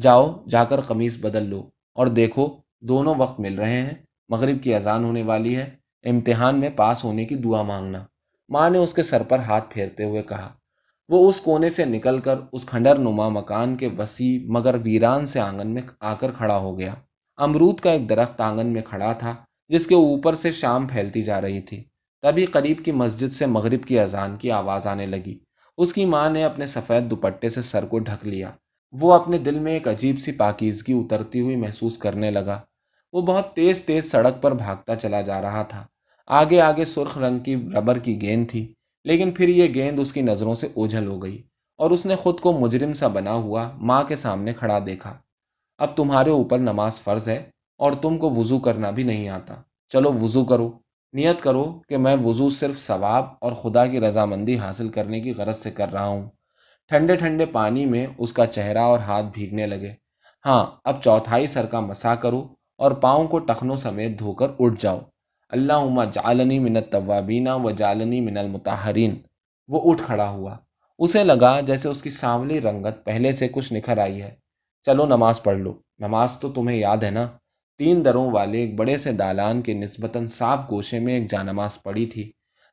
جاؤ، 0.00 0.44
جا 0.48 0.64
کر 0.64 0.80
قمیص 0.80 1.20
بدل 1.20 1.46
لو 1.46 1.62
اور 1.94 2.06
دیکھو، 2.06 2.48
دونوں 2.80 3.14
وقت 3.18 3.40
مل 3.40 3.58
رہے 3.58 3.80
ہیں۔ 3.80 3.94
مغرب 4.28 4.62
کی 4.62 4.74
اذان 4.74 5.04
ہونے 5.04 5.22
والی 5.22 5.56
ہے۔ 5.56 5.70
امتحان 6.04 6.60
میں 6.60 6.70
پاس 6.70 7.04
ہونے 7.04 7.24
کی 7.24 7.34
دعا 7.34 7.62
مانگنا۔ 7.62 8.04
ماں 8.48 8.70
نے 8.70 8.78
اس 8.78 8.94
کے 8.94 9.02
سر 9.02 9.22
پر 9.22 9.38
ہاتھ 9.38 9.64
پھیرتے 9.70 10.04
ہوئے 10.04 10.22
کہا۔ 10.22 10.52
وہ 11.08 11.28
اس 11.28 11.40
کونے 11.40 11.68
سے 11.68 11.84
نکل 11.84 12.20
کر 12.20 12.38
اس 12.52 12.66
کھنڈر 12.66 12.98
نما 12.98 13.28
مکان 13.28 13.76
کے 13.76 13.88
وسیع 13.98 14.38
مگر 14.46 14.76
ویران 14.82 15.26
سے 15.26 15.40
آنگن 15.40 15.66
میں 15.66 15.82
آ 16.00 16.14
کر 16.14 16.30
کھڑا 16.30 16.56
ہو 16.56 16.78
گیا۔ 16.78 16.94
امرود 17.36 17.80
کا 17.80 17.90
ایک 17.90 18.08
درخت 18.08 18.40
آنگن 18.40 18.66
میں 18.66 18.82
کھڑا 18.82 19.12
تھا، 19.12 19.34
جس 19.68 19.86
کے 19.86 19.94
اوپر 19.94 20.34
سے 20.34 20.52
شام 20.52 20.86
پھیلتی 20.86 21.22
جا 21.22 21.40
رہی 21.40 21.60
تھی۔ 21.60 21.84
تبھی 22.22 22.46
قریب 22.46 22.84
کی 22.84 22.92
مسجد 22.92 23.32
سے 23.32 23.46
مغرب 23.46 23.84
کی 23.84 23.98
اذان 23.98 24.36
کی 24.36 24.50
آواز 24.50 24.86
آنے 24.86 25.06
لگی۔ 25.06 25.38
اس 25.78 25.92
کی 25.92 26.04
ماں 26.04 26.30
نے 26.30 26.44
اپنے 26.44 26.66
سفید 26.66 27.10
دوپٹے 27.10 27.48
سے 27.48 27.62
سر 27.62 27.86
کو 27.86 27.98
ڈھک 27.98 28.26
لیا۔ 28.26 28.50
وہ 28.92 29.12
اپنے 29.12 29.38
دل 29.38 29.58
میں 29.58 29.72
ایک 29.72 29.88
عجیب 29.88 30.18
سی 30.18 30.32
پاکیزگی 30.32 30.94
اترتی 30.94 31.40
ہوئی 31.40 31.56
محسوس 31.56 31.98
کرنے 31.98 32.30
لگا۔ 32.30 32.60
وہ 33.14 33.22
بہت 33.22 33.54
تیز 33.54 33.84
تیز 33.84 34.10
سڑک 34.10 34.42
پر 34.42 34.54
بھاگتا 34.54 34.96
چلا 34.96 35.20
جا 35.20 35.42
رہا 35.42 35.62
تھا۔ 35.62 35.86
آگے 36.26 36.60
آگے 36.60 36.84
سرخ 36.84 37.18
رنگ 37.18 37.38
کی 37.38 37.56
ربر 37.56 37.98
کی 37.98 38.20
گیند 38.20 38.50
تھی، 38.50 38.74
لیکن 39.04 39.30
پھر 39.30 39.48
یہ 39.48 39.74
گیند 39.74 40.00
اس 40.00 40.12
کی 40.12 40.22
نظروں 40.22 40.54
سے 40.54 40.66
اوجھل 40.74 41.06
ہو 41.06 41.22
گئی 41.22 41.42
اور 41.76 41.90
اس 41.90 42.06
نے 42.06 42.16
خود 42.16 42.40
کو 42.40 42.52
مجرم 42.52 42.92
سا 42.92 43.06
بنا 43.06 43.32
ہوا 43.32 43.70
ماں 43.74 44.04
کے 44.04 44.16
سامنے 44.16 44.52
کھڑا 44.52 44.78
دیکھا۔ 44.86 45.18
اب 45.78 45.96
تمہارے 45.96 46.30
اوپر 46.30 46.58
نماز 46.58 47.00
فرض 47.00 47.28
ہے 47.28 47.50
اور 47.78 47.92
تم 47.92 48.18
کو 48.18 48.30
وضو 48.30 48.58
کرنا 48.58 48.90
بھی 48.90 49.02
نہیں 49.02 49.28
آتا۔ 49.28 49.54
چلو 49.88 50.12
وضو 50.12 50.44
کرو۔ 50.44 50.72
نیت 51.12 51.40
کرو 51.40 51.80
کہ 51.88 51.96
میں 51.96 52.16
وضو 52.24 52.48
صرف 52.48 52.80
ثواب 52.80 53.24
اور 53.40 53.52
خدا 53.52 53.86
کی 53.86 54.00
رضامندی 54.00 54.58
حاصل 54.58 54.88
کرنے 54.88 55.20
کی 55.20 55.32
غرض 55.32 55.58
سے 55.58 55.70
کر 55.70 55.92
رہا 55.92 56.06
ہوں۔ 56.06 56.28
ٹھنڈے 56.88 57.16
ٹھنڈے 57.16 57.46
پانی 57.46 57.86
میں 57.86 58.06
اس 58.18 58.32
کا 58.32 58.46
چہرہ 58.46 58.78
اور 58.78 58.98
ہاتھ 58.98 59.26
بھیگنے 59.32 59.66
لگے۔ 59.66 59.92
ہاں 60.46 60.66
اب 60.84 61.02
چوتھائی 61.02 61.46
سر 61.46 61.66
کا 61.66 61.80
مسا 61.80 62.14
کرو۔ 62.14 62.48
اور 62.78 62.90
پاؤں 62.90 63.26
کو 63.26 63.38
ٹخنوں 63.38 63.76
سمیت 63.76 64.18
دھو 64.18 64.32
کر 64.32 64.46
اٹھ 64.58 64.80
جاؤ۔ 64.80 65.00
اللہ 65.48 65.72
عما 65.72 66.04
جالنی 66.04 66.58
من 66.58 66.80
طوابینہ 66.80 67.50
و 67.50 67.70
جالنی 67.70 68.20
من 68.20 68.36
المتحرین 68.38 69.14
وہ 69.68 69.90
اٹھ 69.90 70.02
کھڑا 70.02 70.30
ہوا۔ 70.30 70.56
اسے 70.98 71.24
لگا 71.24 71.60
جیسے 71.60 71.88
اس 71.88 72.02
کی 72.02 72.10
سانولی 72.10 72.60
رنگت 72.60 73.04
پہلے 73.04 73.32
سے 73.32 73.48
کچھ 73.48 73.72
نکھر 73.72 73.98
آئی 73.98 74.22
ہے۔ 74.22 74.34
چلو 74.82 75.06
نماز 75.06 75.42
پڑھ 75.42 75.58
لو۔ 75.58 75.74
نماز 75.98 76.36
تو 76.36 76.52
تمہیں 76.52 76.76
یاد 76.76 76.96
ہے 76.96 77.10
نا؟ 77.10 77.26
تین 77.78 78.04
دروں 78.04 78.30
والے 78.30 78.58
ایک 78.58 78.76
بڑے 78.76 78.96
سے 78.96 79.12
دالان 79.12 79.62
کے 79.62 79.74
نسبتاً 79.74 80.26
صاف 80.26 80.60
گوشے 80.70 80.98
میں 80.98 81.14
ایک 81.14 81.30
جانماز 81.30 81.82
پڑی 81.82 82.06
تھی۔ 82.06 82.32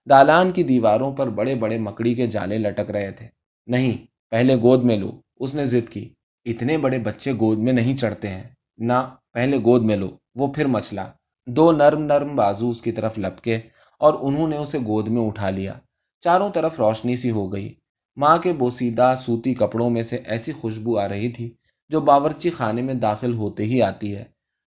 دالان 0.10 0.52
کی 0.52 0.64
دیواروں 0.64 1.12
پر 1.16 1.28
بڑے 1.30 1.56
بڑے 1.56 1.78
مکڑی 1.78 2.14
کے 2.14 2.28
جالے 2.28 2.58
لٹک 2.58 2.92
رہے 2.92 3.12
تھے۔ 3.12 3.28
نہیں، 3.68 3.98
پہلے 4.32 4.56
گود 4.56 4.84
میں 4.84 4.98
لو۔ 4.98 5.12
اس 5.36 5.56
نے 5.56 5.66
ضد 5.66 5.90
کی۔ 5.90 6.14
اتنے 6.46 6.78
بڑے 6.78 7.00
بچے 7.00 7.34
گود 7.34 7.60
میں 7.60 7.74
نہیں 7.74 7.96
چڑھتے 7.96 8.28
ہیں۔ 8.28 8.44
نہ 8.78 8.94
پہلے 9.34 9.58
گود 9.58 9.84
میں 9.84 9.96
لو، 9.96 10.10
وہ 10.36 10.54
پھر 10.54 10.66
مچلا 10.66 11.12
دو 11.48 11.72
نرم 11.72 12.04
نرم 12.04 12.36
بازو 12.36 12.70
اس 12.70 12.82
کی 12.82 12.92
طرف 12.92 13.20
لپکے 13.20 13.60
اور 14.00 14.14
انہوں 14.22 14.48
نے 14.48 14.58
اسے 14.58 14.78
گود 14.80 15.08
میں 15.08 15.22
اٹھا 15.22 15.50
لیا۔ 15.50 15.74
چاروں 16.20 16.50
طرف 16.50 16.80
روشنی 16.80 17.16
سی 17.16 17.32
ہو 17.32 17.54
گئی۔ 17.54 17.74
ماں 18.16 18.38
کے 18.38 18.54
بوسیدہ 18.54 19.14
سوتی 19.18 19.54
کپڑوں 19.54 19.90
میں 19.90 20.04
سے 20.04 20.16
ایسی 20.16 20.52
خوشبو 20.52 21.00
آ 21.00 21.10
رہی 21.10 21.30
تھی 21.30 21.54
جو 21.90 22.02
باورچی 22.02 22.50
خانے 22.50 22.82
میں 22.82 22.94
داخل 22.94 23.34
ہوتے 23.34 23.64
ہی 23.64 23.82
آتی 23.82 24.16
ہے۔ 24.16 24.24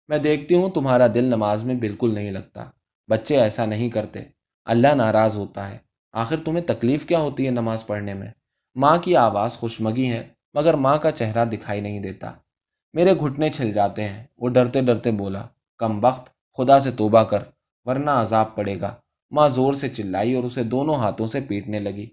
میں 0.09 0.18
دیکھتی 0.18 0.55
ہوں 0.55 0.70
تمہارا 0.70 1.07
دل 1.14 1.24
نماز 1.24 1.64
میں 1.64 1.74
بالکل 1.74 2.14
نہیں 2.14 2.31
لگتا۔ 2.31 2.64
بچے 3.09 3.40
ایسا 3.40 3.66
نہیں 3.66 3.88
کرتے۔ 3.88 4.20
اللہ 4.64 4.88
ناراض 4.88 5.37
ہوتا 5.37 5.70
ہے۔ 5.70 5.79
آخر 6.12 6.37
تمہیں 6.44 6.64
تکلیف 6.64 7.07
کیا 7.07 7.18
ہوتی 7.18 7.46
ہے 7.46 7.50
نماز 7.50 7.87
پڑھنے 7.87 8.14
میں؟ 8.14 8.29
ماں 8.74 8.98
کی 8.98 9.16
آواز 9.16 9.53
خوشمگی 9.53 10.11
ہے، 10.11 10.29
مگر 10.55 10.74
ماں 10.74 10.98
کا 10.98 11.11
چہرہ 11.11 11.44
دکھائی 11.44 11.81
نہیں 11.81 12.00
دیتا۔ 12.00 12.33
میرے 12.94 13.14
گھٹنے 13.14 13.48
چھل 13.48 13.72
جاتے 13.72 14.04
ہیں۔ 14.04 14.26
وہ 14.38 14.48
ڈرتے 14.48 14.83
ڈرتے 14.83 15.11
بولا، 15.11 15.46
کم 15.78 16.04
وقت، 16.04 16.30
خدا 16.57 16.78
سے 16.78 16.90
توبہ 16.90 17.22
کر، 17.22 17.38
ورنہ 17.85 18.11
عذاب 18.11 18.57
پڑے 18.57 18.80
گا۔ 18.80 18.94
ماں 19.30 19.48
زور 19.48 19.72
سے 19.72 19.88
چلائی 19.88 20.35
اور 20.35 20.44
اسے 20.44 20.62
دونوں 20.62 20.94
ہاتھوں 20.94 21.26
سے 21.26 21.40
پیٹنے 21.40 21.78
لگی۔ 21.78 22.07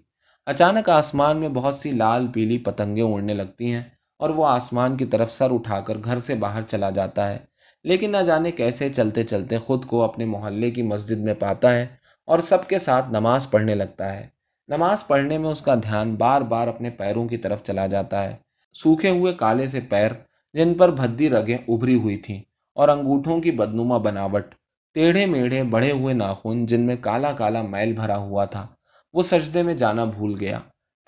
اچانک 0.46 0.88
آسمان 0.88 1.36
میں 1.36 1.48
بہت 1.48 1.74
سی 1.74 1.90
لال 1.90 2.26
پیلی 2.26 2.58
پتنگیں 2.58 3.02
اڑنے 3.02 3.34
لگتی 3.34 3.72
ہیں 3.72 3.82
اور 4.18 4.30
وہ 4.30 4.46
آسمان 4.46 4.96
کی 4.96 5.04
طرف 5.04 5.32
سر 5.32 5.54
اٹھا 5.54 5.80
کر 5.80 5.94
گھر 6.04 6.18
سے 6.18 6.34
باہر 6.34 6.62
چلا 6.62 6.90
جاتا 6.90 7.30
ہے۔ 7.30 7.38
لیکن 7.84 8.12
نہ 8.12 8.16
جانے 8.16 8.50
کیسے 8.50 8.88
چلتے 8.88 9.22
چلتے 9.22 9.58
خود 9.58 9.84
کو 9.84 10.02
اپنے 10.02 10.24
محلے 10.24 10.70
کی 10.70 10.82
مسجد 10.82 11.18
میں 11.18 11.34
پاتا 11.34 11.74
ہے 11.74 11.86
اور 12.24 12.38
سب 12.38 12.66
کے 12.66 12.78
ساتھ 12.78 13.10
نماز 13.10 13.50
پڑھنے 13.50 13.74
لگتا 13.74 14.12
ہے۔ 14.12 14.26
نماز 14.68 15.06
پڑھنے 15.06 15.38
میں 15.38 15.50
اس 15.50 15.62
کا 15.62 15.74
دھیان 15.74 16.14
بار 16.14 16.40
بار 16.40 16.68
اپنے 16.68 16.90
پیروں 16.90 17.28
کی 17.28 17.36
طرف 17.36 17.62
چلا 17.62 17.86
جاتا 17.86 18.22
ہے۔ 18.22 18.36
سوکھے 18.72 19.10
ہوئے 19.10 19.32
کالے 19.32 19.66
سے 19.66 19.80
پیر 19.80 20.10
جن 20.54 20.74
پر 20.74 20.90
بھدی 20.90 21.30
رگیں 21.30 21.56
ابھری 21.68 21.94
ہوئی 21.94 22.16
تھیں 22.16 22.40
اور 22.76 22.88
انگوٹھوں 22.88 23.40
کی 23.40 23.50
بدنما 23.50 23.98
بناوٹ، 23.98 24.54
ٹیڑھے 24.96 25.26
میڑھے 25.26 25.62
بڑھے 25.62 25.90
ہوئے 25.92 26.14
ناخن 26.14 26.66
جن 26.66 26.80
میں 26.80 26.96
کالا 27.00 27.32
کالا 27.32 27.62
میل 27.62 27.92
بھرا 27.92 28.16
ہوا 28.16 28.44
تھا، 28.44 28.66
وہ 29.14 29.22
سجدے 29.22 29.62
میں 29.62 29.74
جانا 29.74 30.04
بھول 30.04 30.36
گیا۔ 30.40 30.58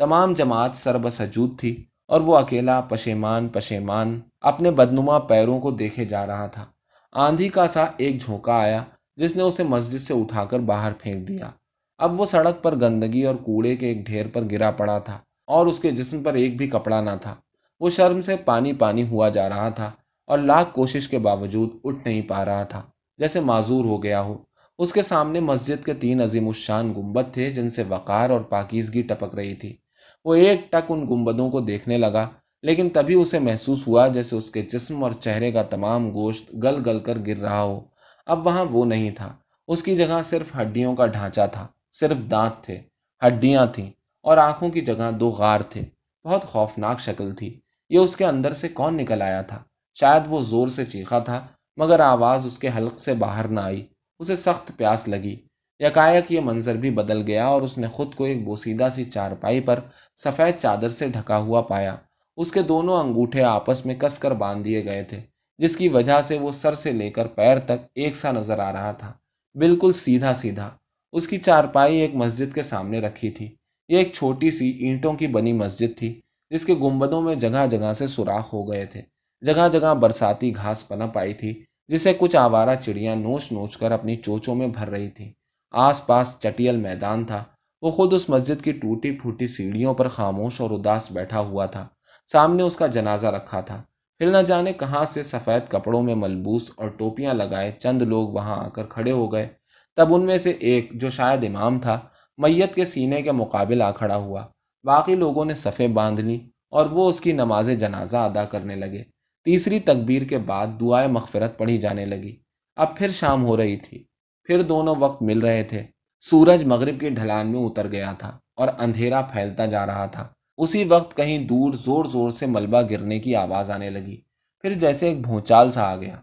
تمام 0.01 0.33
جماعت 0.33 0.75
سر 0.75 0.97
سجود 1.11 1.59
تھی 1.59 1.85
اور 2.07 2.21
وہ 2.21 2.37
اکیلا 2.37 2.81
پشیمان 2.81 3.49
پشیمان 3.49 4.21
اپنے 4.41 4.71
بدنما 4.71 5.19
پیروں 5.19 5.61
کو 5.61 5.71
دیکھے 5.71 6.05
جا 6.05 6.27
رہا 6.27 6.47
تھا۔ 6.47 6.65
آندھی 7.13 7.49
کا 7.49 7.67
سا 7.67 7.85
ایک 7.97 8.21
جھونکا 8.21 8.55
آیا 8.55 8.83
جس 9.17 9.37
نے 9.37 9.43
اسے 9.43 9.63
مسجد 9.63 9.99
سے 9.99 10.15
اٹھا 10.15 10.45
کر 10.45 10.59
باہر 10.61 10.93
پھینک 10.99 11.29
دیا۔ 11.29 11.51
اب 11.99 12.21
وہ 12.21 12.27
سڑک 12.27 12.63
پر 12.63 12.75
گندگی 12.75 13.23
اور 13.25 13.35
کوڑے 13.35 13.77
کے 13.77 13.87
ایک 13.87 14.07
ڈھیر 14.07 14.27
پر 14.33 14.43
گرا 14.51 14.71
پڑا 14.71 14.99
تھا 14.99 15.19
اور 15.47 15.67
اس 15.67 15.79
کے 15.79 15.91
جسم 15.91 16.23
پر 16.23 16.35
ایک 16.35 16.57
بھی 16.57 16.67
کپڑا 16.67 17.01
نہ 17.01 17.11
تھا۔ 17.21 17.35
وہ 17.81 17.91
شرم 17.91 18.21
سے 18.23 18.37
پانی 18.37 18.73
پانی 18.73 19.09
ہوا 19.09 19.29
جا 19.29 19.49
رہا 19.49 19.69
تھا 19.69 19.91
اور 20.27 20.39
لاکھ 20.39 20.75
کوشش 20.75 21.09
کے 21.09 21.19
باوجود 21.19 21.71
اٹھ 21.85 21.99
نہیں 22.05 22.23
پا 22.23 22.45
رہا 22.45 22.63
تھا، 22.63 22.83
جیسے 23.19 23.41
معذور 23.41 23.85
ہو 23.85 24.03
گیا 24.03 24.23
ہو۔ 24.23 24.39
اس 24.79 24.93
کے 24.93 25.03
سامنے 25.03 25.41
مسجد 25.41 25.85
کے 25.85 25.95
تین 25.95 26.21
عظیم 26.21 26.47
الشان 26.47 26.93
گنبد 26.97 27.35
تھے 27.35 27.53
جن 27.55 27.69
سے 27.69 27.83
وقار 27.89 28.31
اور 28.31 28.41
پاکیزگی 28.41 29.03
ٹپک 29.03 29.35
رہی 29.35 29.55
تھی۔ 29.55 29.77
وہ 30.25 30.35
ایک 30.35 30.73
ٹک 30.73 30.93
ان 30.93 31.07
گنبدوں 31.11 31.51
کو 31.51 31.61
دیکھنے 31.61 31.99
لگا، 31.99 32.29
لیکن 32.63 32.89
تبھی 32.89 33.15
اسے 33.15 33.39
محسوس 33.39 33.89
ہوا 33.89 34.09
جیسے 34.09 34.37
اس 34.37 34.51
کے 34.51 34.63
جسم 34.63 35.05
اور 35.05 35.13
چہرے 35.13 35.53
کا 35.53 35.63
تمام 35.63 36.11
گوشت 36.11 36.55
گل 36.55 36.83
گل 36.87 37.01
کر 37.01 37.19
گر 37.27 37.37
رہا 37.37 37.63
ہو۔ 37.63 37.81
اب 38.27 38.47
وہاں 38.47 38.65
وہ 38.65 38.85
نہیں 38.85 39.11
تھا۔ 39.11 39.37
اس 39.69 39.83
کی 39.83 39.97
جگہ 39.97 40.21
صرف 40.25 40.57
ہڈیوں 40.61 40.97
کا 40.97 41.07
ڈھانچہ 41.07 41.41
تھا، 41.53 41.67
صرف 41.93 42.17
دانت 42.31 42.65
تھے۔ 42.65 42.79
ہڈیاں 43.27 43.67
تھیں 43.67 43.91
اور 44.23 44.37
آنکھوں 44.37 44.71
کی 44.71 44.81
جگہ 44.81 45.11
دو 45.21 45.29
غار 45.29 45.61
تھے۔ 45.61 45.83
بہت 46.25 46.45
خوفناک 46.45 47.01
شکل 47.01 47.33
تھی۔ 47.33 47.61
یہ 47.89 47.99
اس 47.99 48.17
کے 48.17 48.25
اندر 48.25 48.53
سے 48.53 48.69
کون 48.69 48.97
نکل 48.97 49.23
آیا 49.23 49.43
تھا؟ 49.43 49.63
شاید 50.01 50.23
وہ 50.27 50.41
زور 50.41 50.69
سے 50.69 50.85
چیخا 50.85 51.19
تھا، 51.19 51.47
مگر 51.77 52.01
آواز 52.01 52.47
اس 52.47 52.59
کے 52.59 52.71
حلق 52.77 53.01
سے 53.01 53.15
باہر 53.15 53.49
نہ 53.49 53.61
آئی۔ 53.61 53.87
اسے 54.19 54.37
سخت 54.37 54.73
پیاس 54.77 55.09
لگی۔ 55.09 55.37
یکایک 55.79 56.33
یہ 56.33 56.41
منظر 56.41 56.77
بھی 56.77 56.91
بدل 56.91 57.23
گیا 57.27 57.47
اور 57.47 57.63
اس 57.63 57.79
نے 57.79 57.87
خود 57.87 58.15
کو 58.15 58.25
ایک 58.25 58.45
بوسیدہ 58.45 58.89
سی 58.95 59.05
چارپائی 59.05 59.61
پر 59.61 59.81
سفید 60.17 60.59
چادر 60.59 60.89
سے 60.89 61.09
ڈھکا 61.09 61.39
ہوا 61.39 61.61
پایا۔ 61.61 61.97
اس 62.37 62.53
کے 62.53 62.63
دونوں 62.63 63.01
انگوٹھے 63.01 63.43
آپس 63.43 63.87
میں 63.87 63.95
کس 63.95 64.19
کر 64.19 64.31
باندھ 64.31 64.65
دیے 64.65 64.85
گئے 64.85 65.03
تھے، 65.03 65.21
جس 65.59 65.77
کی 65.77 65.89
وجہ 65.89 66.21
سے 66.21 66.39
وہ 66.39 66.53
سر 66.53 66.75
سے 66.75 66.93
لے 66.93 67.11
کر 67.11 67.27
پیر 67.27 67.59
تک 67.59 67.87
ایک 67.95 68.17
سا 68.17 68.33
نظر 68.33 68.59
آ 68.59 68.73
رہا 68.73 68.93
تھا۔ 68.93 69.13
بالکل 69.55 69.93
سیدھا 69.93 70.35
سیدھا۔ 70.35 70.71
اس 71.13 71.29
کی 71.29 71.37
چارپائی 71.37 71.97
ایک 71.99 72.15
مسجد 72.15 72.55
کے 72.55 72.63
سامنے 72.63 73.01
رکھی 73.01 73.31
تھی۔ 73.31 73.55
یہ 73.89 73.99
ایک 73.99 74.13
چھوٹی 74.13 74.51
سی 74.51 74.71
اینٹوں 74.71 75.15
کی 75.15 75.27
بنی 75.27 75.53
مسجد 75.53 75.99
تھی۔ 75.99 76.21
جس 76.55 76.65
کے 76.65 76.75
گنبدوں 76.75 77.23
میں 77.23 77.35
جگہ 77.35 77.67
جگہ 77.71 77.93
سے 77.93 78.07
سوراخ 78.07 78.53
ہو 78.53 78.73
گئے 78.73 78.87
تھے۔ 78.87 79.03
جگہ 79.41 79.69
جگہ 79.73 79.95
برساتی 79.95 80.55
گھاس 80.55 80.89
پنپ 80.89 81.15
پائی 81.15 81.35
تھی، 81.35 81.65
جسے 81.89 82.13
کچھ 82.19 82.37
آوارہ 82.37 82.75
چڑیاں 82.75 83.17
نوچ 83.17 83.53
نوچ 83.53 83.77
کر 83.77 83.91
اپنی 83.91 84.15
چوچوں 84.17 84.55
میں 84.55 84.67
بھر 84.67 84.89
رہی 84.89 85.11
تھی 85.11 85.33
آس 85.73 86.07
پاس 86.07 86.39
چٹیل 86.39 86.77
میدان 86.77 87.25
تھا۔ 87.25 87.45
وہ 87.83 87.91
خود 87.91 88.13
اس 88.13 88.29
مسجد 88.31 88.65
کی 88.65 88.73
ٹوٹی 88.73 89.11
پھوٹی 89.11 89.47
سیڑھیوں 89.47 89.95
پر 89.95 90.09
خاموش 90.09 90.61
اور 90.61 90.71
اداس 90.71 91.13
بیٹھا 91.13 91.41
ہوا 91.41 91.67
تھا۔ 91.67 91.89
سامنے 92.33 92.63
اس 92.63 92.77
کا 92.77 92.87
جنازہ 92.87 93.27
رکھا 93.27 93.61
تھا۔ 93.61 93.83
پھر 94.19 94.31
نہ 94.31 94.43
جانے 94.47 94.73
کہاں 94.73 95.05
سے 95.05 95.23
سفید 95.23 95.69
کپڑوں 95.69 96.03
میں 96.03 96.15
ملبوس 96.15 96.71
اور 96.77 96.89
ٹوپیاں 96.89 97.35
لگائے 97.35 97.73
چند 97.73 98.03
لوگ 98.03 98.29
وہاں 98.29 98.65
آ 98.65 98.69
کر 98.69 98.87
کھڑے 98.87 99.13
ہو 99.13 99.33
گئے۔ 99.33 99.49
تب 99.97 100.15
ان 100.15 100.27
میں 100.27 100.39
سے 100.39 100.51
ایک 100.51 100.91
جو 100.95 101.11
شاید 101.11 101.45
امام 101.45 101.79
تھا، 101.79 102.01
میت 102.39 102.75
کے 102.75 102.85
سینے 102.85 103.23
کے 103.23 103.33
مقابل 103.33 103.83
آ 103.83 103.91
کھڑا 103.91 104.17
ہوا۔ 104.17 104.47
باقی 104.85 105.15
لوگوں 105.15 105.45
نے 105.45 105.55
صفے 105.55 105.89
باندھ 105.89 106.21
لی 106.21 106.41
اور 106.71 106.87
وہ 106.87 107.09
اس 107.09 107.21
کی 107.21 107.33
نماز 107.33 107.71
جنازہ 107.71 108.17
ادا 108.17 108.45
کرنے 108.45 108.77
لگے۔ 108.77 109.03
تیسری 109.45 109.81
تکبیر 109.81 110.23
کے 110.23 110.39
بعد 110.39 110.67
دعائیں 110.81 111.09
مغفرت 111.09 111.59
پڑھی 111.59 111.79
جانے 111.79 112.05
لگی۔ 112.05 112.37
اب 112.77 112.97
پھر 112.97 113.11
شام 113.11 113.45
ہو 113.45 113.57
رہی 113.57 113.77
تھی۔ 113.77 114.05
پھر 114.43 114.63
دونوں 114.63 114.95
وقت 114.99 115.23
مل 115.23 115.39
رہے 115.39 115.63
تھے۔ 115.63 115.83
سورج 116.21 116.65
مغرب 116.65 117.01
کی 117.01 117.09
ڈھلان 117.09 117.53
میں 117.53 117.61
اتر 117.61 117.93
گیا 117.93 118.13
تھا 118.19 118.39
اور 118.57 118.69
اندھیرا 118.79 119.23
پھیلتا 119.23 119.67
جا 119.67 119.87
رہا 119.87 120.07
تھا۔ 120.07 120.29
اسی 120.59 120.85
وقت 120.85 121.17
کہیں 121.17 121.39
دور 121.39 121.73
زور 121.73 122.05
زور 122.05 122.31
سے 122.31 122.47
ملبہ 122.47 122.83
گرنے 122.91 123.19
کی 123.19 123.37
آواز 123.37 123.71
آنے 123.71 123.91
لگی۔ 123.91 124.21
پھر 124.61 124.73
جیسے 124.73 125.09
ایک 125.09 125.21
بھونچال 125.21 125.71
سا 125.71 125.83
آ 125.83 125.97
گیا۔ 125.97 126.17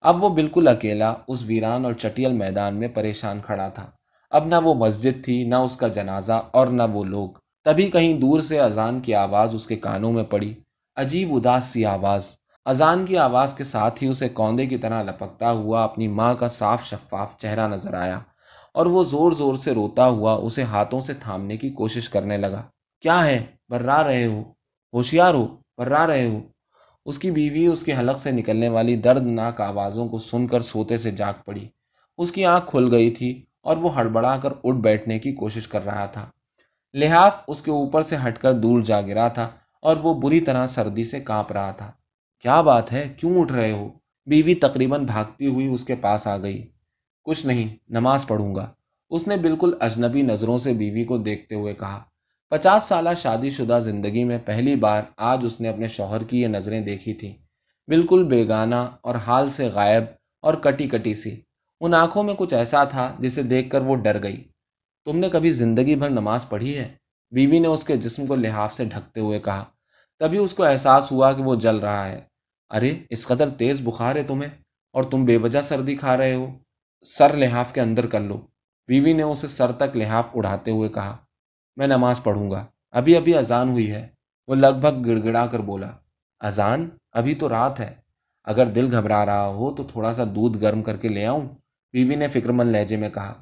اب 0.00 0.24
وہ 0.24 0.28
بالکل 0.28 0.68
اکیلا 0.68 1.14
اس 1.28 1.42
ویران 1.42 1.84
اور 1.84 1.92
چٹیل 1.92 2.32
میدان 2.32 2.76
میں 2.76 2.88
پریشان 2.88 3.40
کھڑا 3.46 3.68
تھا۔ 3.68 3.90
اب 4.30 4.46
نہ 4.46 4.54
وہ 4.64 4.74
مسجد 4.74 5.24
تھی، 5.24 5.44
نہ 5.44 5.54
اس 5.54 5.76
کا 5.76 5.88
جنازہ 5.88 6.42
اور 6.50 6.66
نہ 6.66 6.82
وہ 6.92 7.04
لوگ۔ 7.04 7.28
تبھی 7.64 7.90
کہیں 7.90 8.14
دور 8.14 8.40
سے 8.40 8.60
اذان 8.60 9.00
کی 9.00 9.14
آواز 9.14 9.54
اس 9.54 9.66
کے 9.66 9.76
کانوں 9.76 10.12
میں 10.12 10.24
پڑی۔ 10.24 10.54
عجیب 10.96 11.34
اداس 11.34 11.64
سی 11.64 11.84
آواز۔ 11.84 12.36
اذان 12.64 13.06
کی 13.06 13.18
آواز 13.18 13.54
کے 13.54 13.64
ساتھ 13.64 14.04
ہی 14.04 14.08
اسے 14.08 14.28
کوندے 14.28 14.66
کی 14.66 14.78
طرح 14.78 15.02
لپکتا 15.02 15.50
ہوا 15.50 15.84
اپنی 15.84 16.08
ماں 16.08 16.34
کا 16.34 16.48
صاف 16.48 16.84
شفاف 16.84 17.36
چہرہ 17.36 17.68
نظر 17.68 17.94
آیا 17.94 18.20
اور 18.74 18.86
وہ 18.86 19.04
زور 19.04 19.32
زور 19.32 19.54
سے 19.54 19.74
روتا 19.74 20.06
ہوا 20.06 20.32
اسے 20.34 20.62
ہاتھوں 20.62 21.00
سے 21.00 21.14
تھامنے 21.14 21.56
کی 21.56 21.70
کوشش 21.70 22.08
کرنے 22.08 22.36
لگا۔ 22.36 22.62
کیا 23.00 23.24
ہے؟ 23.26 23.46
برا 23.68 24.04
رہے 24.04 24.26
ہو۔ 24.26 24.42
ہوشیار 24.92 25.34
ہو۔ 25.34 25.46
برا 25.78 26.06
رہے 26.06 26.28
ہو۔ 26.28 26.40
اس 27.04 27.18
کی 27.18 27.30
بیوی 27.30 27.66
اس 27.66 27.82
کے 27.82 27.94
حلق 27.98 28.18
سے 28.18 28.30
نکلنے 28.30 28.68
والی 28.68 28.96
دردناک 28.96 29.60
آوازوں 29.60 30.08
کو 30.08 30.18
سن 30.18 30.46
کر 30.46 30.60
سوتے 30.60 30.96
سے 30.96 31.10
جاگ 31.10 31.32
پڑی۔ 31.44 31.68
اس 32.18 32.32
کی 32.32 32.44
آنکھ 32.44 32.70
کھل 32.70 32.88
گئی 32.90 33.10
تھی 33.10 33.44
اور 33.62 33.76
وہ 33.76 33.94
ہڑبڑا 33.94 34.36
کر 34.36 34.52
اٹھ 34.64 34.76
بیٹھنے 34.76 35.18
کی 35.18 35.32
کوشش 35.32 35.68
کر 35.68 35.84
رہا 35.84 36.06
تھا۔ 36.06 36.30
لحاف 36.94 37.36
اس 37.48 37.62
کے 37.62 37.70
اوپر 37.70 38.02
سے 38.02 38.16
ہٹ 38.26 38.38
کر 38.38 38.52
دور 38.52 38.82
جا 38.82 39.00
گرا 39.00 39.28
تھا 39.28 39.48
اور 39.82 39.96
وہ 39.96 40.14
بری 40.14 40.40
طرح 40.40 40.66
سردی 40.66 41.04
سے 41.04 41.20
کانپ 41.20 41.52
رہا 41.52 41.70
تھا۔ 41.70 41.92
کیا 42.40 42.60
بات 42.60 42.92
ہے؟ 42.92 43.14
کیوں 43.16 43.40
اٹھ 43.40 43.52
رہے 43.52 43.72
ہو؟ 43.72 43.88
بیوی 44.26 44.54
تقریباً 44.54 45.04
بھاگتی 45.04 45.46
ہوئی 45.46 45.66
اس 45.66 45.84
کے 45.84 45.94
پاس 45.94 46.26
آ 46.26 46.36
گئی۔ 46.36 46.70
کچھ 47.24 47.46
نہیں، 47.46 47.76
نماز 47.88 48.26
پڑھوں 48.26 48.54
گا۔ 48.54 48.72
اس 49.10 49.28
نے 49.28 49.36
بالکل 49.36 49.74
اجنبی 49.80 50.22
نظروں 50.22 50.58
سے 50.58 50.72
بیوی 50.72 51.04
کو 51.04 51.18
دیکھتے 51.18 51.54
ہوئے 51.54 51.74
کہا، 51.74 52.02
پچاس 52.50 52.82
سالہ 52.82 53.10
شادی 53.16 53.50
شدہ 53.50 53.78
زندگی 53.84 54.24
میں 54.24 54.38
پہلی 54.44 54.76
بار 54.76 55.02
آج 55.16 55.46
اس 55.46 55.60
نے 55.60 55.68
اپنے 55.68 55.88
شوہر 55.88 56.24
کی 56.24 56.42
یہ 56.42 56.46
نظریں 56.46 56.80
دیکھی 56.80 57.14
تھیں۔ 57.14 57.32
بالکل 57.88 58.24
بیگانہ 58.24 58.90
اور 59.00 59.14
حال 59.14 59.48
سے 59.48 59.66
غائب 59.66 60.04
اور 60.40 60.54
کٹی 60.54 60.88
کٹی 60.88 61.14
سی۔ 61.14 61.40
ان 61.80 61.94
آنکھوں 61.94 62.22
میں 62.22 62.34
کچھ 62.38 62.54
ایسا 62.54 62.84
تھا 62.84 63.16
جسے 63.18 63.42
دیکھ 63.42 63.70
کر 63.70 63.80
وہ 63.80 63.96
ڈر 63.96 64.22
گئی۔ 64.22 64.44
تم 65.08 65.18
نے 65.18 65.28
کبھی 65.28 65.50
زندگی 65.50 65.94
بھر 65.94 66.10
نماز 66.10 66.48
پڑھی 66.48 66.78
ہے؟ 66.78 66.94
بیوی 67.30 67.58
نے 67.58 67.68
اس 67.68 67.84
کے 67.84 67.96
جسم 67.96 68.26
کو 68.26 68.36
لحاف 68.36 68.74
سے 68.74 68.84
ڈھکتے 68.84 69.20
ہوئے 69.20 69.38
کہا، 69.38 69.64
تبھی 70.18 70.38
اس 70.38 70.54
کو 70.54 70.64
احساس 70.64 71.12
ہوا 71.12 71.32
کہ 71.32 71.42
وہ 71.42 71.54
جل 71.54 71.76
رہا 71.76 72.08
ہے۔ 72.08 72.20
ارے، 72.70 72.98
اس 73.10 73.26
قدر 73.26 73.48
تیز 73.48 73.80
بخار 73.80 74.16
ہے 74.16 74.22
تمہیں، 74.22 74.50
اور 74.92 75.02
تم 75.02 75.24
بے 75.24 75.36
وجہ 75.36 75.60
سردی 75.60 75.96
کھا 75.96 76.16
رہے 76.16 76.34
ہو۔ 76.34 76.46
سر 77.04 77.36
لحاف 77.36 77.72
کے 77.72 77.80
اندر 77.80 78.06
کر 78.06 78.20
لو۔ 78.20 78.40
بیوی 78.86 79.12
نے 79.12 79.22
اسے 79.22 79.48
سر 79.48 79.72
تک 79.72 79.96
لحاف 79.96 80.24
اڑاتے 80.34 80.70
ہوئے 80.70 80.88
کہا، 80.88 81.16
میں 81.76 81.86
نماز 81.86 82.22
پڑھوں 82.22 82.50
گا۔ 82.50 82.66
ابھی 82.90 83.16
ابھی 83.16 83.34
اذان 83.34 83.68
ہوئی 83.68 83.90
ہے۔ 83.90 84.08
وہ 84.46 84.54
لگ 84.54 84.74
بھگ 84.80 85.06
گڑ 85.06 85.24
گڑا 85.24 85.46
کر 85.46 85.58
بولا، 85.58 85.90
اذان 86.40 86.88
ابھی 87.12 87.34
تو 87.34 87.48
رات 87.48 87.80
ہے۔ 87.80 87.94
اگر 88.44 88.66
دل 88.66 88.96
گھبرا 88.96 89.26
رہا 89.26 89.46
ہو 89.46 89.74
تو 89.74 89.82
تھوڑا 89.84 90.12
سا 90.12 90.24
دودھ 90.24 90.58
گرم 90.62 90.82
کر 90.82 90.96
کے 90.96 91.08
لے 91.08 91.26
آؤں؟ 91.26 91.48
بیوی 91.92 92.14
نے 92.14 92.28
فکر 92.28 92.52
مند 92.52 92.70
لہجے 92.70 92.96
میں 92.96 93.10
کہا، 93.10 93.32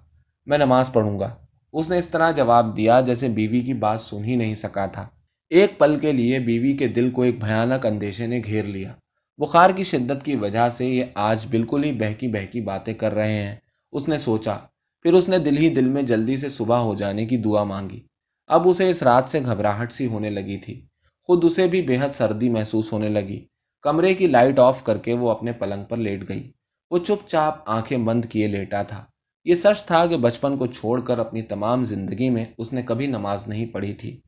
میں 0.47 0.59
نماز 0.59 0.93
پڑھوں 0.93 1.21
گا۔ 1.21 1.46
اس 1.77 1.91
نے 1.91 1.99
اس 1.99 2.09
طرح 2.09 2.31
جواب 2.31 2.77
دیا 2.77 3.01
جیسے 3.01 3.29
بیوی 3.29 3.61
کی 3.61 3.75
بات 3.75 4.01
سن 4.01 4.25
ہی 4.25 4.37
نہیں 4.37 4.55
سکا 4.55 4.87
تھا۔ 4.87 5.09
ایک 5.51 5.79
پل 5.79 5.99
کے 5.99 6.13
لیے 6.13 6.39
بیوی 6.39 6.77
کے 6.77 6.89
دل 6.89 7.11
کو 7.11 7.23
ایک 7.23 7.39
بھیانک 7.39 7.87
اندیشے 7.87 8.27
نے 8.27 8.41
گھیر 8.45 8.65
لیا۔ 8.65 8.93
بخار 9.39 9.71
کی 9.71 9.85
شدت 9.85 10.25
کی 10.25 10.37
وجہ 10.37 10.69
سے 10.69 10.87
یہ 10.87 11.05
آج 11.15 11.47
بالکل 11.51 11.85
ہی 11.85 11.93
بہکی 11.93 12.29
بہکی 12.29 12.61
باتیں 12.61 12.95
کر 12.95 13.15
رہے 13.15 13.47
ہیں۔ 13.47 13.57
اس 13.93 14.09
نے 14.09 14.19
سوچا، 14.19 14.57
پھر 15.03 15.13
اس 15.13 15.29
نے 15.29 15.39
دل 15.39 15.59
ہی 15.59 15.75
دل 15.75 15.89
میں 15.89 16.03
جلدی 16.03 16.37
سے 16.37 16.49
صبح 16.49 16.77
ہو 16.77 16.95
جانے 16.95 17.27
کی 17.27 17.37
دعا 17.37 17.65
مانگی۔ 17.65 18.01
اب 18.47 18.69
اسے 18.69 18.91
اس 18.91 19.03
رات 19.03 19.29
سے 19.29 19.41
گھبراہٹ 19.45 19.93
سی 19.93 20.07
ہونے 20.07 20.31
لگی 20.31 20.57
تھی۔ 20.57 20.87
خود 21.23 21.45
اسے 21.45 21.67
بھی 21.67 21.83
بے 21.83 21.97
حد 22.01 22.09
سردی 22.09 22.49
محسوس 22.49 22.93
ہونے 22.93 23.09
لگی۔ 23.09 23.47
کمرے 23.83 24.15
کی 24.15 24.27
لائٹ 24.27 24.59
آف 24.59 24.85
کر 24.85 24.99
کے 24.99 25.15
وہ 25.15 25.31
اپنے 25.31 25.53
پلنگ 25.53 25.85
پر 25.85 25.97
لیٹ 25.97 26.29
گئی۔ 26.29 26.53
وہ 26.91 26.99
چپ 26.99 27.29
چاپ 27.29 27.55
آنکھیں 27.67 27.99
بند 27.99 28.25
کیے 28.25 28.47
لیٹا 28.47 28.83
تھا۔ 28.83 29.05
یہ 29.47 29.55
سچ 29.55 29.85
تھا 29.85 30.07
کہ 30.07 30.17
بچپن 30.17 30.57
کو 30.57 30.67
چھوڑ 30.67 31.01
کر 31.01 31.19
اپنی 31.19 31.43
تمام 31.43 31.85
زندگی 31.85 32.31
میں 32.31 32.45
اس 32.59 32.73
نے 32.73 32.83
کبھی 32.83 33.07
نماز 33.07 33.49
نہیں 33.49 33.67
پڑھی 33.67 33.93
تھی۔ 33.93 34.21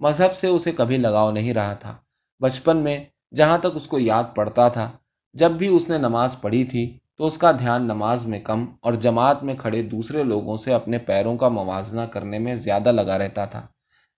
مذہب 0.00 0.36
سے 0.36 0.46
اسے 0.46 0.72
کبھی 0.72 0.96
لگاؤ 0.96 1.30
نہیں 1.30 1.54
رہا 1.54 1.74
تھا۔ 1.74 1.96
بچپن 2.40 2.76
میں 2.76 3.04
جہاں 3.34 3.58
تک 3.58 3.66
اس 3.74 3.86
کو 3.86 3.98
یاد 3.98 4.24
پڑتا 4.34 4.68
تھا، 4.68 4.90
جب 5.34 5.50
بھی 5.50 5.68
اس 5.68 5.88
نے 5.88 5.98
نماز 5.98 6.40
پڑھی 6.40 6.64
تھی 6.64 6.98
تو 7.18 7.26
اس 7.26 7.38
کا 7.38 7.52
دھیان 7.52 7.82
نماز 7.82 8.26
میں 8.26 8.40
کم 8.40 8.66
اور 8.80 8.92
جماعت 8.92 9.42
میں 9.42 9.54
کھڑے 9.54 9.82
دوسرے 9.82 10.22
لوگوں 10.22 10.56
سے 10.56 10.74
اپنے 10.74 10.98
پیروں 10.98 11.36
کا 11.36 11.48
موازنہ 11.48 12.00
کرنے 12.00 12.38
میں 12.38 12.54
زیادہ 12.54 12.92
لگا 12.92 13.18
رہتا 13.18 13.44
تھا۔ 13.44 13.66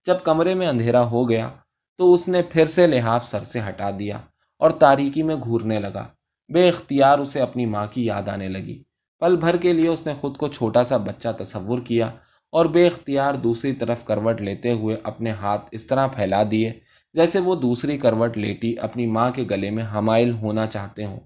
جب 0.07 0.17
کمرے 0.23 0.55
میں 0.55 0.67
اندھیرا 0.67 1.05
ہو 1.05 1.31
گیا 1.31 1.49
تو 1.97 2.15
اس 2.15 2.29
نے 2.29 2.43
پھر 2.43 2.67
سے 2.67 2.87
لحاف 2.87 3.27
سر 3.27 3.43
سے 3.43 3.61
ہٹا 3.69 3.91
دیا 3.91 4.17
اور 4.59 4.71
تاریکی 4.71 5.23
میں 5.23 5.37
گھورنے 5.37 5.81
لگا۔ 5.81 6.07
بے 6.53 6.69
اختیار 6.69 7.19
اسے 7.19 7.41
اپنی 7.41 7.67
ماں 7.67 7.87
کی 7.91 8.05
یاد 8.05 8.29
آنے 8.29 8.49
لگی۔ 8.49 8.83
پل 9.19 9.37
بھر 9.37 9.57
کے 9.57 9.73
لیے 9.73 9.89
اس 9.89 10.07
نے 10.07 10.15
خود 10.15 10.37
کو 10.37 10.49
چھوٹا 10.49 10.85
سا 10.85 10.97
بچہ 10.97 11.29
تصور 11.39 11.79
کیا 11.79 12.07
اور 12.53 12.67
بے 12.67 12.87
اختیار 12.87 13.35
دوسری 13.35 13.73
طرف 13.73 14.05
کروٹ 14.05 14.41
لیتے 14.41 14.73
ہوئے 14.73 14.97
اپنے 15.03 15.31
ہاتھ 15.31 15.69
اس 15.71 15.87
طرح 15.87 16.07
پھیلا 16.07 16.43
دیے 16.51 16.73
جیسے 17.15 17.39
وہ 17.39 17.55
دوسری 17.55 17.99
کروٹ 17.99 18.39
لیٹی 18.39 18.79
اپنی 18.79 19.07
ماں 19.07 19.31
کے 19.31 19.45
گلے 19.51 19.71
میں 19.71 19.85
حمائل 19.95 20.33
ہونا 20.33 20.67
چاہتے 20.67 21.05
ہوں۔ 21.05 21.21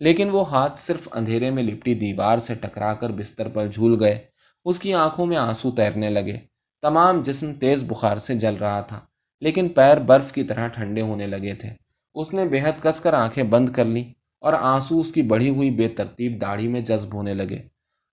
لیکن 0.00 0.30
وہ 0.30 0.50
ہاتھ 0.50 0.80
صرف 0.80 1.08
اندھیرے 1.12 1.50
میں 1.50 1.62
لپٹی 1.62 1.94
دیوار 1.94 2.38
سے 2.38 2.54
ٹکرا 2.54 2.94
کر 2.94 3.10
بستر 3.10 3.48
پر 3.48 3.66
جھول 3.66 4.04
گئے۔ 4.04 4.18
اس 4.64 4.78
کی 4.78 4.94
آنکھوں 4.94 5.26
میں 5.26 5.36
آنسو 5.36 5.70
تیرنے 5.70 6.10
لگے۔ 6.10 6.36
تمام 6.82 7.22
جسم 7.22 7.52
تیز 7.54 7.82
بخار 7.82 8.16
سے 8.16 8.34
جل 8.34 8.54
رہا 8.54 8.80
تھا، 8.80 9.00
لیکن 9.40 9.68
پیر 9.68 9.96
برف 9.96 10.32
کی 10.32 10.44
طرح 10.44 10.68
ٹھنڈے 10.68 11.00
ہونے 11.00 11.26
لگے 11.26 11.54
تھے۔ 11.54 11.68
اس 12.14 12.34
نے 12.34 12.44
بے 12.44 12.60
حد 12.60 12.82
کس 12.82 13.00
کر 13.00 13.12
آنکھیں 13.12 13.44
بند 13.44 13.68
کر 13.68 13.84
لیں۔ 13.84 14.04
اور 14.44 14.52
آنسو 14.52 14.98
اس 15.00 15.12
کی 15.12 15.22
بڑھی 15.22 15.48
ہوئی 15.50 15.70
بے 15.70 15.88
ترتیب 15.88 16.40
داڑھی 16.40 16.68
میں 16.68 16.80
جذب 16.80 17.14
ہونے 17.14 17.34
لگے۔ 17.34 17.58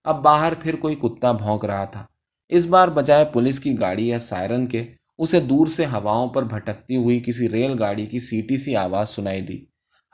اب 0.04 0.22
باہر 0.22 0.52
پھر 0.60 0.76
کوئی 0.76 0.94
کتا 0.94 1.32
بھونک 1.32 1.64
رہا 1.64 1.84
تھا۔ 1.84 2.06
اس 2.48 2.66
بار 2.66 2.88
بجائے 2.88 3.24
پولیس 3.32 3.60
کی 3.60 3.80
گاڑی 3.80 4.08
یا 4.08 4.18
سائرن 4.18 4.66
کے، 4.66 4.92
اسے 5.18 5.40
دور 5.40 5.66
سے 5.66 5.86
ہواؤں 5.86 6.28
پر 6.28 6.42
بھٹکتی 6.44 6.96
ہوئی 6.96 7.20
کسی 7.26 7.48
ریل 7.48 7.78
گاڑی 7.78 8.06
کی 8.06 8.18
سیٹی 8.18 8.56
سی 8.56 8.76
آواز 8.76 9.08
سنائی 9.08 9.40
دی۔ 9.40 9.64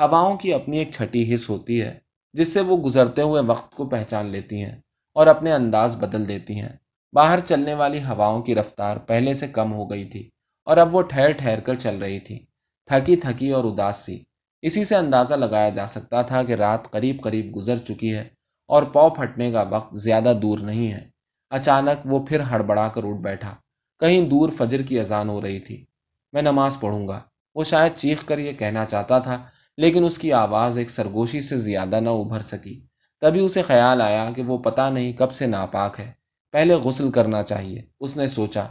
ہواؤں 0.00 0.36
کی 0.36 0.54
اپنی 0.54 0.78
ایک 0.78 0.90
چھٹی 0.92 1.34
حص 1.34 1.50
ہوتی 1.50 1.82
ہے، 1.82 1.98
جس 2.32 2.52
سے 2.52 2.60
وہ 2.60 2.76
گزرتے 2.76 3.22
ہوئے 3.22 3.42
وقت 3.46 3.74
کو 3.74 3.88
پہچان 3.88 4.26
لیتی 4.26 4.62
ہیں 4.62 4.76
اور 5.14 5.26
اپنے 5.26 5.52
انداز 5.52 5.96
بدل 5.96 6.28
دیتی 6.28 6.60
ہیں۔ 6.60 6.76
باہر 7.12 7.38
چلنے 7.40 7.74
والی 7.74 7.98
ہواؤں 7.98 8.42
کی 8.42 8.54
رفتار 8.54 8.96
پہلے 8.96 9.34
سے 9.34 9.46
کم 9.46 9.72
ہو 9.72 9.90
گئی 9.90 10.04
تھی 10.04 10.30
اور 10.64 10.76
اب 10.76 10.94
وہ 10.94 11.02
ٹھہر 11.02 11.30
ٹھہر 11.30 11.60
کر 11.60 11.74
چل 11.74 11.98
رہی 11.98 12.20
تھی۔ 12.20 12.38
تھکی 12.86 13.16
تھکی 13.16 13.50
اور 13.50 13.64
اداس 13.64 13.96
سی۔ 13.96 14.27
اسی 14.62 14.84
سے 14.84 14.96
اندازہ 14.96 15.34
لگایا 15.34 15.68
جا 15.68 15.86
سکتا 15.86 16.22
تھا 16.22 16.42
کہ 16.42 16.52
رات 16.52 16.90
قریب 16.90 17.20
قریب 17.22 17.56
گزر 17.56 17.76
چکی 17.76 18.14
ہے 18.14 18.28
اور 18.66 18.82
پاؤ 18.82 19.10
پھٹنے 19.10 19.50
کا 19.52 19.64
وقت 19.70 19.98
زیادہ 19.98 20.32
دور 20.42 20.58
نہیں 20.58 20.92
ہے۔ 20.92 21.08
اچانک 21.50 21.98
وہ 22.04 22.26
پھر 22.26 22.40
ہڑبڑا 22.40 22.88
کر 22.88 23.04
اٹھ 23.04 23.20
بیٹھا۔ 23.20 23.54
کہیں 24.00 24.22
دور 24.22 24.48
فجر 24.48 24.82
کی 24.82 25.00
اذان 25.00 25.28
ہو 25.28 25.42
رہی 25.42 25.60
تھی۔ 25.60 25.84
میں 26.32 26.42
نماز 26.42 26.80
پڑھوں 26.80 27.08
گا۔ 27.08 27.20
وہ 27.54 27.64
شاید 27.64 27.92
چیخ 27.94 28.24
کر 28.24 28.38
یہ 28.38 28.52
کہنا 28.52 28.84
چاہتا 28.84 29.18
تھا، 29.18 29.46
لیکن 29.76 30.04
اس 30.04 30.18
کی 30.18 30.32
آواز 30.32 30.78
ایک 30.78 30.90
سرگوشی 30.90 31.40
سے 31.40 31.56
زیادہ 31.56 32.00
نہ 32.00 32.08
ابھر 32.08 32.40
سکی۔ 32.40 32.86
تبھی 33.20 33.40
اسے 33.40 33.62
خیال 33.62 34.02
آیا 34.02 34.30
کہ 34.36 34.42
وہ 34.42 34.58
پتہ 34.58 34.90
نہیں 34.92 35.12
کب 35.12 35.32
سے 35.32 35.46
ناپاک 35.46 36.00
ہے۔ 36.00 36.12
پہلے 36.52 36.74
غسل 36.74 37.10
کرنا 37.10 37.42
چاہیے۔ 37.42 37.82
اس 38.00 38.16
نے 38.16 38.26
سوچا۔ 38.26 38.66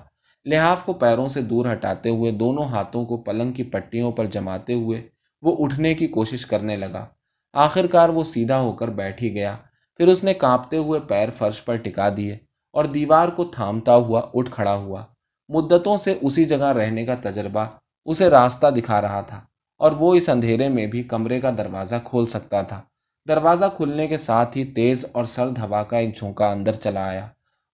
لحاف 0.46 0.84
کو 0.84 0.94
پیروں 0.94 1.28
سے 1.28 1.42
دور 1.42 1.66
ہٹاتے 1.74 2.10
ہوئے 2.10 2.32
دونوں 2.32 2.64
ہاتھوں 2.64 3.06
کو 3.06 3.18
پلنگ 3.18 3.52
کی 3.52 3.64
پٹیوں 3.64 4.12
پر 4.12 4.26
جماتے 4.26 4.74
ہوئے 4.74 5.08
وہ 5.42 5.56
اٹھنے 5.60 5.94
کی 5.94 6.08
کوشش 6.08 6.46
کرنے 6.46 6.76
لگا۔ 6.76 7.06
آخر 7.54 7.88
کار 7.88 8.10
وہ 8.10 8.24
سیدھا 8.24 8.60
ہو 8.60 8.72
کر 8.72 8.88
بیٹھ 8.88 9.24
ہی 9.24 9.34
گیا۔ 9.34 9.58
پھر 9.96 10.08
اس 10.08 10.24
نے 10.24 10.34
کانپتے 10.34 10.78
ہوئے 10.78 11.00
پیر 11.00 11.30
فرش 11.30 11.66
پر 11.66 11.76
ٹکا 11.76 12.10
دیے 12.18 12.34
اور 12.74 12.86
دیوار 12.86 13.30
کو 13.30 13.46
تھامتا 13.46 13.96
ہوا 13.96 14.22
اٹھ 14.34 14.52
کھڑا 14.52 14.76
ہوا۔ 14.76 15.06
مدتوں 15.50 15.98
سے 15.98 16.18
اسی 16.22 16.46
جگہ 16.46 16.66
رہنے 16.66 17.06
کا 17.06 17.16
تجربہ 17.22 17.66
اسے 18.06 18.30
راستہ 18.30 18.68
دکھا 18.68 19.02
رہا 19.02 19.22
تھا 19.22 19.42
اور 19.78 19.92
وہ 19.92 20.16
اس 20.16 20.30
اندھیرے 20.30 20.70
میں 20.70 20.86
بھی 20.88 21.04
کمرے 21.04 21.40
کا 21.42 21.52
دروازہ 21.58 21.96
کھول 22.04 22.26
سکتا 22.26 22.62
تھا۔ 22.62 22.82
دروازہ 23.28 23.66
کھلنے 23.78 24.08
کے 24.08 24.18
ساتھ 24.18 24.58
ہی 24.58 24.66
تیز 24.66 25.06
اور 25.12 25.24
سرد 25.24 25.58
ہوا 25.58 25.84
کا 25.84 25.98
ایک 25.98 26.18
جھونکا 26.18 26.52
اندر 26.52 26.74
چلا 26.74 27.06
آیا۔ 27.08 27.28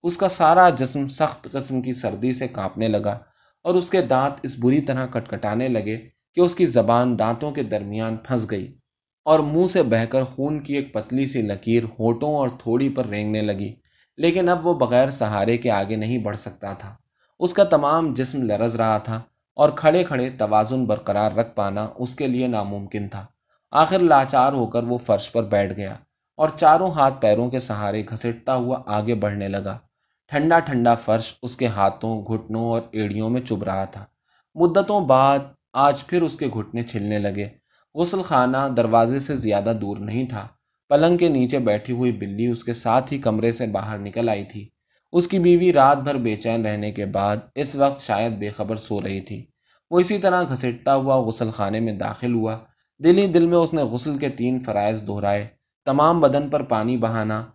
اس 0.04 0.18
کا 0.18 0.30
سارا 0.30 0.70
جسم 0.70 1.08
سخت 1.08 1.48
قسم 1.52 1.82
کی 1.82 1.94
سردی 1.94 2.34
سے 2.34 2.48
کانپنے 2.48 2.88
لگا 2.88 3.20
اور 3.62 3.76
اس 3.76 3.90
کے 3.90 4.02
دانت 4.02 4.34
اس 4.44 4.56
بری 4.60 4.82
طرح 4.82 5.06
کٹکھٹانے 5.06 5.68
لگے 5.68 5.98
کہ 6.36 6.42
اس 6.42 6.56
کی 6.56 6.66
زبان 6.66 7.20
دانتوں 7.20 7.52
کے 7.52 7.64
درمیان 7.64 8.18
پھنس 8.18 8.52
گئی 8.52 8.78
اور 9.26 9.40
منہ 9.40 9.68
سے 9.68 9.84
بہ 9.84 10.06
کر 10.06 10.24
خون 10.24 10.60
کی 10.60 10.74
ایک 10.74 10.94
پتلی 10.94 11.26
سی 11.26 11.42
لکیر 11.42 11.84
ہوٹوں 11.84 12.36
اور 12.36 12.50
تھوڑی 12.60 12.90
پر 12.90 13.06
رینگنے 13.06 13.42
لگی۔ 13.42 13.76
لیکن 14.18 14.50
اب 14.50 14.68
وہ 14.68 14.74
بغیر 14.74 15.10
سہارے 15.10 15.58
کے 15.58 15.72
آگے 15.72 15.96
نہیں 15.96 16.18
بڑھ 16.18 16.38
سکتا 16.38 16.74
تھا۔ 16.74 16.96
اس 17.40 17.54
کا 17.54 17.64
تمام 17.64 18.14
جسم 18.14 18.44
لرز 18.44 18.76
رہا 18.76 18.98
تھا 18.98 19.22
اور 19.56 19.70
کھڑے 19.70 20.04
کھڑے 20.04 20.30
توازن 20.30 20.86
برقرار 20.86 21.32
رکھ 21.32 21.56
پانا 21.56 21.90
اس 21.96 22.16
کے 22.16 22.28
لیے 22.28 22.48
ناممکن 22.48 23.08
تھا۔ 23.08 23.26
آخر 23.72 24.00
لاچار 24.00 24.54
ہو 24.54 24.66
کر 24.66 24.84
وہ 24.84 24.98
فرش 24.98 25.32
پر 25.32 25.44
بیٹھ 25.44 25.78
گیا 25.78 25.96
اور 26.36 26.50
چاروں 26.50 26.92
ہاتھ 26.92 27.22
پیروں 27.22 27.50
کے 27.50 27.60
سہارے 27.60 28.04
گھسٹتا 28.10 28.56
ہوا 28.56 28.82
آگے 28.86 29.16
بڑھنے 29.16 29.48
لگا۔ 29.48 29.78
ٹھنڈا 30.28 30.60
ٹھنڈا 30.60 30.96
فرش 30.96 31.34
اس 31.44 31.56
کے 31.56 31.68
ہاتھوں، 31.68 32.26
گھٹنوں 32.26 32.66
اور 32.66 32.82
ایڑیوں 32.92 33.30
میں 33.30 33.42
چب 33.42 33.64
رہا 33.64 33.86
تھا۔ 33.86 34.06
مدتوں 34.56 35.02
بعد 35.02 35.40
آج 35.74 36.06
پھر 36.08 36.22
اس 36.22 36.36
کے 36.36 36.48
گھٹنے 36.48 36.84
چھلنے 36.84 37.20
لگے۔ 37.20 37.46
غسل 37.96 38.22
خانہ 38.22 38.58
دروازے 38.78 39.20
سے 39.20 39.36
زیادہ 39.36 39.74
دور 39.82 39.98
نہیں 39.98 40.28
تھا۔ 40.28 40.48
پلنگ 40.90 41.18
کے 41.18 41.30
نیچے 41.30 41.60
بیٹھی 41.60 41.94
ہوئی 41.94 42.12
بلی 42.12 42.48
اس 42.48 42.64
کے 42.64 42.74
ساتھ 42.74 43.14
ہی 43.14 43.18
کمرے 43.18 43.52
سے 43.52 43.68
باہر 43.68 43.98
نکل 43.98 44.30
آئی 44.30 44.44
تھی۔ 44.44 44.70
اس 45.12 45.28
کی 45.28 45.40
بیوی 45.40 45.74
رات 45.74 45.98
بھر 45.98 46.16
بے 46.16 46.36
چین 46.36 46.66
رہنے 46.66 46.92
کے 46.92 47.06
بعد 47.06 47.38
اس 47.56 47.76
وقت 47.76 48.02
شاید 48.02 48.34
بے 48.34 48.50
خبر 48.50 48.76
سو 48.76 49.02
رہی 49.02 49.22
تھی۔ 49.22 49.46
وہ 49.92 50.00
اسی 50.00 50.18
طرح 50.18 50.44
گھسٹتا 50.44 50.96
ہوا 50.96 51.16
غسل 51.16 51.50
خانے 51.50 51.80
میں 51.80 51.94
داخل 51.94 52.34
ہوا۔ 52.34 52.58
دل 53.04 53.18
ہی 53.18 53.28
دل 53.28 53.46
میں 53.46 53.58
اس 53.58 53.74
نے 53.74 53.82
غسل 53.82 54.18
کے 54.18 54.30
تین 54.30 54.60
فرائض 54.60 55.08
دہرائے۔ 55.08 55.48
تمام 55.86 56.22
بدن 56.22 56.50
پر 56.50 56.64
پانی 56.64 56.98
بہانا، 56.98 57.46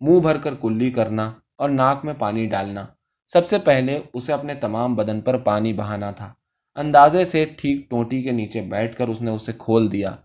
منہ 0.00 0.20
بھر 0.20 0.38
کر 0.38 0.54
کلی 0.60 0.90
کرنا 0.90 1.32
اور 1.56 1.68
ناک 1.68 2.04
میں 2.04 2.14
پانی 2.18 2.46
ڈالنا۔ 2.46 2.86
سب 3.26 3.46
سے 3.46 3.58
پہلے 3.58 4.00
اسے 4.14 4.32
اپنے 4.32 4.54
تمام 4.54 4.94
بدن 4.94 5.20
پر 5.20 5.36
پانی 5.38 5.72
بہانا 5.72 6.10
تھا۔ 6.10 6.32
اندازے 6.76 7.24
سے 7.24 7.44
ٹھیک 7.44 7.90
ٹوٹی 7.90 8.22
کے 8.22 8.30
نیچے 8.30 8.60
بیٹھ 8.60 8.96
کر 8.96 9.08
اس 9.08 9.22
نے 9.22 9.30
اسے 9.30 9.52
کھول 9.58 9.92
دیا۔ 9.92 10.16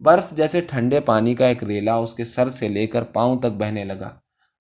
برف 0.00 0.30
جیسے 0.30 0.60
ٹھنڈے 0.60 1.00
پانی 1.00 1.34
کا 1.34 1.46
ایک 1.46 1.64
ریلا 1.64 1.94
اس 1.94 2.14
کے 2.14 2.24
سر 2.24 2.48
سے 2.48 2.68
لے 2.68 2.86
کر 2.86 3.02
پاؤں 3.02 3.38
تک 3.38 3.56
بہنے 3.58 3.84
لگا۔ 3.84 4.10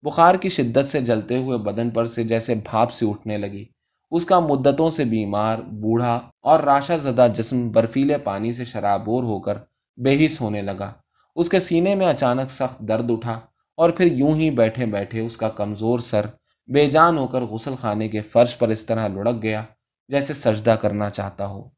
بخار 0.04 0.36
کی 0.36 0.50
شدت 0.50 0.86
سے 0.86 1.00
جلتے 1.00 1.38
ہوئے 1.38 1.58
بدن 1.58 1.90
پر 1.90 2.06
سے 2.06 2.24
جیسے 2.24 2.56
بھاپ 2.56 2.92
سی 2.92 3.10
اٹھنے 3.10 3.38
لگی۔ 3.38 3.66
اس 4.12 4.26
کا 4.26 4.40
مدتوں 4.40 4.90
سے 4.90 5.04
بیمار، 5.04 5.58
بوڑھا 5.60 6.20
اور 6.42 6.60
راشا 6.60 6.96
زدہ 6.96 7.28
جسم 7.36 7.70
برفیلے 7.72 8.18
پانی 8.18 8.52
سے 8.52 8.66
شرابور 8.66 9.24
ہو 9.24 9.40
کر 9.40 9.58
بے 9.98 10.26
حس 10.26 10.42
ہونے 10.42 10.62
لگا۔ 10.62 10.94
اس 11.36 11.50
کے 11.50 11.60
سینے 11.60 11.96
میں 11.96 12.08
اچانک 12.08 12.50
سخت 12.50 12.80
درد 12.80 13.12
اٹھا 13.12 13.40
اور 13.78 13.90
پھر 13.90 14.12
یوں 14.12 14.36
ہی 14.36 14.50
بیٹھے 14.50 14.86
بیٹھے 14.86 15.20
اس 15.20 15.38
کا 15.38 15.50
کمزور 15.50 16.00
سر 16.00 16.26
بے 16.68 16.90
جان 16.90 17.18
ہو 17.18 17.28
کر 17.28 17.42
غسل 17.42 17.76
خانے 17.76 18.10
کے 18.10 18.22
فرش 18.22 18.58
پر 18.58 18.70
اس 18.70 18.86
طرح 18.86 19.08
لڑک 19.08 19.42
گیا۔ 19.44 19.64
جیسے 20.10 20.34
سجدہ 20.34 20.76
کرنا 20.82 21.10
چاہتا 21.10 21.48
ہو۔ 21.48 21.70